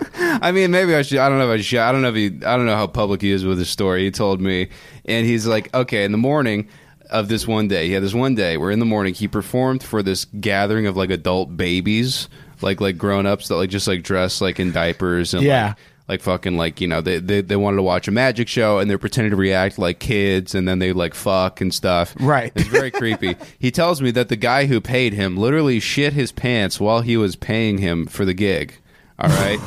I 0.41 0.51
mean, 0.51 0.71
maybe 0.71 0.95
I 0.95 1.01
should. 1.01 1.17
I 1.19 1.29
don't 1.29 1.37
know 1.39 1.51
if 1.51 1.59
I 1.59 1.61
should. 1.61 1.79
I 1.79 1.91
don't 1.91 2.01
know 2.01 2.09
if 2.09 2.15
he. 2.15 2.27
I 2.45 2.57
don't 2.57 2.65
know 2.65 2.75
how 2.75 2.87
public 2.87 3.21
he 3.21 3.31
is 3.31 3.43
with 3.45 3.57
his 3.59 3.69
story. 3.69 4.03
He 4.03 4.11
told 4.11 4.41
me, 4.41 4.69
and 5.05 5.25
he's 5.25 5.47
like, 5.47 5.73
okay, 5.73 6.03
in 6.03 6.11
the 6.11 6.17
morning 6.17 6.67
of 7.09 7.27
this 7.27 7.47
one 7.47 7.67
day, 7.67 7.87
he 7.87 7.93
had 7.93 8.03
this 8.03 8.13
one 8.13 8.35
day 8.35 8.57
where 8.57 8.71
in 8.71 8.79
the 8.79 8.85
morning 8.85 9.13
he 9.13 9.27
performed 9.27 9.83
for 9.83 10.01
this 10.01 10.25
gathering 10.39 10.85
of 10.87 10.95
like 10.95 11.09
adult 11.09 11.57
babies, 11.57 12.29
like 12.61 12.79
like 12.81 12.97
grown 12.97 13.25
ups 13.25 13.47
that 13.49 13.55
like 13.55 13.69
just 13.69 13.87
like 13.87 14.03
dress 14.03 14.41
like 14.41 14.59
in 14.59 14.71
diapers 14.71 15.33
and 15.33 15.43
Yeah. 15.43 15.67
like, 15.67 15.77
like 16.07 16.21
fucking 16.21 16.57
like 16.57 16.81
you 16.81 16.87
know 16.87 16.99
they, 17.01 17.19
they 17.19 17.39
they 17.41 17.55
wanted 17.55 17.77
to 17.77 17.83
watch 17.83 18.07
a 18.07 18.11
magic 18.11 18.47
show 18.49 18.79
and 18.79 18.89
they're 18.89 18.97
pretending 18.97 19.31
to 19.31 19.37
react 19.37 19.77
like 19.79 19.99
kids 19.99 20.53
and 20.55 20.67
then 20.67 20.79
they 20.79 20.91
like 20.93 21.13
fuck 21.13 21.61
and 21.61 21.73
stuff. 21.73 22.13
Right. 22.19 22.51
It's 22.55 22.67
very 22.67 22.91
creepy. 22.91 23.35
He 23.59 23.71
tells 23.71 24.01
me 24.01 24.11
that 24.11 24.27
the 24.29 24.35
guy 24.35 24.65
who 24.65 24.79
paid 24.81 25.13
him 25.13 25.37
literally 25.37 25.79
shit 25.79 26.13
his 26.13 26.31
pants 26.31 26.79
while 26.79 27.01
he 27.01 27.15
was 27.17 27.35
paying 27.35 27.77
him 27.77 28.05
for 28.07 28.25
the 28.25 28.33
gig. 28.33 28.75
All 29.21 29.29
right. 29.29 29.59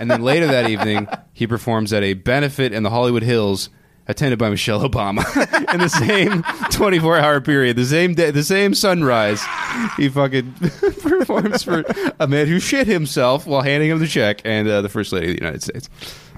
and 0.00 0.10
then 0.10 0.22
later 0.22 0.46
that 0.46 0.70
evening, 0.70 1.08
he 1.32 1.46
performs 1.46 1.92
at 1.92 2.02
a 2.02 2.14
benefit 2.14 2.72
in 2.72 2.82
the 2.82 2.90
Hollywood 2.90 3.22
Hills 3.22 3.68
attended 4.06 4.38
by 4.38 4.50
Michelle 4.50 4.80
Obama 4.88 5.24
in 5.72 5.80
the 5.80 5.88
same 5.88 6.42
24 6.70 7.18
hour 7.18 7.40
period, 7.40 7.76
the 7.76 7.84
same 7.84 8.14
day, 8.14 8.30
the 8.30 8.42
same 8.42 8.74
sunrise. 8.74 9.42
He 9.96 10.08
fucking 10.08 10.52
performs 11.00 11.62
for 11.62 11.84
a 12.18 12.26
man 12.26 12.46
who 12.46 12.58
shit 12.58 12.86
himself 12.86 13.46
while 13.46 13.62
handing 13.62 13.90
him 13.90 13.98
the 13.98 14.08
check 14.08 14.42
and 14.44 14.68
uh, 14.68 14.82
the 14.82 14.88
first 14.88 15.12
lady 15.12 15.28
of 15.30 15.36
the 15.36 15.40
United 15.40 15.62
States. 15.62 15.88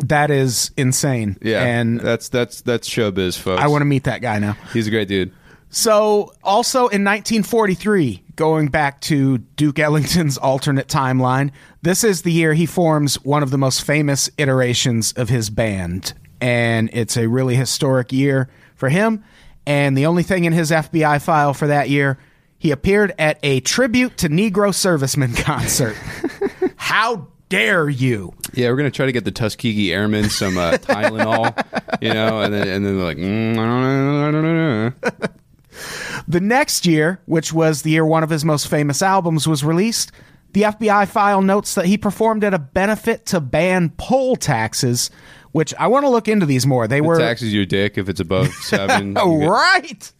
That 0.04 0.30
is 0.30 0.70
insane. 0.76 1.38
Yeah. 1.40 1.62
And 1.62 2.00
that's 2.00 2.28
that's 2.28 2.60
that's 2.60 2.88
showbiz, 2.88 3.38
folks. 3.38 3.62
I 3.62 3.68
want 3.68 3.82
to 3.82 3.86
meet 3.86 4.04
that 4.04 4.20
guy 4.20 4.38
now. 4.38 4.56
He's 4.72 4.86
a 4.86 4.90
great 4.90 5.08
dude. 5.08 5.32
So, 5.74 6.34
also 6.44 6.80
in 6.80 7.02
1943, 7.02 8.22
going 8.36 8.68
back 8.68 9.00
to 9.02 9.38
Duke 9.38 9.78
Ellington's 9.78 10.36
alternate 10.36 10.86
timeline, 10.86 11.50
this 11.82 12.04
is 12.04 12.22
the 12.22 12.32
year 12.32 12.54
he 12.54 12.66
forms 12.66 13.16
one 13.24 13.42
of 13.42 13.50
the 13.50 13.58
most 13.58 13.84
famous 13.84 14.30
iterations 14.38 15.12
of 15.12 15.28
his 15.28 15.50
band. 15.50 16.14
And 16.40 16.90
it's 16.92 17.16
a 17.16 17.28
really 17.28 17.56
historic 17.56 18.12
year 18.12 18.48
for 18.74 18.88
him. 18.88 19.24
And 19.66 19.96
the 19.96 20.06
only 20.06 20.22
thing 20.22 20.44
in 20.44 20.52
his 20.52 20.70
FBI 20.70 21.22
file 21.22 21.54
for 21.54 21.66
that 21.68 21.88
year, 21.88 22.18
he 22.58 22.70
appeared 22.70 23.12
at 23.18 23.38
a 23.42 23.60
tribute 23.60 24.16
to 24.18 24.28
Negro 24.28 24.74
servicemen 24.74 25.34
concert. 25.36 25.96
How 26.76 27.28
dare 27.48 27.88
you? 27.88 28.32
Yeah, 28.54 28.70
we're 28.70 28.76
gonna 28.76 28.90
try 28.90 29.06
to 29.06 29.12
get 29.12 29.24
the 29.24 29.30
Tuskegee 29.30 29.92
Airmen 29.92 30.30
some 30.30 30.56
uh, 30.56 30.72
Tylenol, 30.78 32.00
you 32.00 32.12
know, 32.12 32.40
and 32.40 32.52
then 32.52 32.68
and 32.68 32.84
then 32.84 32.96
they're 32.96 33.06
like, 33.06 33.18
mm, 33.18 33.52
I 33.52 33.54
don't 33.56 33.82
know, 33.82 34.28
I 34.28 34.30
don't 34.30 34.44
know. 34.44 35.28
The 36.28 36.40
next 36.40 36.86
year, 36.86 37.20
which 37.26 37.52
was 37.52 37.82
the 37.82 37.90
year 37.90 38.06
one 38.06 38.22
of 38.22 38.30
his 38.30 38.44
most 38.44 38.68
famous 38.68 39.02
albums 39.02 39.48
was 39.48 39.64
released, 39.64 40.12
the 40.52 40.62
FBI 40.62 41.08
file 41.08 41.42
notes 41.42 41.74
that 41.74 41.86
he 41.86 41.96
performed 41.98 42.44
at 42.44 42.52
a 42.54 42.58
benefit 42.58 43.26
to 43.26 43.40
ban 43.40 43.90
poll 43.96 44.36
taxes, 44.36 45.10
which 45.52 45.72
I 45.78 45.86
want 45.86 46.04
to 46.04 46.08
look 46.10 46.28
into 46.28 46.46
these 46.46 46.66
more. 46.66 46.86
They 46.88 47.00
were 47.00 47.18
taxes 47.18 47.52
your 47.54 47.64
dick 47.66 47.96
if 47.98 48.08
it's 48.08 48.20
above 48.20 48.48
seven. 48.62 49.16
Oh, 49.18 49.46
right. 49.48 50.12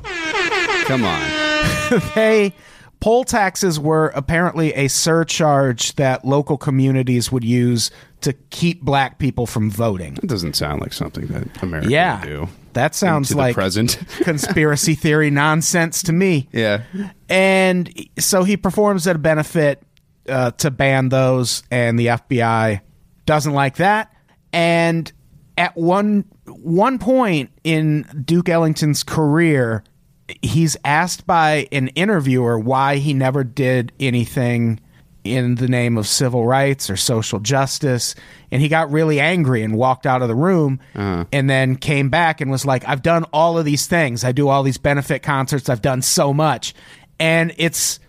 Come 0.87 1.05
on. 1.05 1.23
They 2.14 2.55
poll 3.01 3.25
taxes 3.25 3.79
were 3.79 4.09
apparently 4.14 4.73
a 4.75 4.88
surcharge 4.88 5.95
that 5.97 6.25
local 6.25 6.57
communities 6.57 7.31
would 7.31 7.45
use 7.45 7.90
to 8.23 8.33
keep 8.51 8.81
black 8.83 9.18
people 9.18 9.47
from 9.47 9.71
voting. 9.71 10.16
It 10.23 10.29
doesn't 10.29 10.55
sound 10.57 10.81
like 10.81 10.92
something 10.92 11.27
that 11.27 11.62
America 11.62 11.90
Yeah. 11.90 12.25
do. 12.25 12.49
That 12.75 12.95
sounds 12.95 13.35
like 13.35 13.55
the 13.55 13.61
present. 13.61 13.99
conspiracy 14.23 14.95
theory 14.95 15.29
nonsense 15.31 16.03
to 16.05 16.12
me. 16.12 16.49
yeah. 16.53 16.83
And 17.29 17.92
so 18.18 18.45
he 18.45 18.57
performs 18.57 19.07
at 19.07 19.16
a 19.16 19.18
benefit 19.18 19.83
uh, 20.29 20.53
to 20.53 20.71
ban 20.71 21.09
those, 21.09 21.63
and 21.71 21.99
the 21.99 22.07
FBI 22.07 22.81
doesn't 23.27 23.53
like 23.53 23.77
that. 23.77 24.15
And 24.53 25.11
at 25.57 25.77
one 25.77 26.25
one 26.47 26.99
point 26.99 27.51
in 27.65 28.03
Duke 28.25 28.49
Ellington's 28.49 29.03
career, 29.03 29.85
he's 30.43 30.77
asked 30.85 31.27
by 31.27 31.69
an 31.73 31.89
interviewer 31.89 32.59
why 32.59 32.97
he 32.97 33.15
never 33.15 33.45
did 33.45 33.93
anything 34.01 34.81
in 35.25 35.55
the 35.55 35.69
name 35.69 35.97
of 35.97 36.07
civil 36.09 36.45
rights 36.45 36.91
or 36.91 36.97
social 36.97 37.39
justice. 37.39 38.17
And 38.51 38.61
he 38.61 38.69
got 38.69 38.91
really 38.91 39.21
angry 39.21 39.63
and 39.63 39.77
walked 39.77 40.05
out 40.05 40.21
of 40.21 40.27
the 40.27 40.35
room 40.35 40.81
and 41.31 41.49
then 41.49 41.77
came 41.77 42.11
back 42.11 42.41
and 42.41 42.51
was 42.51 42.67
like 42.67 42.87
I've 42.89 43.03
done 43.03 43.25
all 43.33 43.57
of 43.59 43.65
these 43.65 43.87
things. 43.87 44.25
I 44.25 44.33
do 44.33 44.49
all 44.49 44.63
these 44.63 44.79
benefit 44.79 45.23
concerts. 45.23 45.69
I've 45.69 45.83
done 45.83 46.03
so 46.03 46.35
much. 46.35 46.75
And 47.21 47.55
it's 47.57 48.01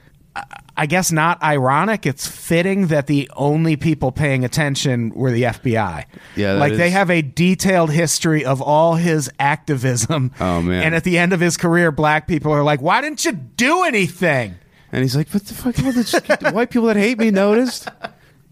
I 0.75 0.87
guess 0.87 1.11
not 1.11 1.41
ironic. 1.43 2.05
It's 2.05 2.27
fitting 2.27 2.87
that 2.87 3.05
the 3.05 3.29
only 3.35 3.75
people 3.75 4.11
paying 4.11 4.43
attention 4.43 5.11
were 5.11 5.31
the 5.31 5.43
FBI. 5.43 6.05
Yeah, 6.35 6.53
like 6.53 6.73
they 6.73 6.89
have 6.89 7.11
a 7.11 7.21
detailed 7.21 7.91
history 7.91 8.43
of 8.43 8.61
all 8.61 8.95
his 8.95 9.29
activism. 9.39 10.31
Oh, 10.39 10.61
man. 10.61 10.83
And 10.83 10.95
at 10.95 11.03
the 11.03 11.17
end 11.17 11.31
of 11.31 11.39
his 11.39 11.57
career, 11.57 11.91
black 11.91 12.27
people 12.27 12.51
are 12.51 12.63
like, 12.63 12.81
"Why 12.81 13.01
didn't 13.01 13.23
you 13.23 13.31
do 13.33 13.83
anything?" 13.83 14.55
And 14.91 15.01
he's 15.01 15.15
like, 15.15 15.29
"What 15.29 15.45
the 15.45 15.53
fuck? 15.53 15.79
All 15.79 15.91
the, 15.91 16.03
just, 16.03 16.27
the 16.27 16.51
white 16.51 16.69
people 16.69 16.87
that 16.87 16.97
hate 16.97 17.17
me 17.17 17.31
noticed." 17.31 17.87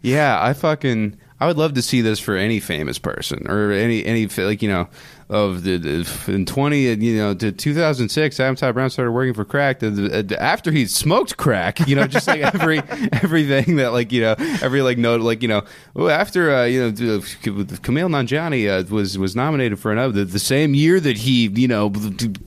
Yeah, 0.02 0.42
I 0.42 0.54
fucking 0.54 1.18
I 1.42 1.48
would 1.48 1.58
love 1.58 1.74
to 1.74 1.82
see 1.82 2.02
this 2.02 2.20
for 2.20 2.36
any 2.36 2.60
famous 2.60 3.00
person 3.00 3.50
or 3.50 3.72
any 3.72 4.06
any 4.06 4.28
like 4.28 4.62
you 4.62 4.70
know 4.70 4.88
of 5.32 5.64
the, 5.64 6.06
in 6.28 6.46
twenty 6.46 6.82
you 6.82 7.18
know 7.18 7.34
to 7.34 7.52
two 7.52 7.74
thousand 7.74 8.10
six. 8.10 8.40
Adam 8.40 8.56
Todd 8.56 8.74
Brown 8.74 8.90
started 8.90 9.12
working 9.14 9.34
for 9.34 9.46
crack. 9.46 9.80
The, 9.80 10.38
after 10.40 10.72
he 10.72 10.86
smoked 10.86 11.38
crack, 11.38 11.80
you 11.88 11.96
know, 11.96 12.06
just 12.06 12.28
like 12.28 12.42
every 12.54 12.80
everything 13.14 13.78
that 13.78 13.94
like 13.94 14.12
you 14.12 14.22
know 14.22 14.36
every 14.62 14.82
like 14.82 14.98
note 14.98 15.22
like 15.22 15.42
you 15.42 15.48
know 15.48 15.64
after 16.10 16.54
uh, 16.54 16.66
you 16.66 16.82
know 16.84 16.92
Kumail 16.92 18.10
Nanjiani 18.10 18.68
uh, 18.70 18.94
was 18.94 19.18
was 19.18 19.36
nominated 19.36 19.80
for 19.80 19.92
another 19.92 20.12
the, 20.12 20.26
the 20.26 20.40
same 20.40 20.76
year 20.76 21.00
that 21.00 21.18
he 21.18 21.48
you 21.48 21.68
know 21.68 21.92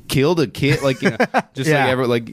killed 0.09 0.39
a 0.41 0.47
kid 0.47 0.83
like 0.83 1.01
you 1.03 1.11
know 1.11 1.17
just 1.55 1.71
Yeah. 1.71 1.85
like 1.85 1.91
ever 1.93 2.07
like. 2.07 2.31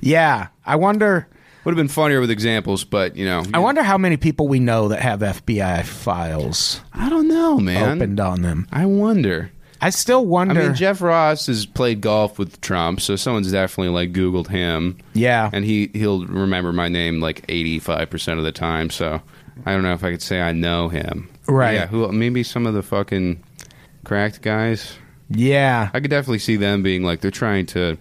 Yeah, 0.00 0.48
I 0.64 0.76
wonder. 0.76 1.26
Would 1.64 1.72
have 1.72 1.76
been 1.76 1.88
funnier 1.88 2.20
with 2.20 2.30
examples, 2.30 2.84
but 2.84 3.16
you 3.16 3.24
know, 3.24 3.42
I 3.52 3.58
wonder 3.58 3.82
how 3.82 3.98
many 3.98 4.16
people 4.16 4.46
we 4.46 4.60
know 4.60 4.86
that 4.88 5.00
have 5.02 5.18
FBI 5.18 5.84
files 5.84 6.80
I 6.92 7.08
don't 7.08 7.26
know, 7.26 7.58
man. 7.58 7.96
opened 7.98 8.20
on 8.20 8.42
them. 8.42 8.68
I 8.70 8.86
wonder. 8.86 9.50
I 9.86 9.90
still 9.90 10.26
wonder. 10.26 10.60
I 10.60 10.64
mean, 10.66 10.74
Jeff 10.74 11.00
Ross 11.00 11.46
has 11.46 11.64
played 11.66 12.00
golf 12.00 12.38
with 12.38 12.60
Trump, 12.60 13.00
so 13.00 13.16
someone's 13.16 13.52
definitely 13.52 13.92
like 13.92 14.12
Googled 14.12 14.48
him, 14.48 14.98
yeah, 15.14 15.48
and 15.52 15.64
he 15.64 15.90
he'll 15.92 16.26
remember 16.26 16.72
my 16.72 16.88
name 16.88 17.20
like 17.20 17.44
eighty 17.48 17.78
five 17.78 18.10
percent 18.10 18.38
of 18.38 18.44
the 18.44 18.52
time. 18.52 18.90
So 18.90 19.20
I 19.64 19.72
don't 19.72 19.82
know 19.82 19.92
if 19.94 20.02
I 20.04 20.10
could 20.10 20.22
say 20.22 20.40
I 20.40 20.52
know 20.52 20.88
him. 20.88 21.28
Right. 21.46 21.74
Yeah. 21.74 21.86
Who? 21.86 22.10
Maybe 22.10 22.42
some 22.42 22.66
of 22.66 22.74
the 22.74 22.82
fucking 22.82 23.42
cracked 24.04 24.42
guys. 24.42 24.96
yeah. 25.30 25.90
I 25.94 26.00
could 26.00 26.10
definitely 26.10 26.40
see 26.40 26.56
them 26.56 26.82
being 26.82 27.02
like 27.04 27.20
they're 27.20 27.30
trying 27.30 27.66
to. 27.66 27.96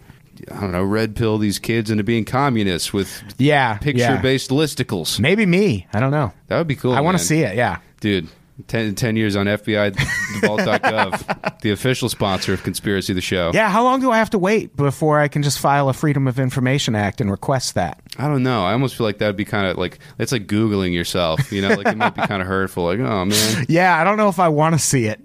I 0.51 0.59
don't 0.59 0.73
know, 0.73 0.83
red 0.83 1.15
pill 1.15 1.37
these 1.37 1.59
kids 1.59 1.89
into 1.89 2.03
being 2.03 2.25
communists 2.25 2.91
with 2.91 3.23
Yeah, 3.37 3.77
picture 3.77 3.99
yeah. 4.01 4.21
based 4.21 4.49
listicles. 4.49 5.17
Maybe 5.17 5.45
me. 5.45 5.87
I 5.93 6.01
don't 6.01 6.11
know. 6.11 6.33
That 6.47 6.57
would 6.57 6.67
be 6.67 6.75
cool. 6.75 6.91
I 6.93 6.99
want 6.99 7.17
to 7.17 7.23
see 7.23 7.39
it. 7.39 7.55
Yeah. 7.55 7.77
Dude, 8.01 8.27
10, 8.67 8.95
10 8.95 9.15
years 9.17 9.35
on 9.35 9.47
FBI 9.47 9.93
the 11.61 11.71
official 11.71 12.07
sponsor 12.07 12.53
of 12.53 12.63
Conspiracy 12.63 13.13
the 13.13 13.21
Show. 13.21 13.51
Yeah, 13.53 13.69
how 13.69 13.83
long 13.83 13.99
do 13.99 14.11
I 14.11 14.17
have 14.17 14.29
to 14.31 14.37
wait 14.37 14.75
before 14.75 15.19
I 15.19 15.27
can 15.27 15.43
just 15.43 15.59
file 15.59 15.89
a 15.89 15.93
Freedom 15.93 16.27
of 16.27 16.39
Information 16.39 16.95
Act 16.95 17.19
and 17.19 17.29
request 17.29 17.75
that? 17.75 18.01
I 18.17 18.27
don't 18.27 18.43
know. 18.43 18.63
I 18.63 18.71
almost 18.71 18.95
feel 18.95 19.05
like 19.05 19.17
that 19.17 19.27
would 19.27 19.35
be 19.35 19.45
kind 19.45 19.67
of 19.67 19.77
like, 19.77 19.99
it's 20.19 20.31
like 20.31 20.47
Googling 20.47 20.93
yourself, 20.93 21.51
you 21.51 21.61
know, 21.61 21.69
like 21.69 21.87
it 21.87 21.97
might 21.97 22.15
be 22.15 22.21
kind 22.21 22.41
of 22.41 22.47
hurtful. 22.55 22.85
Like, 22.85 22.99
oh, 22.99 23.25
man. 23.25 23.65
Yeah, 23.67 23.99
I 23.99 24.03
don't 24.03 24.17
know 24.17 24.29
if 24.29 24.39
I 24.39 24.47
want 24.47 24.73
to 24.73 24.79
see 24.79 25.05
it. 25.05 25.19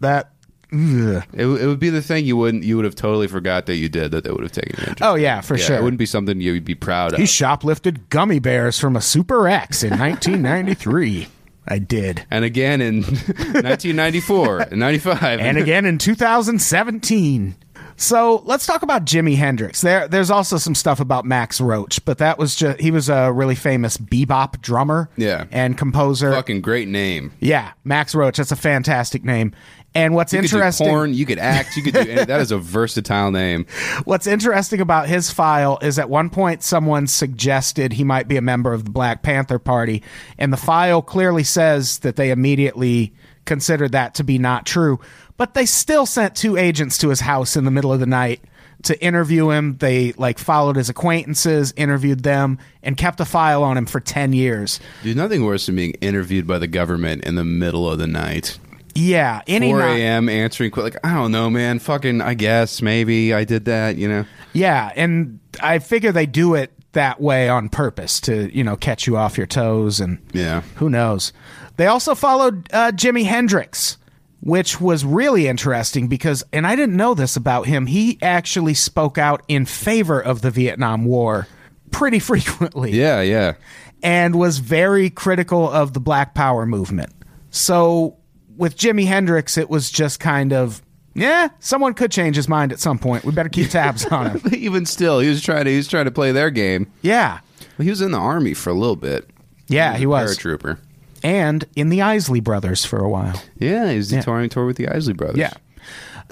That. 0.00 0.32
ugh. 0.72 1.22
It, 1.34 1.44
it 1.44 1.66
would 1.66 1.80
be 1.80 1.90
the 1.90 2.00
thing 2.00 2.24
you 2.24 2.36
wouldn't, 2.38 2.64
you 2.64 2.76
would 2.76 2.86
have 2.86 2.94
totally 2.94 3.26
forgot 3.28 3.66
that 3.66 3.76
you 3.76 3.90
did 3.90 4.12
that 4.12 4.24
they 4.24 4.30
would 4.30 4.42
have 4.42 4.52
taken 4.52 4.78
interest. 4.78 5.02
Oh 5.02 5.16
yeah, 5.16 5.42
for 5.42 5.56
yeah, 5.58 5.64
sure. 5.64 5.76
It 5.76 5.82
wouldn't 5.82 5.98
be 5.98 6.06
something 6.06 6.40
you'd 6.40 6.64
be 6.64 6.74
proud 6.74 7.12
of. 7.12 7.18
he 7.18 7.26
shoplifted 7.26 8.08
gummy 8.08 8.38
bears 8.38 8.78
from 8.78 8.96
a 8.96 9.02
Super 9.02 9.46
X 9.48 9.82
in 9.82 9.90
1993. 9.98 11.28
I 11.68 11.78
did. 11.78 12.26
and 12.30 12.44
again 12.44 12.80
in 12.80 13.02
1994 13.04 14.58
and 14.60 14.72
95. 14.80 15.40
and 15.40 15.58
again 15.58 15.84
in 15.86 15.98
2017. 15.98 17.56
So 17.96 18.42
let's 18.46 18.64
talk 18.64 18.82
about 18.82 19.04
Jimi 19.04 19.36
Hendrix. 19.36 19.82
There, 19.82 20.08
there's 20.08 20.30
also 20.30 20.56
some 20.56 20.74
stuff 20.74 21.00
about 21.00 21.26
Max 21.26 21.60
Roach, 21.60 22.02
but 22.06 22.16
that 22.16 22.38
was 22.38 22.56
just 22.56 22.80
he 22.80 22.90
was 22.90 23.10
a 23.10 23.30
really 23.30 23.54
famous 23.54 23.98
bebop 23.98 24.60
drummer, 24.62 25.10
Yeah. 25.18 25.44
and 25.50 25.76
composer. 25.76 26.32
fucking 26.32 26.62
great 26.62 26.88
name. 26.88 27.32
Yeah, 27.40 27.72
Max 27.84 28.14
Roach. 28.14 28.38
That's 28.38 28.52
a 28.52 28.56
fantastic 28.56 29.22
name. 29.22 29.52
And 29.94 30.14
what's 30.14 30.32
You 30.32 30.40
could 30.40 30.50
do 30.50 30.56
interesting, 30.56 30.86
porn, 30.86 31.14
you 31.14 31.26
could 31.26 31.38
act, 31.40 31.76
you 31.76 31.82
could 31.82 31.94
do 31.94 32.00
any, 32.00 32.24
that 32.24 32.40
is 32.40 32.52
a 32.52 32.58
versatile 32.58 33.32
name. 33.32 33.66
what's 34.04 34.26
interesting 34.28 34.80
about 34.80 35.08
his 35.08 35.30
file 35.30 35.78
is 35.82 35.98
at 35.98 36.08
one 36.08 36.30
point 36.30 36.62
someone 36.62 37.08
suggested 37.08 37.92
he 37.92 38.04
might 38.04 38.28
be 38.28 38.36
a 38.36 38.42
member 38.42 38.72
of 38.72 38.84
the 38.84 38.90
Black 38.90 39.22
Panther 39.22 39.58
Party, 39.58 40.02
and 40.38 40.52
the 40.52 40.56
file 40.56 41.02
clearly 41.02 41.42
says 41.42 41.98
that 42.00 42.14
they 42.16 42.30
immediately 42.30 43.12
considered 43.46 43.92
that 43.92 44.14
to 44.14 44.24
be 44.24 44.38
not 44.38 44.64
true. 44.64 45.00
But 45.36 45.54
they 45.54 45.66
still 45.66 46.06
sent 46.06 46.36
two 46.36 46.56
agents 46.56 46.98
to 46.98 47.08
his 47.08 47.20
house 47.20 47.56
in 47.56 47.64
the 47.64 47.70
middle 47.70 47.92
of 47.92 47.98
the 47.98 48.06
night 48.06 48.42
to 48.82 49.02
interview 49.02 49.50
him. 49.50 49.76
They 49.78 50.12
like 50.12 50.38
followed 50.38 50.76
his 50.76 50.88
acquaintances, 50.88 51.72
interviewed 51.76 52.22
them, 52.22 52.58
and 52.82 52.96
kept 52.96 53.20
a 53.20 53.24
file 53.24 53.62
on 53.62 53.76
him 53.76 53.86
for 53.86 54.00
ten 54.00 54.32
years. 54.32 54.78
Dude, 55.02 55.16
nothing 55.16 55.44
worse 55.44 55.66
than 55.66 55.76
being 55.76 55.92
interviewed 56.00 56.46
by 56.46 56.58
the 56.58 56.66
government 56.66 57.24
in 57.24 57.34
the 57.34 57.44
middle 57.44 57.90
of 57.90 57.98
the 57.98 58.06
night. 58.06 58.58
Yeah, 58.94 59.42
any 59.46 59.70
4 59.70 59.78
not- 59.78 59.88
a.m. 59.96 60.28
answering 60.28 60.70
qu- 60.70 60.82
like 60.82 60.96
I 61.04 61.14
don't 61.14 61.32
know, 61.32 61.48
man. 61.50 61.78
Fucking, 61.78 62.20
I 62.20 62.34
guess 62.34 62.82
maybe 62.82 63.32
I 63.32 63.44
did 63.44 63.64
that. 63.66 63.96
You 63.96 64.08
know, 64.08 64.24
Yeah, 64.52 64.90
and 64.96 65.38
I 65.62 65.78
figure 65.78 66.12
they 66.12 66.26
do 66.26 66.54
it 66.54 66.72
that 66.92 67.20
way 67.20 67.48
on 67.48 67.68
purpose 67.68 68.20
to 68.22 68.54
you 68.56 68.64
know 68.64 68.76
catch 68.76 69.06
you 69.06 69.16
off 69.16 69.38
your 69.38 69.46
toes 69.46 70.00
and 70.00 70.18
Yeah. 70.32 70.62
who 70.76 70.90
knows. 70.90 71.32
They 71.76 71.86
also 71.86 72.14
followed 72.14 72.68
uh, 72.72 72.90
Jimi 72.92 73.24
Hendrix, 73.24 73.96
which 74.40 74.80
was 74.80 75.04
really 75.04 75.46
interesting 75.46 76.08
because, 76.08 76.42
and 76.52 76.66
I 76.66 76.74
didn't 76.76 76.96
know 76.96 77.14
this 77.14 77.36
about 77.36 77.66
him. 77.66 77.86
He 77.86 78.18
actually 78.22 78.74
spoke 78.74 79.18
out 79.18 79.42
in 79.48 79.64
favor 79.66 80.20
of 80.20 80.42
the 80.42 80.50
Vietnam 80.50 81.04
War 81.04 81.46
pretty 81.90 82.18
frequently 82.30 82.90
yeah, 82.92 83.20
yeah. 83.22 83.54
and 84.02 84.34
was 84.34 84.58
very 84.58 85.10
critical 85.10 85.70
of 85.70 85.92
the 85.94 86.00
Black 86.00 86.34
Power 86.34 86.66
movement. 86.66 87.12
So 87.50 88.16
with 88.60 88.76
Jimi 88.76 89.06
Hendrix, 89.06 89.56
it 89.58 89.68
was 89.70 89.90
just 89.90 90.20
kind 90.20 90.52
of, 90.52 90.82
yeah, 91.14 91.48
someone 91.58 91.94
could 91.94 92.12
change 92.12 92.36
his 92.36 92.48
mind 92.48 92.72
at 92.72 92.78
some 92.78 92.98
point. 92.98 93.24
We 93.24 93.32
better 93.32 93.48
keep 93.48 93.70
tabs 93.70 94.06
on 94.06 94.30
him. 94.38 94.42
Even 94.54 94.86
still, 94.86 95.18
he 95.20 95.28
was 95.28 95.42
trying 95.42 95.64
to 95.64 95.70
he 95.70 95.76
was 95.78 95.88
trying 95.88 96.04
to 96.04 96.10
play 96.10 96.30
their 96.30 96.50
game. 96.50 96.86
Yeah. 97.02 97.40
Well, 97.78 97.84
he 97.84 97.90
was 97.90 98.00
in 98.02 98.12
the 98.12 98.18
army 98.18 98.54
for 98.54 98.70
a 98.70 98.74
little 98.74 98.96
bit. 98.96 99.28
Yeah, 99.68 99.96
he 99.96 100.06
was, 100.06 100.22
a 100.22 100.24
was. 100.26 100.38
paratrooper. 100.38 100.78
And 101.22 101.64
in 101.76 101.88
the 101.90 102.02
Isley 102.02 102.40
Brothers 102.40 102.84
for 102.84 102.98
a 102.98 103.08
while. 103.08 103.40
Yeah, 103.58 103.90
he 103.90 103.96
was 103.96 104.12
Yeah. 104.12 104.20
touring 104.22 104.48
tour 104.48 104.66
with 104.66 104.76
the 104.76 104.88
Isley 104.88 105.12
Brothers. 105.14 105.38
Yeah. 105.38 105.52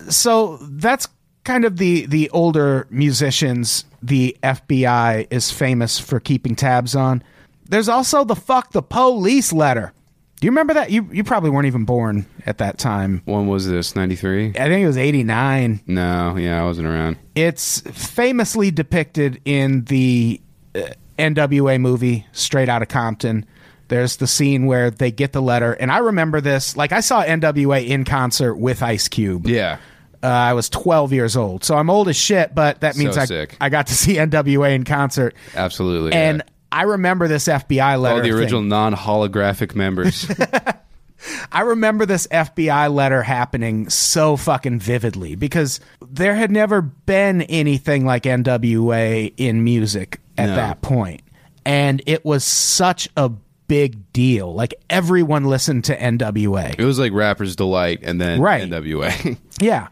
So 0.09 0.59
that's 0.63 1.09
kind 1.45 1.65
of 1.65 1.79
the 1.79 2.07
the 2.07 2.29
older 2.31 2.87
musicians 2.91 3.85
the 4.03 4.37
FBI 4.43 5.27
is 5.31 5.51
famous 5.51 5.99
for 5.99 6.21
keeping 6.21 6.55
tabs 6.55 6.95
on. 6.95 7.23
There's 7.69 7.89
also 7.89 8.25
the 8.25 8.37
fuck 8.37 8.73
the 8.73 8.83
police 8.83 9.53
letter. 9.53 9.93
Do 10.41 10.47
you 10.47 10.53
remember 10.53 10.75
that? 10.75 10.91
You 10.91 11.09
you 11.13 11.25
probably 11.25 11.51
weren't 11.51 11.67
even 11.67 11.85
born 11.85 12.25
at 12.47 12.59
that 12.59 12.79
time. 12.79 13.23
When 13.25 13.49
was 13.49 13.67
this? 13.69 13.97
Ninety 13.97 14.15
three. 14.15 14.51
I 14.51 14.69
think 14.69 14.85
it 14.85 14.87
was 14.87 14.97
89. 14.99 15.81
No, 15.87 16.37
yeah, 16.37 16.61
I 16.61 16.65
wasn't 16.65 16.87
around. 16.87 17.17
It's 17.35 17.81
famously 17.81 18.71
depicted 18.71 19.41
in 19.45 19.85
the 19.87 20.41
uh, 20.77 20.81
NWA 21.19 21.81
movie 21.81 22.25
Straight 22.33 22.69
Outta 22.69 22.87
Compton. 22.87 23.47
There's 23.89 24.17
the 24.19 24.27
scene 24.29 24.67
where 24.67 24.91
they 24.91 25.11
get 25.11 25.33
the 25.33 25.43
letter, 25.43 25.73
and 25.73 25.91
I 25.91 25.99
remember 25.99 26.41
this. 26.41 26.77
Like 26.77 26.93
I 26.93 27.01
saw 27.01 27.25
NWA 27.25 27.85
in 27.87 28.05
concert 28.05 28.55
with 28.57 28.83
Ice 28.83 29.09
Cube. 29.09 29.47
Yeah, 29.49 29.79
Uh, 30.23 30.27
I 30.29 30.53
was 30.53 30.69
12 30.69 31.13
years 31.15 31.37
old, 31.37 31.65
so 31.65 31.75
I'm 31.77 31.91
old 31.91 32.07
as 32.09 32.17
shit. 32.17 32.55
But 32.55 32.83
that 32.83 32.97
means 32.97 33.15
So 33.17 33.23
I 33.23 33.25
sick. 33.25 33.57
I 33.61 33.71
got 33.71 33.87
to 33.89 33.95
see 33.95 34.15
NWA 34.19 34.75
in 34.75 34.85
concert, 34.85 35.35
absolutely. 35.57 36.13
and 36.13 36.39
yeah. 36.39 36.53
I 36.71 36.83
remember 36.83 37.29
this 37.29 37.47
FBI 37.49 38.01
letter. 38.01 38.17
all 38.17 38.23
the 38.23 38.31
original 38.33 38.63
non 38.63 38.95
holographic 38.95 39.75
members. 39.75 40.31
I 41.53 41.63
remember 41.63 42.07
this 42.07 42.27
FBI 42.29 42.93
letter 42.95 43.23
happening 43.23 43.89
so 43.89 44.37
fucking 44.37 44.79
vividly 44.79 45.35
because 45.35 45.81
there 46.09 46.35
had 46.37 46.51
never 46.53 46.81
been 46.81 47.43
anything 47.43 48.05
like 48.07 48.23
NWA 48.23 49.33
in 49.37 49.65
music 49.65 50.21
at 50.37 50.47
No. 50.51 50.55
that 50.57 50.81
point. 50.81 51.23
And 51.67 52.01
it 52.07 52.25
was 52.25 52.45
such 52.45 53.09
a 53.17 53.31
big 53.67 54.13
deal. 54.13 54.55
Like 54.55 54.75
everyone 54.89 55.45
listened 55.45 55.85
to 55.87 55.97
NWA. 55.97 56.79
it 56.79 56.85
was 56.85 56.99
like 57.01 57.13
Rapper's 57.13 57.57
Delight, 57.57 58.01
and 58.03 58.21
then 58.21 58.41
Right. 58.41 58.63
NWA. 58.71 59.37
Yeah. 59.61 59.89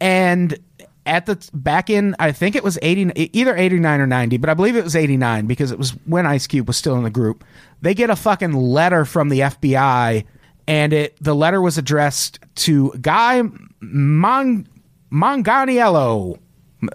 and 0.00 0.56
at 1.04 1.26
the 1.26 1.50
back 1.52 1.90
in 1.90 2.14
I 2.18 2.32
think 2.32 2.54
it 2.54 2.62
was 2.62 2.78
80 2.80 3.12
either 3.36 3.56
89 3.56 4.00
or 4.00 4.06
90 4.06 4.36
but 4.36 4.48
I 4.48 4.54
believe 4.54 4.76
it 4.76 4.84
was 4.84 4.96
89 4.96 5.46
because 5.46 5.72
it 5.72 5.78
was 5.78 5.90
when 6.06 6.26
Ice 6.26 6.46
Cube 6.46 6.68
was 6.68 6.76
still 6.76 6.94
in 6.96 7.02
the 7.02 7.10
group. 7.10 7.44
They 7.80 7.94
get 7.94 8.10
a 8.10 8.16
fucking 8.16 8.52
letter 8.52 9.04
from 9.04 9.28
the 9.28 9.40
FBI 9.40 10.24
and 10.68 10.92
it 10.92 11.16
the 11.20 11.34
letter 11.34 11.60
was 11.60 11.78
addressed 11.78 12.38
to 12.56 12.92
Guy 13.00 13.42
Mon, 13.80 14.66
Manganiello. 15.12 16.38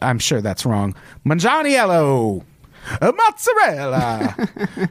I'm 0.01 0.20
sure 0.20 0.41
that's 0.41 0.66
wrong. 0.66 0.95
Manganiello. 1.26 2.43
Uh, 3.01 3.12
mozzarella. 3.12 4.36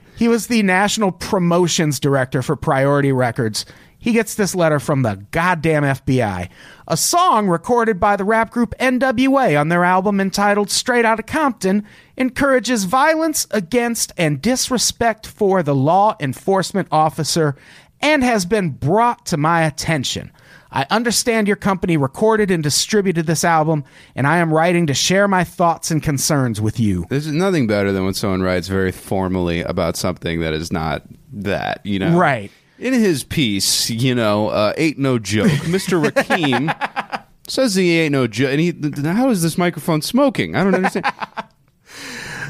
He 0.16 0.28
was 0.28 0.46
the 0.46 0.62
national 0.62 1.12
promotions 1.12 2.00
director 2.00 2.40
for 2.42 2.56
Priority 2.56 3.12
Records 3.12 3.66
he 4.06 4.12
gets 4.12 4.36
this 4.36 4.54
letter 4.54 4.78
from 4.78 5.02
the 5.02 5.16
goddamn 5.32 5.82
FBI. 5.82 6.48
A 6.86 6.96
song 6.96 7.48
recorded 7.48 7.98
by 7.98 8.14
the 8.14 8.22
rap 8.22 8.52
group 8.52 8.72
NWA 8.78 9.60
on 9.60 9.68
their 9.68 9.82
album 9.82 10.20
entitled 10.20 10.70
Straight 10.70 11.04
Outta 11.04 11.24
Compton 11.24 11.84
encourages 12.16 12.84
violence 12.84 13.48
against 13.50 14.12
and 14.16 14.40
disrespect 14.40 15.26
for 15.26 15.60
the 15.64 15.74
law 15.74 16.14
enforcement 16.20 16.86
officer 16.92 17.56
and 18.00 18.22
has 18.22 18.46
been 18.46 18.70
brought 18.70 19.26
to 19.26 19.36
my 19.36 19.62
attention. 19.64 20.30
I 20.70 20.86
understand 20.88 21.48
your 21.48 21.56
company 21.56 21.96
recorded 21.96 22.52
and 22.52 22.62
distributed 22.62 23.26
this 23.26 23.42
album, 23.42 23.82
and 24.14 24.24
I 24.24 24.36
am 24.36 24.54
writing 24.54 24.86
to 24.86 24.94
share 24.94 25.26
my 25.26 25.42
thoughts 25.42 25.90
and 25.90 26.00
concerns 26.00 26.60
with 26.60 26.78
you. 26.78 27.06
There's 27.10 27.26
nothing 27.26 27.66
better 27.66 27.90
than 27.90 28.04
when 28.04 28.14
someone 28.14 28.42
writes 28.42 28.68
very 28.68 28.92
formally 28.92 29.62
about 29.62 29.96
something 29.96 30.38
that 30.42 30.54
is 30.54 30.72
not 30.72 31.02
that, 31.32 31.84
you 31.84 31.98
know? 31.98 32.16
Right. 32.16 32.52
In 32.78 32.92
his 32.92 33.24
piece, 33.24 33.88
you 33.88 34.14
know, 34.14 34.48
uh, 34.48 34.72
ain't 34.76 34.98
no 34.98 35.18
joke. 35.18 35.50
Mr. 35.62 36.10
Rakim 36.10 37.24
says 37.48 37.74
he 37.74 37.98
ain't 37.98 38.12
no 38.12 38.26
joke. 38.26 38.50
And 38.50 38.60
he, 38.60 38.72
th- 38.72 38.98
how 38.98 39.30
is 39.30 39.42
this 39.42 39.56
microphone 39.56 40.02
smoking? 40.02 40.54
I 40.54 40.62
don't 40.64 40.74
understand. 40.74 41.06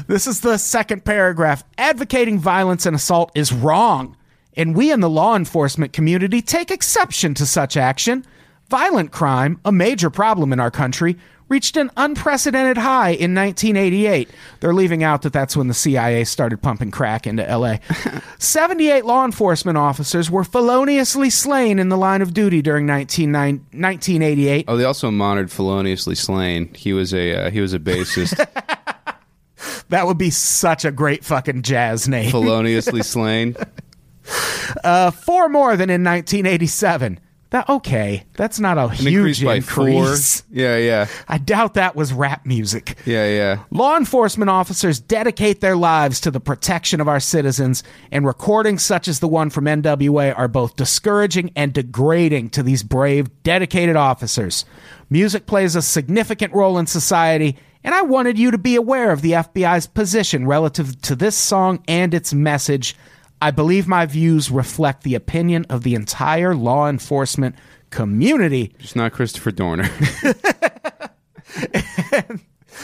This 0.07 0.25
is 0.25 0.39
the 0.39 0.57
second 0.57 1.03
paragraph. 1.03 1.65
Advocating 1.77 2.39
violence 2.39 2.85
and 2.85 2.95
assault 2.95 3.29
is 3.35 3.51
wrong, 3.51 4.15
and 4.55 4.73
we 4.73 4.89
in 4.89 5.01
the 5.01 5.09
law 5.09 5.35
enforcement 5.35 5.91
community 5.91 6.41
take 6.41 6.71
exception 6.71 7.33
to 7.33 7.45
such 7.45 7.75
action. 7.75 8.25
Violent 8.69 9.11
crime, 9.11 9.59
a 9.65 9.71
major 9.73 10.09
problem 10.09 10.53
in 10.53 10.61
our 10.61 10.71
country, 10.71 11.17
reached 11.49 11.77
an 11.77 11.89
unprecedented 11.95 12.77
high 12.77 13.09
in 13.11 13.33
1988. 13.33 14.29
They're 14.59 14.73
leaving 14.73 15.03
out 15.03 15.21
that 15.21 15.33
that's 15.33 15.55
when 15.55 15.67
the 15.67 15.73
CIA 15.73 16.23
started 16.25 16.61
pumping 16.61 16.91
crack 16.91 17.25
into 17.25 17.43
LA. 17.43 17.77
78 18.39 19.05
law 19.05 19.23
enforcement 19.25 19.77
officers 19.77 20.29
were 20.29 20.43
feloniously 20.43 21.29
slain 21.29 21.79
in 21.79 21.89
the 21.89 21.97
line 21.97 22.21
of 22.21 22.33
duty 22.33 22.61
during 22.61 22.85
19, 22.85 23.31
1988. 23.31 24.65
oh, 24.67 24.77
they 24.77 24.83
also 24.83 25.09
monitored 25.11 25.51
feloniously 25.51 26.15
slain. 26.15 26.73
He 26.73 26.93
was 26.93 27.13
a 27.13 27.47
uh, 27.47 27.51
he 27.51 27.61
was 27.61 27.73
a 27.73 27.79
bassist. 27.79 28.45
That 29.89 30.05
would 30.05 30.17
be 30.17 30.29
such 30.29 30.85
a 30.85 30.91
great 30.91 31.23
fucking 31.23 31.61
jazz 31.63 32.07
name. 32.07 32.29
feloniously 32.29 33.01
slain. 33.03 33.55
Uh, 34.83 35.11
four 35.11 35.47
more 35.49 35.77
than 35.77 35.89
in 35.89 36.03
1987. 36.03 37.19
That 37.51 37.69
okay? 37.69 38.25
That's 38.33 38.59
not 38.59 38.77
a 38.77 38.87
An 38.87 38.89
huge 38.95 39.41
increase 39.41 39.43
by 39.43 39.55
increase. 39.55 40.41
four. 40.41 40.47
Yeah, 40.51 40.75
yeah, 40.77 41.07
I 41.29 41.37
doubt 41.37 41.75
that 41.75 41.95
was 41.95 42.11
rap 42.11 42.45
music. 42.45 42.97
yeah, 43.05 43.25
yeah. 43.29 43.59
Law 43.71 43.95
enforcement 43.95 44.49
officers 44.49 44.99
dedicate 44.99 45.61
their 45.61 45.77
lives 45.77 46.19
to 46.21 46.31
the 46.31 46.41
protection 46.41 46.99
of 46.99 47.07
our 47.07 47.21
citizens, 47.21 47.83
and 48.11 48.25
recordings 48.25 48.83
such 48.83 49.07
as 49.07 49.19
the 49.21 49.29
one 49.29 49.49
from 49.49 49.63
NWA 49.65 50.37
are 50.37 50.49
both 50.49 50.75
discouraging 50.75 51.51
and 51.55 51.71
degrading 51.73 52.49
to 52.49 52.63
these 52.63 52.83
brave, 52.83 53.29
dedicated 53.43 53.95
officers. 53.95 54.65
Music 55.09 55.45
plays 55.45 55.75
a 55.77 55.81
significant 55.81 56.53
role 56.53 56.77
in 56.77 56.85
society, 56.85 57.55
and 57.81 57.95
I 57.95 58.01
wanted 58.01 58.37
you 58.37 58.51
to 58.51 58.57
be 58.57 58.75
aware 58.75 59.11
of 59.11 59.21
the 59.21 59.31
FBI's 59.31 59.87
position 59.87 60.45
relative 60.45 61.01
to 61.03 61.15
this 61.15 61.37
song 61.37 61.81
and 61.87 62.13
its 62.13 62.33
message. 62.33 62.93
I 63.41 63.51
believe 63.51 63.87
my 63.87 64.05
views 64.05 64.49
reflect 64.49 65.03
the 65.03 65.15
opinion 65.15 65.65
of 65.69 65.83
the 65.83 65.95
entire 65.95 66.55
law 66.55 66.89
enforcement 66.89 67.55
community. 67.89 68.73
Just 68.79 68.95
not 68.95 69.13
Christopher 69.13 69.51
Dorner. 69.51 69.89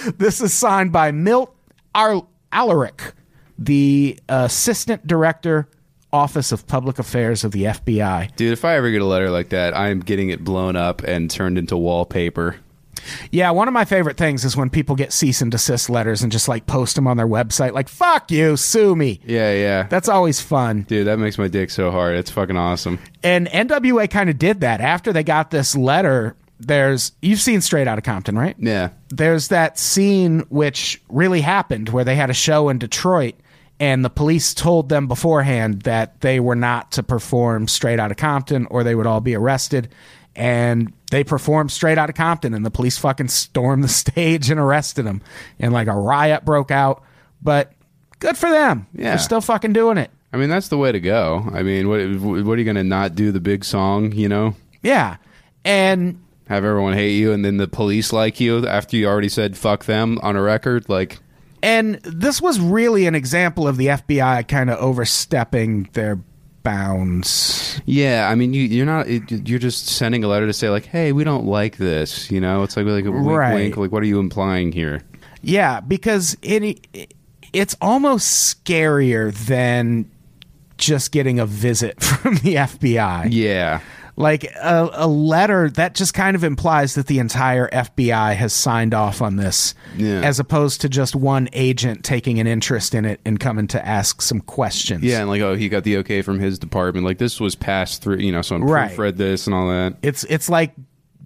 This 0.18 0.42
is 0.42 0.54
signed 0.54 0.92
by 0.92 1.12
Milt 1.12 1.56
Ar- 1.96 2.28
Ahlerich, 2.52 3.14
the 3.58 4.20
Assistant 4.28 5.06
Director, 5.08 5.70
Office 6.12 6.52
of 6.52 6.68
Public 6.68 7.00
Affairs 7.00 7.44
of 7.44 7.52
the 7.52 7.64
FBI. 7.64 8.36
Dude, 8.36 8.52
if 8.54 8.66
I 8.66 8.76
ever 8.76 8.92
get 8.92 9.02
a 9.02 9.06
letter 9.06 9.30
like 9.30 9.50
that, 9.50 9.76
I'm 9.76 10.00
getting 10.00 10.30
it 10.30 10.44
blown 10.44 10.76
up 10.76 11.04
and 11.04 11.30
turned 11.30 11.58
into 11.58 11.78
wallpaper. 11.78 12.58
Yeah, 13.32 13.52
one 13.52 13.68
of 13.68 13.74
my 13.74 13.86
favorite 13.86 14.18
things 14.18 14.46
is 14.46 14.56
when 14.58 14.70
people 14.70 14.96
get 14.96 15.12
cease 15.14 15.42
and 15.42 15.52
desist 15.52 15.90
letters 15.90 16.22
and 16.24 16.32
just 16.32 16.48
like 16.48 16.66
post 16.66 16.96
them 16.96 17.08
on 17.08 17.18
their 17.18 17.28
website, 17.28 17.74
like, 17.74 17.90
fuck 17.90 18.32
you, 18.32 18.58
sue 18.58 18.96
me. 18.96 19.20
Yeah, 19.26 19.54
yeah. 19.54 19.84
That's 19.84 20.10
always 20.10 20.40
fun. 20.42 20.84
Dude, 20.84 21.08
that 21.08 21.18
makes 21.20 21.38
my 21.38 21.48
dick 21.48 21.70
so 21.70 21.92
hard. 21.92 22.16
It's 22.16 22.32
fucking 22.32 22.58
awesome. 22.58 23.00
And 23.24 23.48
NWA 23.48 24.10
kind 24.10 24.30
of 24.30 24.38
did 24.38 24.62
that. 24.62 24.82
After 24.82 25.14
they 25.14 25.24
got 25.24 25.52
this 25.52 25.76
letter, 25.76 26.36
there's, 26.60 27.12
you've 27.22 27.42
seen 27.42 27.62
Straight 27.62 27.88
Outta 27.88 28.02
Compton, 28.02 28.38
right? 28.38 28.56
Yeah. 28.60 28.90
there's 29.10 29.50
that 29.50 29.78
scene 29.78 30.42
which 30.50 31.02
really 31.10 31.42
happened 31.42 31.90
where 31.90 32.04
they 32.04 32.16
had 32.16 32.30
a 32.30 32.34
show 32.34 32.70
in 32.70 32.78
Detroit 32.80 33.36
and 33.80 34.06
the 34.06 34.10
police 34.10 34.54
told 34.54 34.88
them 34.90 35.08
beforehand 35.08 35.82
that 35.82 36.22
they 36.22 36.40
were 36.40 36.56
not 36.56 36.92
to 36.94 37.04
perform 37.04 37.68
straight 37.68 38.00
out 38.00 38.12
of 38.12 38.18
Compton 38.18 38.66
or 38.70 38.84
they 38.84 38.96
would 38.96 39.08
all 39.08 39.20
be 39.20 39.36
arrested 39.36 39.90
and 40.36 40.92
they 41.12 41.24
performed 41.24 41.72
straight 41.72 41.98
out 41.98 42.10
of 42.10 42.16
Compton 42.16 42.54
and 42.54 42.66
the 42.66 42.72
police 42.72 42.98
fucking 42.98 43.28
stormed 43.28 43.84
the 43.84 43.88
stage 44.04 44.50
and 44.50 44.60
arrested 44.60 45.04
them 45.06 45.22
and 45.60 45.72
like 45.74 45.88
a 45.88 45.94
riot 45.96 46.44
broke 46.46 46.72
out 46.72 47.04
but 47.42 47.74
good 48.20 48.38
for 48.38 48.50
them 48.50 48.88
Yeah. 48.94 49.10
they're 49.12 49.20
still 49.20 49.42
fucking 49.42 49.74
doing 49.74 49.98
it 49.98 50.10
I 50.32 50.38
mean, 50.38 50.50
that's 50.50 50.70
the 50.70 50.80
way 50.80 50.92
to 50.92 51.00
go. 51.00 51.48
I 51.54 51.62
mean, 51.62 51.88
what 51.88 52.00
what 52.44 52.56
are 52.56 52.58
you 52.58 52.64
going 52.64 52.76
to 52.76 52.84
not 52.84 53.14
do 53.14 53.32
the 53.32 53.40
big 53.40 53.64
song, 53.64 54.12
you 54.14 54.28
know? 54.28 54.56
yeah 54.82 55.18
and 55.64 56.20
Have 56.48 56.66
everyone 56.66 56.94
hate 56.94 57.16
you 57.18 57.32
and 57.34 57.46
then 57.46 57.58
the 57.58 57.68
police 57.68 58.12
like 58.12 58.40
you 58.40 58.66
after 58.68 58.98
you 58.98 59.06
already 59.06 59.30
said 59.30 59.56
fuck 59.56 59.86
them 59.86 60.18
on 60.24 60.36
a 60.36 60.42
record? 60.42 60.90
Like, 60.90 61.20
And 61.62 61.96
this 62.02 62.42
was 62.42 62.60
really 62.60 63.06
an 63.06 63.14
example 63.14 63.68
of 63.68 63.78
the 63.78 63.86
FBI 63.88 64.48
kind 64.48 64.72
of 64.72 64.80
overstepping 64.80 65.90
their 65.94 66.20
bounds. 66.64 67.80
yeah, 67.86 68.28
I 68.30 68.36
mean, 68.36 68.54
you, 68.54 68.64
you're 68.64 68.86
not, 68.86 69.08
you're 69.48 69.60
just 69.60 69.88
sending 69.88 70.24
a 70.24 70.28
letter 70.28 70.48
to 70.48 70.54
say, 70.54 70.70
like, 70.70 70.86
hey, 70.86 71.12
we 71.12 71.24
don't 71.24 71.46
like 71.46 71.78
this, 71.78 72.32
you 72.32 72.40
know? 72.42 72.64
It's 72.64 72.76
like, 72.78 72.86
like 72.86 73.06
a 73.06 73.12
wink, 73.12 73.26
Right. 73.28 73.54
wink. 73.54 73.78
Like, 73.78 73.92
what 73.92 74.02
are 74.04 74.08
you 74.08 74.20
implying 74.20 74.72
here? 74.72 75.02
Yeah, 75.42 75.82
because 75.82 76.38
it 76.42 76.88
it's 77.52 77.76
almost 77.82 78.66
scarier 78.66 79.34
than 79.34 80.10
just 80.78 81.12
getting 81.12 81.40
a 81.40 81.46
visit 81.46 82.02
from 82.04 82.36
the 82.38 82.56
FBI. 82.56 83.28
Yeah. 83.30 83.82
Like 84.16 84.44
a, 84.44 84.90
a 84.94 85.08
letter 85.08 85.70
that 85.72 85.96
just 85.96 86.14
kind 86.14 86.36
of 86.36 86.44
implies 86.44 86.94
that 86.96 87.08
the 87.08 87.18
entire 87.18 87.68
FBI 87.70 88.36
has 88.36 88.54
signed 88.54 88.94
off 88.94 89.22
on 89.24 89.38
this, 89.38 89.74
Yeah. 89.98 90.22
as 90.22 90.40
opposed 90.40 90.82
to 90.82 90.90
just 90.90 91.16
one 91.16 91.50
agent 91.52 92.04
taking 92.04 92.40
an 92.40 92.46
interest 92.46 92.94
in 92.94 93.06
it 93.06 93.20
and 93.26 93.40
coming 93.40 93.66
to 93.70 93.84
ask 93.84 94.22
some 94.22 94.40
questions. 94.42 95.04
Yeah, 95.04 95.22
and 95.22 95.30
like, 95.30 95.42
oh, 95.42 95.56
he 95.56 95.68
got 95.68 95.84
the 95.84 95.98
okay 95.98 96.22
from 96.22 96.40
his 96.40 96.60
department. 96.60 97.06
Like, 97.06 97.18
this 97.18 97.40
was 97.40 97.56
passed 97.56 98.04
through, 98.04 98.18
you 98.18 98.32
know, 98.32 98.44
someone 98.44 98.70
Right. 98.70 98.92
proofread 98.92 99.18
this 99.18 99.48
and 99.48 99.56
all 99.56 99.68
that. 99.70 99.96
It's 100.04 100.24
it's 100.26 100.48
like 100.48 100.74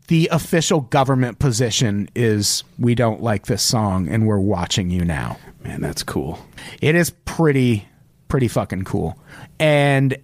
the 0.07 0.29
official 0.31 0.79
government 0.79 1.39
position 1.39 2.09
is 2.15 2.63
we 2.79 2.95
don't 2.95 3.21
like 3.21 3.47
this 3.47 3.61
song 3.63 4.07
and 4.07 4.25
we're 4.25 4.39
watching 4.39 4.89
you 4.89 5.03
now. 5.03 5.37
Man, 5.65 5.81
that's 5.81 6.03
cool. 6.03 6.39
It 6.81 6.95
is 6.95 7.09
pretty 7.25 7.85
pretty 8.29 8.47
fucking 8.47 8.83
cool. 8.83 9.17
And 9.59 10.17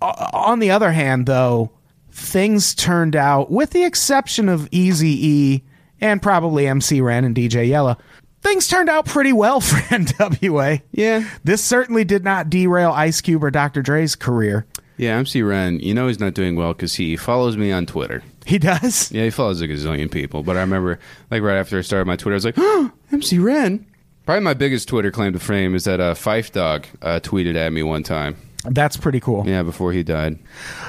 on 0.00 0.58
the 0.58 0.70
other 0.70 0.92
hand 0.92 1.26
though, 1.26 1.70
things 2.10 2.74
turned 2.74 3.16
out 3.16 3.50
with 3.50 3.70
the 3.70 3.84
exception 3.84 4.48
of 4.48 4.68
Easy 4.70 5.26
E 5.26 5.64
and 6.00 6.22
probably 6.22 6.66
MC 6.66 7.00
Ren 7.00 7.24
and 7.24 7.34
DJ 7.34 7.68
Yella, 7.68 7.98
things 8.42 8.68
turned 8.68 8.88
out 8.88 9.06
pretty 9.06 9.32
well 9.32 9.60
for 9.62 9.76
NWA. 9.76 10.82
Yeah. 10.92 11.28
This 11.44 11.62
certainly 11.62 12.04
did 12.04 12.24
not 12.24 12.50
derail 12.50 12.92
Ice 12.92 13.20
Cube 13.20 13.44
or 13.44 13.50
Dr. 13.50 13.82
Dre's 13.82 14.14
career. 14.14 14.66
Yeah, 14.96 15.16
MC 15.16 15.42
Ren, 15.42 15.78
you 15.78 15.94
know 15.94 16.08
he's 16.08 16.18
not 16.18 16.34
doing 16.34 16.56
well 16.56 16.74
because 16.74 16.94
he 16.94 17.16
follows 17.16 17.56
me 17.56 17.70
on 17.70 17.86
Twitter. 17.86 18.22
He 18.46 18.58
does. 18.58 19.12
Yeah, 19.12 19.24
he 19.24 19.30
follows 19.30 19.60
a 19.60 19.68
gazillion 19.68 20.10
people. 20.10 20.42
But 20.42 20.56
I 20.56 20.60
remember, 20.60 20.98
like, 21.30 21.40
right 21.40 21.56
after 21.56 21.78
I 21.78 21.82
started 21.82 22.06
my 22.06 22.16
Twitter, 22.16 22.34
I 22.34 22.38
was 22.38 22.44
like, 22.44 22.56
oh, 22.58 22.90
MC 23.12 23.38
Ren. 23.38 23.86
Probably 24.26 24.42
my 24.42 24.54
biggest 24.54 24.88
Twitter 24.88 25.12
claim 25.12 25.32
to 25.34 25.38
fame 25.38 25.76
is 25.76 25.84
that 25.84 26.00
uh, 26.00 26.14
Phife 26.14 26.50
Dawg 26.50 26.86
uh, 27.00 27.20
tweeted 27.20 27.54
at 27.54 27.72
me 27.72 27.84
one 27.84 28.02
time. 28.02 28.36
That's 28.70 28.96
pretty 28.96 29.20
cool. 29.20 29.46
Yeah, 29.46 29.62
before 29.62 29.92
he 29.92 30.02
died. 30.02 30.38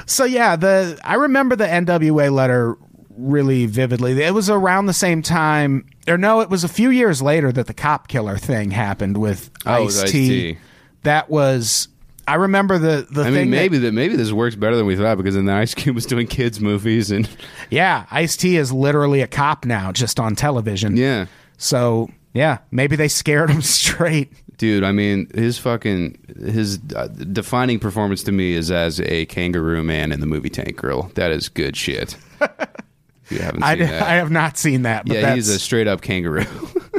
So 0.05 0.25
yeah, 0.25 0.55
the 0.55 0.99
I 1.03 1.15
remember 1.15 1.55
the 1.55 1.65
NWA 1.65 2.31
letter 2.31 2.77
really 3.17 3.65
vividly. 3.65 4.21
It 4.23 4.33
was 4.33 4.49
around 4.49 4.85
the 4.85 4.93
same 4.93 5.21
time, 5.21 5.85
or 6.07 6.17
no, 6.17 6.39
it 6.41 6.49
was 6.49 6.63
a 6.63 6.69
few 6.69 6.89
years 6.89 7.21
later 7.21 7.51
that 7.51 7.67
the 7.67 7.73
cop 7.73 8.07
killer 8.07 8.37
thing 8.37 8.71
happened 8.71 9.17
with 9.17 9.49
Oh, 9.65 9.85
Ice 9.85 10.09
T. 10.11 10.57
That 11.03 11.29
was, 11.29 11.87
I 12.27 12.35
remember 12.35 12.77
the 12.77 13.07
the 13.09 13.21
I 13.21 13.25
thing. 13.25 13.33
mean, 13.33 13.49
maybe 13.49 13.77
that 13.79 13.93
maybe 13.93 14.15
this 14.15 14.31
works 14.31 14.55
better 14.55 14.75
than 14.75 14.85
we 14.85 14.95
thought 14.95 15.17
because 15.17 15.35
then 15.35 15.45
the 15.45 15.53
Ice 15.53 15.73
Cube 15.73 15.95
was 15.95 16.05
doing 16.05 16.27
kids 16.27 16.59
movies 16.59 17.11
and 17.11 17.27
yeah, 17.69 18.05
Ice 18.11 18.37
T 18.37 18.55
is 18.57 18.71
literally 18.71 19.21
a 19.21 19.27
cop 19.27 19.65
now, 19.65 19.91
just 19.91 20.19
on 20.19 20.35
television. 20.35 20.95
yeah, 20.97 21.25
So 21.57 22.09
yeah, 22.33 22.59
maybe 22.71 22.95
they 22.95 23.07
scared 23.07 23.49
him 23.49 23.61
straight. 23.63 24.31
Dude. 24.59 24.83
I 24.83 24.91
mean, 24.91 25.27
his 25.33 25.57
fucking 25.57 26.19
his 26.39 26.79
uh, 26.95 27.07
defining 27.07 27.79
performance 27.79 28.21
to 28.23 28.31
me 28.31 28.53
is 28.53 28.69
as 28.69 28.99
a 29.01 29.25
kangaroo 29.25 29.81
man 29.81 30.11
in 30.11 30.19
the 30.19 30.27
movie 30.27 30.49
Tank 30.49 30.77
Girl. 30.77 31.11
That 31.15 31.31
is 31.31 31.49
good 31.49 31.75
shit. 31.75 32.15
If 32.39 33.31
you 33.31 33.39
haven't 33.39 33.63
I, 33.63 33.75
seen 33.75 33.87
that. 33.87 34.01
I 34.03 34.13
have 34.15 34.29
not 34.29 34.57
seen 34.57 34.83
that, 34.83 35.07
but 35.07 35.17
yeah, 35.17 35.33
he's 35.33 35.49
a 35.49 35.57
straight 35.57 35.87
up 35.87 36.01
kangaroo. 36.01 36.45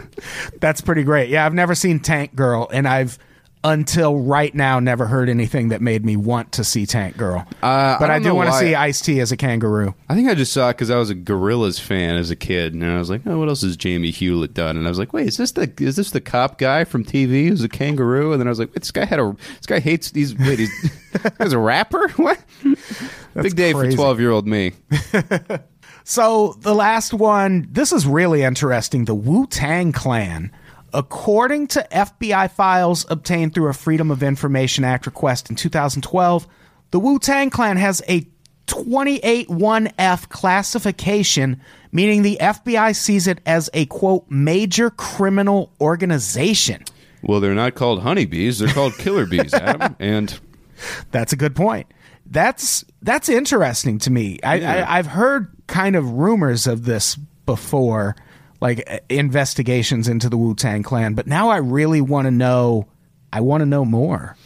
that's 0.60 0.80
pretty 0.80 1.04
great. 1.04 1.28
Yeah, 1.28 1.46
I've 1.46 1.54
never 1.54 1.76
seen 1.76 2.00
Tank 2.00 2.34
Girl, 2.34 2.68
and 2.72 2.88
I've 2.88 3.18
until 3.62 4.18
right 4.18 4.54
now 4.54 4.80
never 4.80 5.06
heard 5.06 5.28
anything 5.28 5.68
that 5.68 5.82
made 5.82 6.04
me 6.04 6.16
want 6.16 6.52
to 6.52 6.64
see 6.64 6.86
Tank 6.86 7.16
Girl. 7.16 7.46
Uh, 7.62 7.98
but 7.98 8.10
I 8.10 8.16
I, 8.16 8.18
do 8.18 8.34
want 8.34 8.48
to 8.50 8.56
see 8.56 8.74
Ice 8.74 9.00
T 9.00 9.20
as 9.20 9.32
a 9.32 9.36
kangaroo. 9.36 9.94
I 10.08 10.14
think 10.14 10.28
I 10.28 10.34
just 10.34 10.52
saw 10.52 10.70
it 10.70 10.74
because 10.74 10.90
I 10.90 10.96
was 10.96 11.10
a 11.10 11.14
Gorillaz 11.14 11.78
fan 11.78 12.16
as 12.16 12.30
a 12.30 12.36
kid, 12.36 12.74
and 12.74 12.84
I 12.84 12.98
was 12.98 13.10
like, 13.10 13.22
"Oh, 13.26 13.38
what 13.38 13.48
else 13.48 13.62
has 13.62 13.76
Jamie 13.76 14.10
Hewlett 14.10 14.54
done?" 14.54 14.76
And 14.76 14.86
I 14.86 14.88
was 14.88 14.98
like, 14.98 15.12
"Wait, 15.12 15.26
is 15.26 15.36
this 15.36 15.52
the 15.52 15.72
is 15.78 15.96
this 15.96 16.10
the 16.10 16.20
cop 16.20 16.58
guy 16.58 16.84
from 16.84 17.04
TV 17.04 17.48
who's 17.48 17.62
a 17.62 17.68
kangaroo?" 17.68 18.32
And 18.32 18.40
then 18.40 18.46
I 18.46 18.50
was 18.50 18.58
like, 18.58 18.68
wait, 18.68 18.80
"This 18.80 18.90
guy 18.90 19.04
had 19.04 19.20
a 19.20 19.36
this 19.56 19.66
guy 19.66 19.80
hates 19.80 20.10
these. 20.10 20.36
Wait, 20.36 20.58
he's, 20.58 20.90
guy's 21.38 21.52
a 21.52 21.58
rapper? 21.58 22.08
What? 22.20 22.38
Big 23.34 23.56
day 23.56 23.72
crazy. 23.72 23.90
for 23.90 23.96
twelve 23.96 24.20
year 24.20 24.30
old 24.30 24.46
me." 24.46 24.72
So 26.04 26.56
the 26.60 26.74
last 26.74 27.14
one, 27.14 27.68
this 27.70 27.92
is 27.92 28.06
really 28.06 28.42
interesting. 28.42 29.04
The 29.04 29.14
Wu 29.14 29.46
Tang 29.46 29.92
Clan. 29.92 30.50
According 30.92 31.68
to 31.68 31.86
FBI 31.90 32.50
files 32.50 33.06
obtained 33.08 33.54
through 33.54 33.68
a 33.68 33.74
Freedom 33.74 34.10
of 34.10 34.22
Information 34.22 34.84
Act 34.84 35.06
request 35.06 35.50
in 35.50 35.56
2012, 35.56 36.46
the 36.90 37.00
Wu 37.00 37.18
Tang 37.18 37.50
Clan 37.50 37.76
has 37.76 38.02
a 38.08 38.26
281F 38.66 40.28
classification, 40.28 41.60
meaning 41.92 42.22
the 42.22 42.38
FBI 42.40 42.94
sees 42.94 43.26
it 43.26 43.40
as 43.46 43.68
a 43.74 43.86
quote 43.86 44.24
major 44.30 44.90
criminal 44.90 45.72
organization. 45.80 46.84
Well, 47.22 47.40
they're 47.40 47.54
not 47.54 47.74
called 47.74 48.02
honeybees; 48.02 48.58
they're 48.58 48.72
called 48.72 48.94
killer 48.94 49.26
bees, 49.26 49.52
Adam. 49.52 49.96
And 50.00 50.38
That's 51.10 51.32
a 51.32 51.36
good 51.36 51.54
point. 51.54 51.86
That's 52.26 52.84
that's 53.02 53.28
interesting 53.28 53.98
to 54.00 54.10
me. 54.10 54.38
I, 54.42 54.54
Yeah. 54.54 54.72
I 54.88 54.98
I've 54.98 55.08
heard 55.08 55.52
kind 55.66 55.96
of 55.96 56.12
rumors 56.12 56.66
of 56.66 56.84
this 56.84 57.16
before, 57.44 58.16
like 58.60 58.84
uh, 58.90 58.98
investigations 59.08 60.08
into 60.08 60.28
the 60.28 60.36
Wu 60.36 60.54
Tang 60.54 60.82
Clan, 60.82 61.14
but 61.14 61.26
now 61.26 61.48
I 61.48 61.58
really 61.58 62.00
want 62.00 62.26
to 62.26 62.30
know. 62.30 62.86
I 63.32 63.40
want 63.42 63.60
to 63.62 63.66
know 63.66 63.84
more. 63.84 64.36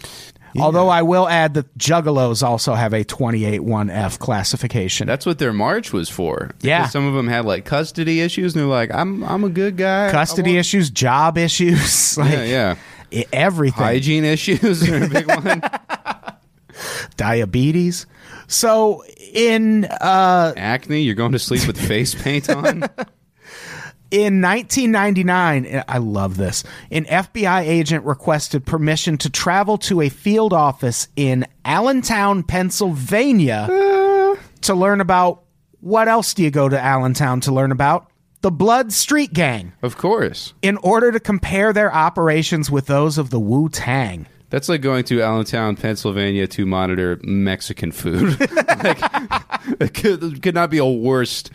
Although 0.57 0.89
I 0.89 1.03
will 1.03 1.29
add 1.29 1.55
that 1.55 1.77
Juggalos 1.77 2.45
also 2.47 2.75
have 2.75 2.93
a 2.93 3.03
28-1F 3.05 4.21
classification. 4.21 5.09
that's 5.09 5.27
what 5.27 5.41
their 5.41 5.53
march 5.53 5.93
was 5.93 6.09
for. 6.09 6.53
Yeah. 6.61 6.87
Some 6.87 7.09
of 7.09 7.15
them 7.15 7.27
had 7.27 7.45
like 7.45 7.65
custody 7.65 8.21
issues, 8.21 8.55
and 8.55 8.61
they're 8.63 8.69
like, 8.69 8.93
"I'm 8.95 9.25
I'm 9.25 9.43
a 9.43 9.49
good 9.49 9.77
guy." 9.77 10.13
Custody 10.13 10.51
want- 10.51 10.61
issues, 10.61 10.91
job 10.91 11.39
issues, 11.39 12.17
like 12.19 12.31
Yeah, 12.33 12.77
yeah. 13.11 13.25
everything. 13.33 13.83
Hygiene 13.83 14.25
issues 14.25 14.89
are 14.89 15.03
a 15.05 15.09
big 15.09 15.27
one. 15.45 15.61
diabetes. 17.17 18.07
So 18.47 19.03
in 19.33 19.87
uh, 19.87 20.53
Acne. 20.57 21.01
You're 21.03 21.15
going 21.15 21.33
to 21.33 21.39
sleep 21.39 21.67
with 21.67 21.81
face 21.81 22.15
paint 22.15 22.49
on. 22.51 22.85
In 24.15 24.41
1999, 24.41 25.83
I 25.89 25.99
love 25.99 26.37
this. 26.37 26.63
An 26.93 27.05
FBI 27.05 27.63
agent 27.63 28.05
requested 28.05 28.65
permission 28.65 29.19
to 29.19 29.29
travel 29.29 29.77
to 29.79 30.03
a 30.03 30.09
field 30.09 30.53
office 30.53 31.09
in 31.17 31.45
Allentown, 31.65 32.45
Pennsylvania 32.45 33.67
to 34.61 34.75
learn 34.75 35.01
about 35.01 35.43
what 35.81 36.07
else 36.07 36.33
do 36.33 36.45
you 36.45 36.53
go 36.53 36.69
to 36.69 36.81
Allentown 36.81 37.41
to 37.41 37.53
learn 37.53 37.73
about? 37.73 38.09
The 38.43 38.53
Blood 38.53 38.93
Street 38.93 39.33
Gang, 39.33 39.73
Of 39.83 39.97
course. 39.97 40.55
in 40.63 40.77
order 40.77 41.11
to 41.11 41.19
compare 41.19 41.73
their 41.73 41.93
operations 41.93 42.71
with 42.71 42.87
those 42.87 43.19
of 43.19 43.31
the 43.31 43.41
Wu 43.41 43.69
Tang. 43.69 44.29
That's 44.49 44.69
like 44.69 44.81
going 44.81 45.03
to 45.07 45.23
Allentown, 45.23 45.75
Pennsylvania 45.75 46.47
to 46.47 46.65
monitor 46.67 47.19
Mexican 47.25 47.91
food. 47.91 48.39
like, 48.41 48.99
it 49.81 49.93
could, 49.93 50.23
it 50.23 50.41
could 50.41 50.55
not 50.55 50.71
be 50.71 50.79
a 50.79 50.87
worst. 50.87 51.51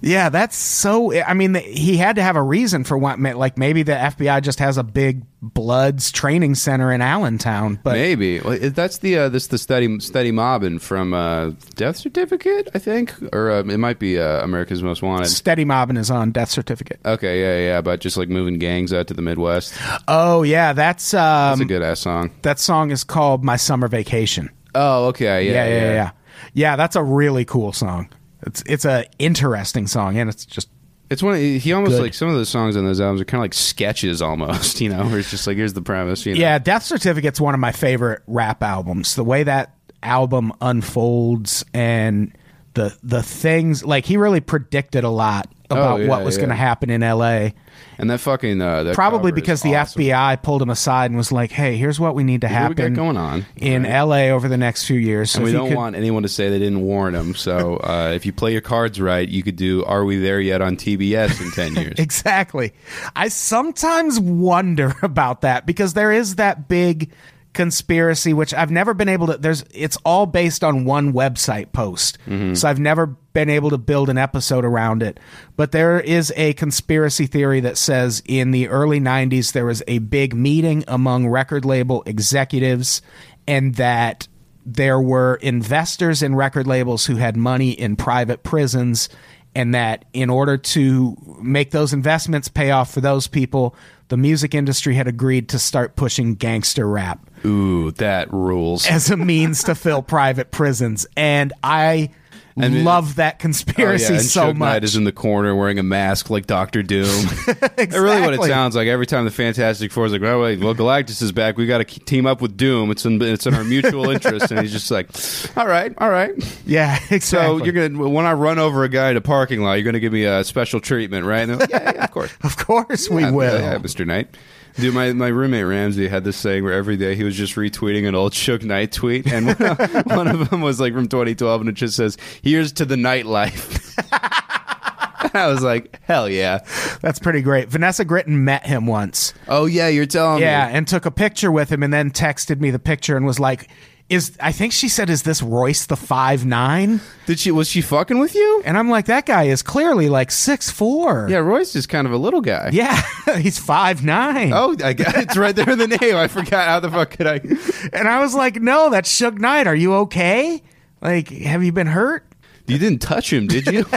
Yeah, 0.00 0.28
that's 0.28 0.56
so. 0.56 1.12
I 1.12 1.34
mean, 1.34 1.54
he 1.54 1.96
had 1.96 2.16
to 2.16 2.22
have 2.22 2.36
a 2.36 2.42
reason 2.42 2.84
for 2.84 2.96
what. 2.96 3.20
Like 3.20 3.58
maybe 3.58 3.82
the 3.82 3.92
FBI 3.92 4.42
just 4.42 4.58
has 4.58 4.78
a 4.78 4.82
big 4.82 5.22
Bloods 5.42 6.12
training 6.12 6.54
center 6.54 6.92
in 6.92 7.00
Allentown, 7.00 7.80
but 7.82 7.92
Maybe 7.92 8.40
Well, 8.40 8.58
that's 8.70 8.98
the 8.98 9.16
uh, 9.16 9.28
this 9.30 9.46
the 9.46 9.56
study 9.58 9.98
Steady 10.00 10.32
Mobbing 10.32 10.78
from 10.78 11.14
uh, 11.14 11.50
Death 11.76 11.96
Certificate, 11.96 12.68
I 12.74 12.78
think, 12.78 13.14
or 13.32 13.50
uh, 13.50 13.60
it 13.60 13.78
might 13.78 13.98
be 13.98 14.18
uh, 14.18 14.42
America's 14.44 14.82
Most 14.82 15.02
Wanted. 15.02 15.28
Steady 15.28 15.64
Mobbing 15.64 15.96
is 15.96 16.10
on 16.10 16.30
death 16.30 16.50
certificate. 16.50 17.00
Okay, 17.04 17.40
yeah, 17.40 17.70
yeah, 17.72 17.78
about 17.78 18.00
just 18.00 18.16
like 18.16 18.28
moving 18.28 18.58
gangs 18.58 18.92
out 18.92 19.06
to 19.08 19.14
the 19.14 19.22
Midwest. 19.22 19.74
Oh 20.08 20.42
yeah, 20.42 20.72
that's 20.74 21.14
um, 21.14 21.20
That's 21.20 21.60
a 21.60 21.64
good 21.64 21.82
ass 21.82 22.00
song. 22.00 22.30
that 22.42 22.58
song 22.58 22.90
is 22.90 23.02
called 23.04 23.42
"My 23.42 23.56
Summer 23.56 23.88
Vacation." 23.88 24.50
Oh, 24.74 25.06
okay, 25.06 25.46
yeah, 25.46 25.52
Yeah, 25.52 25.64
yeah, 25.64 25.80
yeah, 25.80 25.92
yeah. 25.92 26.10
Yeah, 26.52 26.76
that's 26.76 26.96
a 26.96 27.02
really 27.02 27.44
cool 27.44 27.72
song. 27.72 28.08
It's 28.42 28.62
it's 28.66 28.84
a 28.84 29.06
interesting 29.18 29.86
song, 29.86 30.16
and 30.18 30.30
it's 30.30 30.46
just 30.46 30.68
It's 31.10 31.22
one. 31.22 31.34
Of, 31.34 31.40
he 31.40 31.72
almost 31.72 31.92
Good. 31.92 32.02
like 32.02 32.14
some 32.14 32.28
of 32.28 32.36
the 32.36 32.46
songs 32.46 32.76
on 32.76 32.84
those 32.84 33.00
albums 33.00 33.20
are 33.20 33.24
kind 33.24 33.40
of 33.40 33.44
like 33.44 33.54
sketches, 33.54 34.22
almost. 34.22 34.80
You 34.80 34.90
know, 34.90 35.04
where 35.06 35.18
it's 35.18 35.30
just 35.30 35.46
like 35.46 35.56
here's 35.56 35.72
the 35.74 35.82
premise. 35.82 36.24
You 36.24 36.34
know? 36.34 36.40
yeah. 36.40 36.58
Death 36.58 36.84
Certificate's 36.84 37.40
one 37.40 37.54
of 37.54 37.60
my 37.60 37.72
favorite 37.72 38.22
rap 38.26 38.62
albums. 38.62 39.14
The 39.14 39.24
way 39.24 39.42
that 39.42 39.74
album 40.02 40.52
unfolds 40.60 41.64
and 41.74 42.32
the 42.74 42.96
the 43.02 43.22
things 43.22 43.84
like 43.84 44.06
he 44.06 44.16
really 44.16 44.40
predicted 44.40 45.04
a 45.04 45.10
lot 45.10 45.52
about 45.70 46.00
Oh, 46.00 46.02
yeah, 46.02 46.08
what 46.08 46.24
was 46.24 46.36
yeah. 46.36 46.40
going 46.40 46.50
to 46.50 46.56
happen 46.56 46.90
in 46.90 47.02
L.A. 47.02 47.54
and 47.98 48.10
that 48.10 48.20
fucking 48.20 48.60
uh, 48.60 48.82
that 48.84 48.94
Probably 48.94 49.32
because 49.32 49.62
the 49.62 49.76
awesome. 49.76 50.02
FBI 50.02 50.42
pulled 50.42 50.62
him 50.62 50.70
aside 50.70 51.10
and 51.10 51.16
was 51.16 51.30
like, 51.32 51.50
"Hey, 51.50 51.76
here's 51.76 51.98
what 52.00 52.14
we 52.14 52.24
need 52.24 52.40
to 52.42 52.46
what 52.46 52.52
happen 52.52 52.94
going 52.94 53.16
on. 53.16 53.46
in 53.56 53.82
Right. 53.84 53.92
L.A. 53.92 54.30
over 54.30 54.48
the 54.48 54.56
next 54.56 54.84
few 54.86 54.98
years." 54.98 55.30
So 55.30 55.38
And 55.38 55.46
we 55.46 55.52
don't 55.52 55.68
could- 55.68 55.76
want 55.76 55.96
anyone 55.96 56.22
to 56.24 56.28
say 56.28 56.50
they 56.50 56.58
didn't 56.58 56.80
warn 56.82 57.14
them. 57.14 57.34
So 57.34 57.76
uh, 57.84 58.12
if 58.14 58.26
you 58.26 58.32
play 58.32 58.52
your 58.52 58.60
cards 58.60 59.00
right, 59.00 59.28
you 59.28 59.42
could 59.42 59.56
do 59.56 59.84
"Are 59.84 60.04
We 60.04 60.18
There 60.18 60.40
Yet" 60.40 60.60
on 60.62 60.76
TBS 60.76 61.40
in 61.40 61.50
ten 61.52 61.74
years. 61.82 61.94
Exactly. 61.98 62.72
I 63.16 63.28
sometimes 63.28 64.18
wonder 64.20 64.94
about 65.02 65.42
that 65.42 65.66
because 65.66 65.94
there 65.94 66.12
is 66.12 66.36
that 66.36 66.68
big 66.68 67.10
conspiracy 67.52 68.32
which 68.32 68.54
I've 68.54 68.70
never 68.70 68.94
been 68.94 69.08
able 69.08 69.26
to 69.26 69.36
there's 69.36 69.64
it's 69.74 69.96
all 70.04 70.26
based 70.26 70.62
on 70.62 70.84
one 70.84 71.12
website 71.12 71.72
post. 71.72 72.18
Mm-hmm. 72.26 72.54
So 72.54 72.68
I've 72.68 72.78
never 72.78 73.06
been 73.06 73.50
able 73.50 73.70
to 73.70 73.78
build 73.78 74.08
an 74.08 74.18
episode 74.18 74.64
around 74.64 75.02
it. 75.02 75.18
But 75.56 75.72
there 75.72 76.00
is 76.00 76.32
a 76.36 76.52
conspiracy 76.54 77.26
theory 77.26 77.60
that 77.60 77.76
says 77.76 78.22
in 78.24 78.52
the 78.52 78.68
early 78.68 79.00
90s 79.00 79.52
there 79.52 79.66
was 79.66 79.82
a 79.88 79.98
big 79.98 80.34
meeting 80.34 80.84
among 80.86 81.28
record 81.28 81.64
label 81.64 82.02
executives 82.06 83.02
and 83.46 83.74
that 83.76 84.28
there 84.64 85.00
were 85.00 85.36
investors 85.36 86.22
in 86.22 86.34
record 86.36 86.66
labels 86.66 87.06
who 87.06 87.16
had 87.16 87.36
money 87.36 87.70
in 87.70 87.96
private 87.96 88.42
prisons 88.42 89.08
and 89.54 89.74
that 89.74 90.04
in 90.12 90.30
order 90.30 90.56
to 90.56 91.16
make 91.42 91.72
those 91.72 91.92
investments 91.92 92.48
pay 92.48 92.70
off 92.70 92.92
for 92.92 93.00
those 93.00 93.26
people, 93.26 93.74
the 94.08 94.16
music 94.16 94.54
industry 94.54 94.94
had 94.94 95.08
agreed 95.08 95.48
to 95.48 95.58
start 95.58 95.96
pushing 95.96 96.34
gangster 96.34 96.86
rap 96.86 97.29
Ooh, 97.44 97.90
that 97.92 98.32
rules. 98.32 98.86
as 98.86 99.10
a 99.10 99.16
means 99.16 99.64
to 99.64 99.74
fill 99.74 100.02
private 100.02 100.50
prisons. 100.50 101.06
And 101.16 101.52
I 101.62 102.10
And 102.56 102.76
it- 102.76 102.82
love 102.82 103.14
that 103.16 103.36
Oh, 103.36 103.38
conspiracy 103.42 104.12
yeah, 104.12 104.18
and 104.18 104.28
so 104.28 104.46
Knight 104.48 104.56
much. 104.56 104.82
is 104.84 104.96
in 104.96 105.04
the 105.04 105.12
corner 105.12 105.54
wearing 105.54 105.78
a 105.78 105.82
mask 105.82 106.28
like 106.28 106.46
Doctor 106.46 106.82
Doom. 106.82 107.06
That's 107.46 107.96
really 107.96 108.20
what 108.20 108.34
it 108.34 108.42
sounds 108.42 108.76
like 108.76 108.88
every 108.88 109.06
time 109.06 109.24
the 109.24 109.30
Fantastic 109.30 109.90
Four 109.92 110.04
is 110.06 110.12
like, 110.12 110.20
"Oh 110.22 110.42
wait, 110.42 110.58
well 110.60 110.74
Galactus 110.74 111.22
is 111.22 111.32
back. 111.32 111.56
We 111.56 111.66
got 111.66 111.78
to 111.78 111.84
team 111.84 112.26
up 112.26 112.42
with 112.42 112.58
Doom. 112.58 112.90
It's 112.90 113.06
in 113.06 113.22
it's 113.22 113.46
in 113.46 113.54
our 113.54 113.64
mutual 113.64 114.10
interest." 114.10 114.50
And 114.50 114.60
he's 114.60 114.72
just 114.72 114.90
like, 114.90 115.08
"All 115.56 115.66
right, 115.66 115.94
all 115.98 116.10
right." 116.10 116.32
yeah, 116.66 116.96
exactly. 117.10 117.20
So 117.20 117.64
you're 117.64 117.72
gonna 117.88 118.08
when 118.10 118.26
I 118.26 118.32
run 118.34 118.58
over 118.58 118.84
a 118.84 118.88
guy 118.90 119.10
in 119.12 119.16
a 119.16 119.20
parking 119.22 119.62
lot, 119.62 119.74
you're 119.74 119.84
gonna 119.84 120.00
give 120.00 120.12
me 120.12 120.24
a 120.24 120.44
special 120.44 120.80
treatment, 120.80 121.24
right? 121.24 121.48
And 121.48 121.58
like, 121.60 121.70
yeah, 121.70 121.92
yeah, 121.94 122.04
of 122.04 122.10
course. 122.10 122.32
of 122.42 122.56
course 122.58 123.08
we 123.08 123.22
Yeah, 123.22 123.30
will. 123.30 123.58
yeah, 123.60 123.78
Mr. 123.78 124.04
Knight. 124.06 124.28
Dude, 124.76 124.94
my, 124.94 125.12
my 125.12 125.28
roommate 125.28 125.66
Ramsey 125.66 126.08
had 126.08 126.24
this 126.24 126.36
saying 126.36 126.64
where 126.64 126.72
every 126.72 126.96
day 126.96 127.14
he 127.14 127.24
was 127.24 127.36
just 127.36 127.54
retweeting 127.56 128.08
an 128.08 128.14
old 128.14 128.32
Suge 128.32 128.64
Knight 128.64 128.92
tweet, 128.92 129.26
and 129.30 129.46
one, 129.58 130.04
one 130.04 130.28
of 130.28 130.50
them 130.50 130.60
was 130.60 130.80
like 130.80 130.92
from 130.92 131.08
2012, 131.08 131.60
and 131.60 131.70
it 131.70 131.74
just 131.74 131.96
says, 131.96 132.16
"Here's 132.42 132.72
to 132.72 132.84
the 132.84 132.96
nightlife." 132.96 133.78
I 135.34 135.46
was 135.46 135.62
like, 135.62 136.00
"Hell 136.02 136.28
yeah!" 136.28 136.60
That's 137.02 137.18
pretty 137.18 137.42
great. 137.42 137.68
Vanessa 137.68 138.04
Gritton 138.04 138.28
met 138.28 138.66
him 138.66 138.86
once. 138.86 139.34
Oh 139.48 139.66
yeah, 139.66 139.88
you're 139.88 140.06
telling 140.06 140.36
me. 140.36 140.42
Yeah, 140.42 140.68
and 140.68 140.86
took 140.88 141.06
a 141.06 141.10
picture 141.10 141.52
with 141.52 141.70
him 141.70 141.82
and 141.82 141.92
then 141.92 142.10
texted 142.10 142.60
me 142.60 142.70
the 142.70 142.78
picture 142.78 143.16
and 143.16 143.26
was 143.26 143.38
like, 143.38 143.68
is 144.10 144.36
I 144.40 144.50
think 144.52 144.72
she 144.72 144.88
said, 144.88 145.08
"Is 145.08 145.22
this 145.22 145.40
Royce 145.40 145.86
the 145.86 145.96
five 145.96 146.44
nine? 146.44 147.00
Did 147.26 147.38
she? 147.38 147.52
Was 147.52 147.68
she 147.68 147.80
fucking 147.80 148.18
with 148.18 148.34
you? 148.34 148.62
And 148.64 148.76
I'm 148.76 148.90
like, 148.90 149.06
that 149.06 149.24
guy 149.24 149.44
is 149.44 149.62
clearly 149.62 150.08
like 150.08 150.30
six 150.32 150.68
four. 150.68 151.28
Yeah, 151.30 151.38
Royce 151.38 151.76
is 151.76 151.86
kind 151.86 152.06
of 152.06 152.12
a 152.12 152.16
little 152.16 152.40
guy. 152.40 152.70
yeah, 152.72 153.00
he's 153.38 153.58
five 153.58 154.04
nine. 154.04 154.52
Oh, 154.52 154.76
I 154.84 154.92
got 154.92 155.14
it's 155.16 155.36
right 155.36 155.54
there 155.54 155.70
in 155.70 155.78
the 155.78 155.86
name. 155.86 156.16
I 156.16 156.26
forgot 156.26 156.68
how 156.68 156.80
the 156.80 156.90
fuck 156.90 157.10
could 157.12 157.26
I? 157.26 157.40
And 157.92 158.08
I 158.08 158.20
was 158.20 158.34
like, 158.34 158.56
no, 158.60 158.90
that's 158.90 159.10
Suge 159.18 159.38
Knight. 159.38 159.66
Are 159.66 159.74
you 159.74 159.94
okay? 159.94 160.62
Like, 161.00 161.28
have 161.28 161.62
you 161.62 161.72
been 161.72 161.86
hurt? 161.86 162.26
You 162.66 162.78
didn't 162.78 163.00
touch 163.00 163.32
him, 163.32 163.46
did 163.46 163.66
you? 163.66 163.86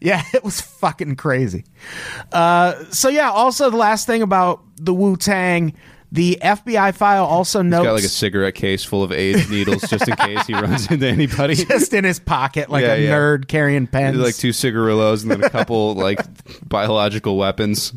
Yeah, 0.00 0.22
it 0.34 0.44
was 0.44 0.60
fucking 0.60 1.16
crazy. 1.16 1.64
Uh, 2.32 2.84
so 2.90 3.08
yeah, 3.08 3.30
also 3.30 3.70
the 3.70 3.76
last 3.76 4.06
thing 4.06 4.22
about 4.22 4.62
the 4.76 4.92
Wu 4.94 5.16
Tang, 5.16 5.74
the 6.12 6.38
FBI 6.40 6.94
file 6.94 7.24
also 7.24 7.62
notes 7.62 7.84
Got 7.84 7.92
like 7.94 8.04
a 8.04 8.08
cigarette 8.08 8.54
case 8.54 8.84
full 8.84 9.02
of 9.02 9.10
AIDS 9.12 9.50
needles 9.50 9.82
just 9.82 10.06
in 10.08 10.14
case 10.16 10.46
he 10.46 10.54
runs 10.54 10.90
into 10.90 11.06
anybody. 11.06 11.54
just 11.66 11.92
in 11.92 12.04
his 12.04 12.18
pocket 12.20 12.70
like 12.70 12.82
Yeah, 12.84 12.94
a 12.94 12.98
yeah. 13.04 13.10
nerd 13.10 13.48
carrying 13.48 13.86
pens. 13.86 14.16
like 14.16 14.36
two 14.36 14.52
cigarillos 14.52 15.22
and 15.22 15.32
then 15.32 15.42
a 15.42 15.50
couple 15.50 15.94
like 15.94 16.20
biological 16.68 17.36
weapons. 17.36 17.92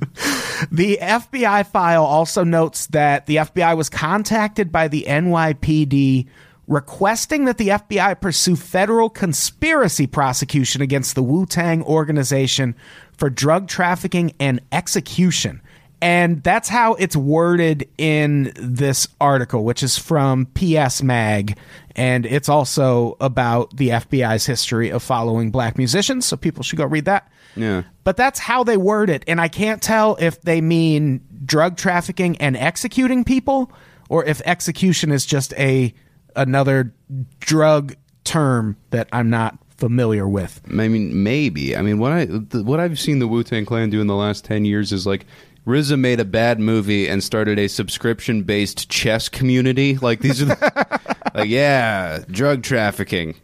The 0.71 0.97
FBI 1.01 1.67
file 1.67 2.03
also 2.03 2.43
notes 2.43 2.87
that 2.87 3.27
the 3.27 3.37
FBI 3.37 3.77
was 3.77 3.89
contacted 3.89 4.71
by 4.71 4.87
the 4.87 5.05
NYPD 5.07 6.27
requesting 6.67 7.45
that 7.45 7.57
the 7.57 7.69
FBI 7.69 8.19
pursue 8.21 8.55
federal 8.55 9.09
conspiracy 9.09 10.05
prosecution 10.05 10.81
against 10.81 11.15
the 11.15 11.23
Wu 11.23 11.45
Tang 11.45 11.81
organization 11.83 12.75
for 13.11 13.29
drug 13.29 13.67
trafficking 13.67 14.33
and 14.39 14.61
execution. 14.71 15.61
And 16.01 16.41
that's 16.43 16.69
how 16.69 16.93
it's 16.93 17.15
worded 17.15 17.89
in 17.97 18.53
this 18.55 19.07
article, 19.19 19.65
which 19.65 19.83
is 19.83 19.97
from 19.97 20.45
PS 20.47 21.03
Mag. 21.03 21.57
And 21.95 22.25
it's 22.25 22.47
also 22.47 23.17
about 23.19 23.75
the 23.75 23.89
FBI's 23.89 24.45
history 24.45 24.89
of 24.89 25.03
following 25.03 25.51
black 25.51 25.77
musicians. 25.77 26.25
So 26.25 26.37
people 26.37 26.63
should 26.63 26.77
go 26.77 26.85
read 26.85 27.05
that. 27.05 27.29
Yeah. 27.55 27.83
But 28.05 28.15
that's 28.15 28.39
how 28.39 28.63
they 28.63 28.77
word 28.77 29.09
it. 29.09 29.23
And 29.27 29.41
I 29.41 29.49
can't 29.49 29.81
tell 29.81 30.15
if 30.19 30.41
they 30.41 30.61
mean 30.61 31.21
drug 31.45 31.75
trafficking 31.75 32.37
and 32.37 32.55
executing 32.55 33.23
people 33.23 33.71
or 34.07 34.23
if 34.23 34.41
execution 34.45 35.11
is 35.11 35.25
just 35.25 35.53
a 35.53 35.93
another 36.35 36.93
drug 37.39 37.95
term 38.23 38.77
that 38.91 39.09
I'm 39.11 39.29
not 39.29 39.57
familiar 39.77 40.27
with. 40.27 40.61
I 40.69 40.87
mean, 40.87 41.23
maybe. 41.23 41.75
I 41.75 41.81
mean, 41.81 41.99
what 41.99 42.11
I 42.11 42.25
what 42.25 42.79
I've 42.79 42.99
seen 42.99 43.19
the 43.19 43.27
Wu 43.27 43.43
Tang 43.43 43.65
Clan 43.65 43.89
do 43.89 43.99
in 43.99 44.07
the 44.07 44.15
last 44.15 44.45
ten 44.45 44.63
years 44.65 44.91
is 44.91 45.05
like. 45.05 45.25
RZA 45.65 45.99
made 45.99 46.19
a 46.19 46.25
bad 46.25 46.59
movie 46.59 47.07
and 47.07 47.23
started 47.23 47.59
a 47.59 47.67
subscription 47.67 48.43
based 48.43 48.89
chess 48.89 49.29
community. 49.29 49.97
Like 49.97 50.21
these 50.21 50.41
are, 50.41 50.45
the, 50.45 51.17
like 51.35 51.49
yeah, 51.49 52.23
drug 52.29 52.63
trafficking. 52.63 53.35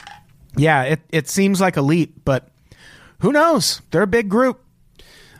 Yeah, 0.57 0.83
it, 0.83 1.01
it 1.11 1.29
seems 1.29 1.59
like 1.59 1.77
a 1.77 1.81
leap, 1.81 2.23
but 2.23 2.49
who 3.19 3.31
knows? 3.31 3.81
They're 3.91 4.01
a 4.01 4.07
big 4.07 4.29
group. 4.29 4.61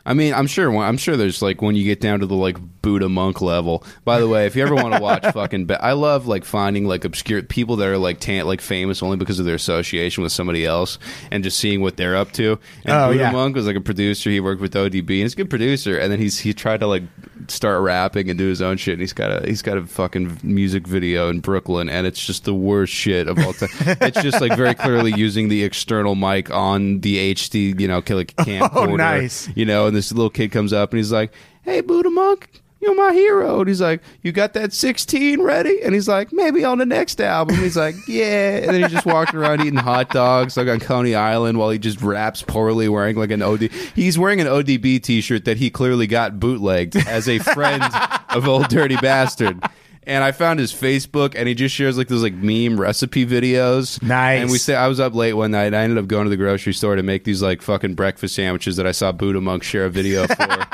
I 0.04 0.14
mean, 0.14 0.34
I'm 0.34 0.46
sure. 0.46 0.74
I'm 0.76 0.98
sure 0.98 1.16
there's 1.16 1.42
like 1.42 1.60
when 1.60 1.74
you 1.74 1.84
get 1.84 2.00
down 2.00 2.20
to 2.20 2.26
the 2.26 2.36
like 2.36 2.56
Buddha 2.86 3.08
monk 3.08 3.40
level. 3.40 3.82
By 4.04 4.20
the 4.20 4.28
way, 4.28 4.46
if 4.46 4.54
you 4.54 4.62
ever 4.62 4.76
want 4.76 4.94
to 4.94 5.00
watch 5.00 5.24
fucking, 5.34 5.66
ba- 5.66 5.84
I 5.84 5.90
love 5.92 6.28
like 6.28 6.44
finding 6.44 6.86
like 6.86 7.04
obscure 7.04 7.42
people 7.42 7.74
that 7.76 7.88
are 7.88 7.98
like 7.98 8.20
tan- 8.20 8.46
like 8.46 8.60
famous 8.60 9.02
only 9.02 9.16
because 9.16 9.40
of 9.40 9.44
their 9.44 9.56
association 9.56 10.22
with 10.22 10.30
somebody 10.30 10.64
else 10.64 10.98
and 11.32 11.42
just 11.42 11.58
seeing 11.58 11.80
what 11.80 11.96
they're 11.96 12.14
up 12.14 12.30
to. 12.32 12.60
And 12.84 12.92
Oh, 12.94 13.08
Buddha 13.08 13.18
yeah. 13.24 13.32
monk 13.32 13.56
was 13.56 13.66
like 13.66 13.74
a 13.74 13.80
producer. 13.80 14.30
He 14.30 14.38
worked 14.38 14.60
with 14.60 14.72
ODB 14.74 15.00
and 15.00 15.10
he's 15.10 15.32
a 15.32 15.36
good 15.36 15.50
producer. 15.50 15.98
And 15.98 16.12
then 16.12 16.20
he's 16.20 16.38
he 16.38 16.54
tried 16.54 16.78
to 16.78 16.86
like 16.86 17.02
start 17.48 17.82
rapping 17.82 18.30
and 18.30 18.38
do 18.38 18.46
his 18.48 18.62
own 18.62 18.76
shit. 18.76 18.92
And 18.92 19.00
he's 19.00 19.12
got 19.12 19.30
a 19.42 19.44
he's 19.46 19.62
got 19.62 19.76
a 19.78 19.84
fucking 19.84 20.38
music 20.44 20.86
video 20.86 21.28
in 21.28 21.40
Brooklyn, 21.40 21.88
and 21.88 22.06
it's 22.06 22.24
just 22.24 22.44
the 22.44 22.54
worst 22.54 22.92
shit 22.92 23.26
of 23.26 23.36
all 23.40 23.52
time. 23.52 23.68
it's 24.00 24.22
just 24.22 24.40
like 24.40 24.56
very 24.56 24.74
clearly 24.74 25.12
using 25.16 25.48
the 25.48 25.64
external 25.64 26.14
mic 26.14 26.50
on 26.52 27.00
the 27.00 27.34
HD, 27.34 27.78
you 27.80 27.88
know, 27.88 27.96
like 27.96 28.34
camcorder. 28.36 28.70
Oh, 28.76 28.94
nice. 28.96 29.48
You 29.56 29.64
know, 29.64 29.86
and 29.88 29.96
this 29.96 30.12
little 30.12 30.30
kid 30.30 30.52
comes 30.52 30.72
up 30.72 30.92
and 30.92 30.98
he's 30.98 31.10
like, 31.10 31.32
"Hey, 31.62 31.80
Buddha 31.80 32.10
monk." 32.10 32.62
You're 32.80 32.94
my 32.94 33.12
hero. 33.12 33.60
And 33.60 33.68
he's 33.68 33.80
like, 33.80 34.02
You 34.22 34.32
got 34.32 34.52
that 34.54 34.72
16 34.72 35.40
ready? 35.42 35.82
And 35.82 35.94
he's 35.94 36.08
like, 36.08 36.32
Maybe 36.32 36.64
on 36.64 36.78
the 36.78 36.86
next 36.86 37.20
album. 37.20 37.56
He's 37.56 37.76
like, 37.76 37.94
Yeah. 38.08 38.58
And 38.58 38.74
then 38.74 38.82
he 38.82 38.88
just 38.88 39.06
walked 39.06 39.34
around 39.34 39.60
eating 39.60 39.76
hot 39.76 40.10
dogs 40.10 40.56
like 40.56 40.68
on 40.68 40.80
Coney 40.80 41.14
Island 41.14 41.58
while 41.58 41.70
he 41.70 41.78
just 41.78 42.02
raps 42.02 42.42
poorly 42.42 42.88
wearing 42.88 43.16
like 43.16 43.30
an 43.30 43.42
OD. 43.42 43.70
He's 43.94 44.18
wearing 44.18 44.40
an 44.40 44.46
ODB 44.46 45.02
t 45.02 45.20
shirt 45.20 45.44
that 45.46 45.56
he 45.56 45.70
clearly 45.70 46.06
got 46.06 46.38
bootlegged 46.38 46.96
as 46.96 47.28
a 47.28 47.38
friend 47.38 47.82
of 48.30 48.46
Old 48.46 48.68
Dirty 48.68 48.96
Bastard. 48.96 49.62
And 50.08 50.22
I 50.22 50.30
found 50.30 50.60
his 50.60 50.72
Facebook, 50.72 51.34
and 51.34 51.48
he 51.48 51.54
just 51.56 51.74
shares 51.74 51.98
like 51.98 52.06
those 52.06 52.22
like 52.22 52.34
meme 52.34 52.80
recipe 52.80 53.26
videos. 53.26 54.00
Nice. 54.00 54.40
And 54.40 54.52
we 54.52 54.58
say 54.58 54.76
I 54.76 54.86
was 54.86 55.00
up 55.00 55.16
late 55.16 55.32
one 55.32 55.50
night. 55.50 55.74
I 55.74 55.82
ended 55.82 55.98
up 55.98 56.06
going 56.06 56.26
to 56.26 56.30
the 56.30 56.36
grocery 56.36 56.74
store 56.74 56.94
to 56.94 57.02
make 57.02 57.24
these 57.24 57.42
like 57.42 57.60
fucking 57.60 57.94
breakfast 57.96 58.36
sandwiches 58.36 58.76
that 58.76 58.86
I 58.86 58.92
saw 58.92 59.10
Buddha 59.10 59.40
Monk 59.40 59.64
share 59.64 59.86
a 59.86 59.90
video 59.90 60.28
for. 60.28 60.66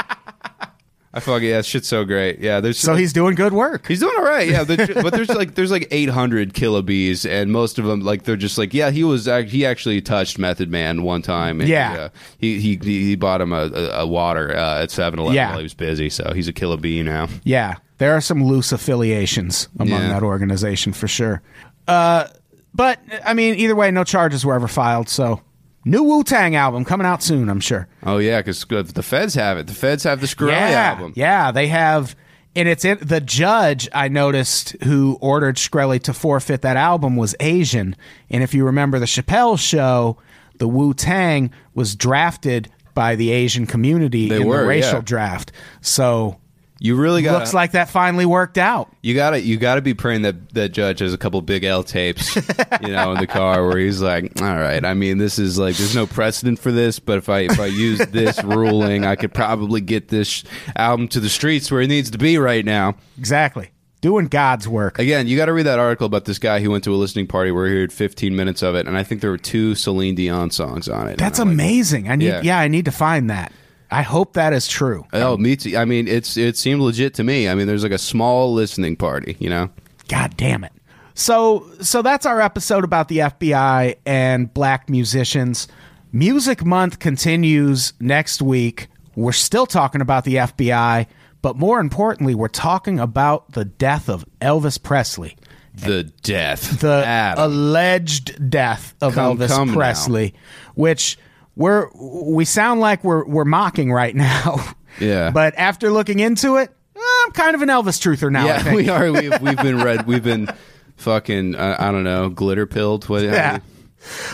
I 1.15 1.21
fucking 1.21 1.47
yeah, 1.49 1.61
shit's 1.61 1.89
so 1.89 2.05
great. 2.07 2.39
Yeah, 2.39 2.61
there's 2.61 2.79
So 2.79 2.95
he's 2.95 3.13
doing 3.13 3.35
good 3.35 3.53
work. 3.53 3.87
He's 3.87 4.01
doing 4.01 4.15
all 4.17 4.25
right, 4.25 4.49
yeah. 4.49 4.65
But 4.65 5.13
there's 5.13 5.29
like 5.35 5.55
there's 5.55 5.71
like 5.71 5.87
800 5.91 6.55
Killa 6.55 6.83
Bees, 6.83 7.27
and 7.27 7.53
most 7.53 7.79
of 7.79 7.85
them 7.85 8.01
like 8.01 8.23
they're 8.23 8.37
just 8.37 8.57
like 8.57 8.73
yeah. 8.73 8.91
He 8.91 9.05
was 9.05 9.27
he 9.27 9.67
actually 9.67 10.01
touched 10.01 10.39
Method 10.39 10.71
Man 10.71 11.03
one 11.03 11.21
time. 11.21 11.61
And 11.61 11.69
Yeah. 11.69 11.93
he, 12.39 12.57
uh, 12.57 12.61
he, 12.63 12.77
he 12.79 13.05
he 13.05 13.15
bought 13.17 13.43
him 13.43 13.53
a, 13.53 13.65
a, 13.67 13.89
a 14.03 14.07
water 14.07 14.57
uh, 14.57 14.83
at 14.83 14.89
7-Eleven 14.89 15.35
Yeah. 15.35 15.51
while 15.51 15.59
he 15.59 15.65
was 15.65 15.75
busy, 15.75 16.09
so 16.09 16.33
he's 16.35 16.49
a 16.49 16.53
Killa 16.53 16.79
Bee 16.79 17.03
now. 17.03 17.29
Yeah, 17.45 17.75
there 17.99 18.15
are 18.17 18.21
some 18.23 18.43
loose 18.43 18.73
affiliations 18.73 19.69
among 19.79 19.89
Yeah. 20.01 20.09
that 20.09 20.23
organization 20.23 20.95
for 20.95 21.09
sure. 21.09 21.43
Uh, 21.87 22.29
but 22.75 23.01
I 23.25 23.35
mean, 23.35 23.57
either 23.57 23.77
way, 23.77 23.91
no 23.91 24.03
charges 24.05 24.47
were 24.47 24.55
ever 24.55 24.69
filed. 24.69 25.11
So, 25.11 25.43
new 25.85 26.03
Wu 26.03 26.23
Tang 26.25 26.57
album 26.57 26.85
coming 26.85 27.07
out 27.07 27.23
soon, 27.23 27.49
I'm 27.49 27.61
sure. 27.61 27.89
Oh 28.03 28.19
yeah, 28.19 28.41
because 28.41 28.65
the 28.67 29.03
feds 29.03 29.35
have 29.35 29.59
it. 29.59 29.67
The 29.67 29.75
feds 29.75 30.05
have 30.05 30.21
the 30.21 30.27
Screw 30.27 30.51
yeah, 30.51 30.95
album. 30.95 31.13
yeah, 31.17 31.51
they 31.53 31.69
have, 31.69 32.17
and 32.55 32.69
it's 32.69 32.85
in 32.85 32.99
the 33.01 33.21
judge 33.21 33.89
I 33.93 34.09
noticed 34.09 34.77
who 34.85 35.19
ordered 35.21 35.57
Shkreli 35.57 36.03
to 36.05 36.13
forfeit 36.13 36.63
that 36.63 36.77
album 36.77 37.17
was 37.17 37.35
Asian, 37.41 37.97
and 38.31 38.43
if 38.43 38.55
you 38.55 38.65
remember 38.65 38.99
the 38.99 39.07
Chappelle 39.07 39.59
show, 39.59 40.19
the 40.59 40.69
Wu 40.69 40.95
Tang 40.95 41.51
was 41.75 41.97
drafted 41.97 42.71
by 42.95 43.17
the 43.17 43.31
Asian 43.31 43.67
community 43.67 44.29
They 44.29 44.43
in 44.43 44.47
were, 44.47 44.61
the 44.61 44.67
racial 44.67 44.99
yeah. 44.99 45.01
draft. 45.05 45.53
So 45.81 46.39
You 46.83 46.97
really 46.97 47.23
got 47.23 47.39
looks 47.39 47.55
like 47.55 47.73
that 47.73 47.91
finally 47.91 48.27
worked 48.27 48.59
out. 48.59 48.93
You 49.03 49.15
gotta 49.15 49.41
you 49.41 49.57
gotta 49.57 49.81
be 49.81 49.95
praying 49.95 50.23
that 50.23 50.53
that 50.55 50.71
judge 50.71 50.99
has 50.99 51.15
a 51.15 51.19
couple 51.19 51.41
big 51.41 51.63
L 51.63 51.85
tapes, 51.85 52.35
you 52.83 52.89
know, 52.89 53.13
in 53.13 53.19
the 53.19 53.29
car 53.29 53.65
where 53.65 53.79
he's 53.79 54.03
like, 54.03 54.43
All 54.43 54.57
right, 54.57 54.85
I 54.85 54.93
mean 54.95 55.19
this 55.19 55.39
is 55.39 55.61
like 55.61 55.77
there's 55.77 55.95
no 55.95 56.09
precedent 56.09 56.59
for 56.59 56.73
this, 56.73 56.99
but 56.99 57.19
if 57.19 57.29
I 57.29 57.41
if 57.43 57.61
I 57.61 57.67
use 57.67 57.99
this 58.11 58.43
ruling, 58.43 59.05
I 59.07 59.15
could 59.15 59.33
probably 59.33 59.81
get 59.81 60.09
this 60.09 60.43
album 60.75 61.07
to 61.09 61.21
the 61.21 61.29
streets 61.29 61.71
where 61.71 61.83
it 61.83 61.87
needs 61.87 62.11
to 62.11 62.19
be 62.19 62.37
right 62.37 62.65
now. 62.65 62.97
Exactly. 63.17 63.71
Doing 64.01 64.27
God's 64.27 64.67
work. 64.67 64.99
Again, 64.99 65.29
you 65.29 65.37
gotta 65.37 65.53
read 65.53 65.67
that 65.67 65.79
article 65.79 66.07
about 66.07 66.25
this 66.25 66.41
guy 66.41 66.59
who 66.59 66.73
went 66.73 66.83
to 66.83 66.93
a 66.93 66.97
listening 66.97 67.29
party 67.29 67.53
where 67.53 67.69
he 67.69 67.75
heard 67.75 67.93
fifteen 67.93 68.35
minutes 68.35 68.61
of 68.61 68.75
it, 68.75 68.89
and 68.89 68.99
I 68.99 69.05
think 69.05 69.21
there 69.21 69.31
were 69.31 69.39
two 69.39 69.77
Celine 69.77 70.17
Dion 70.17 70.51
songs 70.51 70.89
on 70.89 71.07
it. 71.07 71.17
That's 71.19 71.39
I'm 71.39 71.47
like, 71.51 71.55
amazing. 71.55 72.11
I 72.11 72.17
need 72.17 72.27
Yeah. 72.27 72.41
yeah. 72.43 72.59
I 72.59 72.67
need 72.67 72.87
to 72.87 72.91
find 72.91 73.31
that. 73.31 73.53
I 73.93 74.03
hope 74.03 74.33
that 74.35 74.53
is 74.53 74.67
true. 74.67 75.07
Oh, 75.13 75.37
me 75.37 75.55
too. 75.57 75.77
I 75.77 75.85
mean, 75.85 76.09
it's 76.09 76.37
it 76.37 76.57
seemed 76.57 76.81
legit 76.81 77.15
to 77.15 77.25
me. 77.25 77.49
I 77.49 77.55
mean, 77.55 77.67
there's 77.67 77.83
like 77.83 77.93
a 77.93 77.99
small 77.99 78.53
listening 78.53 78.97
party, 78.97 79.37
you 79.39 79.51
know. 79.51 79.71
God 80.09 80.37
damn 80.37 80.65
it. 80.65 80.73
So 81.15 81.69
so 81.81 82.01
that's 82.03 82.25
our 82.27 82.41
episode 82.41 82.85
about 82.85 83.09
the 83.09 83.19
FBI 83.19 83.97
and 84.07 84.53
black 84.53 84.89
musicians. 84.89 85.69
Music 86.11 86.65
month 86.65 86.99
continues 86.99 87.93
next 88.01 88.43
week. 88.43 88.89
We're 89.15 89.33
still 89.33 89.67
talking 89.67 90.01
about 90.01 90.25
the 90.25 90.37
FBI, 90.37 91.07
but 91.43 91.57
more 91.57 91.81
importantly, 91.81 92.35
we're 92.35 92.49
talking 92.49 92.99
about 92.99 93.53
the 93.53 93.65
death 93.67 94.09
of 94.09 94.25
Elvis 94.41 94.83
Presley. 94.83 95.37
The 95.75 96.05
death. 96.23 96.81
the 96.81 97.03
Adam. 97.07 97.45
alleged 97.45 98.51
death 98.51 98.95
of 99.01 99.15
Come- 99.15 99.39
Elvis 99.39 99.49
come 99.49 99.69
now. 99.69 99.75
Presley, 99.75 100.35
which 100.75 101.19
we're 101.57 101.89
we 101.95 102.45
sound 102.45 102.81
like 102.81 103.03
we're 103.05 103.25
we're 103.27 103.45
mocking 103.45 103.93
right 103.93 104.15
now. 104.15 104.57
Yeah. 105.01 105.31
But 105.35 105.55
after 105.57 105.91
looking 105.91 106.21
into 106.21 106.57
it, 106.57 106.71
I'm 106.97 107.33
kind 107.33 107.55
of 107.55 107.63
an 107.63 107.69
Elvis 107.69 107.99
truther 108.01 108.31
now. 108.31 108.45
I 108.45 108.47
Yeah, 108.47 108.59
think. 108.63 108.77
we 108.77 108.89
are. 108.89 109.11
We've, 109.11 109.41
we've 109.41 109.57
been 109.57 109.83
read. 109.83 110.07
We've 110.07 110.23
been 110.23 110.49
fucking. 110.97 111.55
Uh, 111.55 111.77
I 111.79 111.91
don't 111.91 112.05
know. 112.05 112.29
Glitter 112.29 112.67
pilled. 112.67 113.09
What, 113.09 113.23
Yeah. 113.23 113.61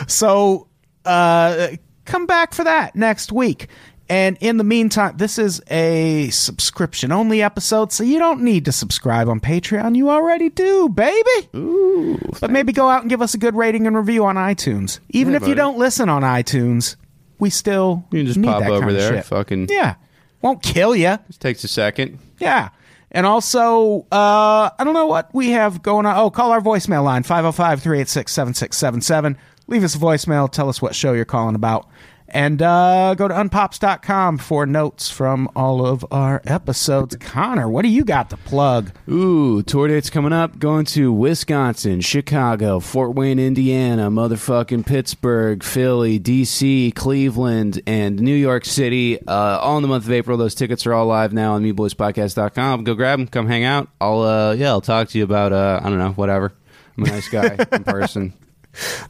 So 0.07 0.69
uh, 1.05 1.69
come 2.05 2.27
back 2.27 2.55
for 2.55 2.64
that 2.64 2.97
next 2.97 3.33
week. 3.33 3.69
And 4.11 4.39
in 4.41 4.57
the 4.57 4.64
meantime, 4.64 5.19
this 5.19 5.39
is 5.39 5.61
a 5.71 6.31
subscription 6.31 7.12
only 7.12 7.43
episode, 7.43 7.93
so 7.93 8.03
you 8.03 8.19
don't 8.19 8.41
need 8.41 8.64
to 8.64 8.73
subscribe 8.73 9.29
on 9.29 9.39
Patreon. 9.39 9.97
You 9.97 10.09
already 10.09 10.49
do, 10.49 10.89
baby. 10.89 11.49
Ooh. 11.55 12.19
But 12.41 12.51
maybe 12.51 12.73
go 12.73 12.89
out 12.89 13.03
and 13.03 13.11
give 13.11 13.21
us 13.21 13.35
a 13.35 13.39
good 13.39 13.55
rating 13.55 13.87
and 13.87 13.95
review 13.95 14.25
on 14.25 14.37
iTunes. 14.37 15.01
Even 15.11 15.35
Yeah, 15.35 15.41
if 15.43 15.49
you 15.49 15.55
don't 15.55 15.77
listen 15.77 16.09
on 16.09 16.23
iTunes, 16.23 16.97
we 17.39 17.51
still 17.51 18.05
You 18.11 18.20
can 18.20 18.26
just 18.26 18.39
need 18.39 18.49
pop 18.49 18.64
over 18.64 18.93
there. 18.93 19.14
shit. 19.16 19.24
Fucking. 19.26 19.68
Yeah. 19.70 19.95
Won't 20.43 20.62
kill 20.62 20.95
you. 20.95 21.18
Just 21.26 21.41
takes 21.41 21.64
a 21.64 21.68
second. 21.68 22.18
Yeah. 22.39 22.68
And 23.11 23.24
also, 23.26 24.01
uh, 24.12 24.70
I 24.78 24.84
don't 24.84 24.95
know 24.95 25.07
what 25.07 25.34
we 25.34 25.51
have 25.51 25.82
going 25.82 26.05
on. 26.07 26.16
Oh, 26.16 26.30
call 26.30 26.51
our 26.53 26.61
voicemail 26.61 27.03
line, 27.05 27.22
505 27.22 27.82
386 27.82 28.30
7677. 28.32 29.36
Leave 29.66 29.82
us 29.84 29.95
a 29.95 29.99
voicemail. 29.99 30.51
Tell 30.51 30.68
us 30.68 30.80
what 30.82 30.95
show 30.95 31.12
you're 31.14 31.24
calling 31.24 31.55
about. 31.55 31.89
And 32.31 32.61
uh, 32.61 33.14
go 33.14 33.26
to 33.26 33.33
unpops.com 33.35 34.37
for 34.39 34.66
notes 34.66 35.11
from 35.11 35.51
all 35.57 35.85
of 35.87 36.05
our 36.11 36.43
episodes. 36.45 37.16
Connor, 37.16 37.68
what 37.70 37.83
do 37.83 37.89
you 37.89 38.05
got 38.05 38.29
to 38.31 38.37
plug? 38.37 38.93
Ooh, 39.09 39.62
tour 39.62 39.89
dates 39.89 40.11
coming 40.11 40.33
up. 40.33 40.59
Going 40.59 40.85
to 40.87 41.11
Wisconsin, 41.11 42.03
Chicago, 42.03 42.81
Fort 42.81 43.14
Wayne, 43.14 43.39
Indiana, 43.39 44.11
motherfucking 44.11 44.85
Pittsburgh, 44.85 45.62
Philly, 45.62 46.20
DC, 46.20 46.95
Cleveland, 46.95 47.81
and 47.87 48.20
New 48.20 48.35
York 48.35 48.66
City. 48.66 49.18
Uh, 49.26 49.59
all 49.59 49.79
in 49.79 49.83
the 49.83 49.89
month 49.89 50.05
of 50.05 50.12
April. 50.12 50.37
Those 50.37 50.55
tickets 50.55 50.85
are 50.87 50.93
all 50.93 51.07
live 51.07 51.33
now 51.33 51.55
on 51.55 51.64
MeBoysPodcast.com. 51.64 52.85
Go 52.85 52.95
grab 52.95 53.18
them. 53.18 53.29
Come 53.29 53.47
hang 53.47 53.64
out. 53.64 53.89
I'll 54.03 54.20
uh, 54.20 54.53
yeah, 54.53 54.68
I'll 54.68 54.83
talk 54.83 55.09
to 55.09 55.18
you 55.18 55.24
about 55.24 55.55
uh, 55.55 55.81
I 55.83 55.89
don't 55.89 55.99
know, 55.99 56.12
whatever. 56.12 56.53
I'm 56.99 57.05
a 57.05 57.07
nice 57.09 57.29
guy 57.29 57.57
in 57.72 57.85
person. 57.85 58.35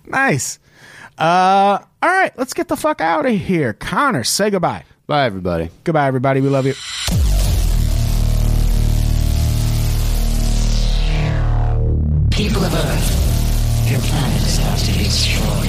Nice. 0.06 0.60
Uh, 1.18 1.78
all 2.02 2.08
right, 2.08 2.32
let's 2.38 2.54
get 2.54 2.68
the 2.68 2.76
fuck 2.76 3.00
out 3.00 3.26
of 3.26 3.32
here. 3.32 3.72
Connor, 3.72 4.22
say 4.24 4.50
goodbye. 4.50 4.84
Bye, 5.06 5.24
everybody. 5.24 5.70
Goodbye, 5.84 6.06
everybody. 6.06 6.40
We 6.40 6.48
love 6.48 6.66
you. 6.66 6.74
People 12.30 12.64
of 12.64 12.72
Earth, 12.72 13.90
your 13.90 14.00
planet 14.00 14.42
is 14.42 14.58
about 14.58 14.78
to 14.78 14.92
be 14.92 15.04
destroyed. 15.04 15.67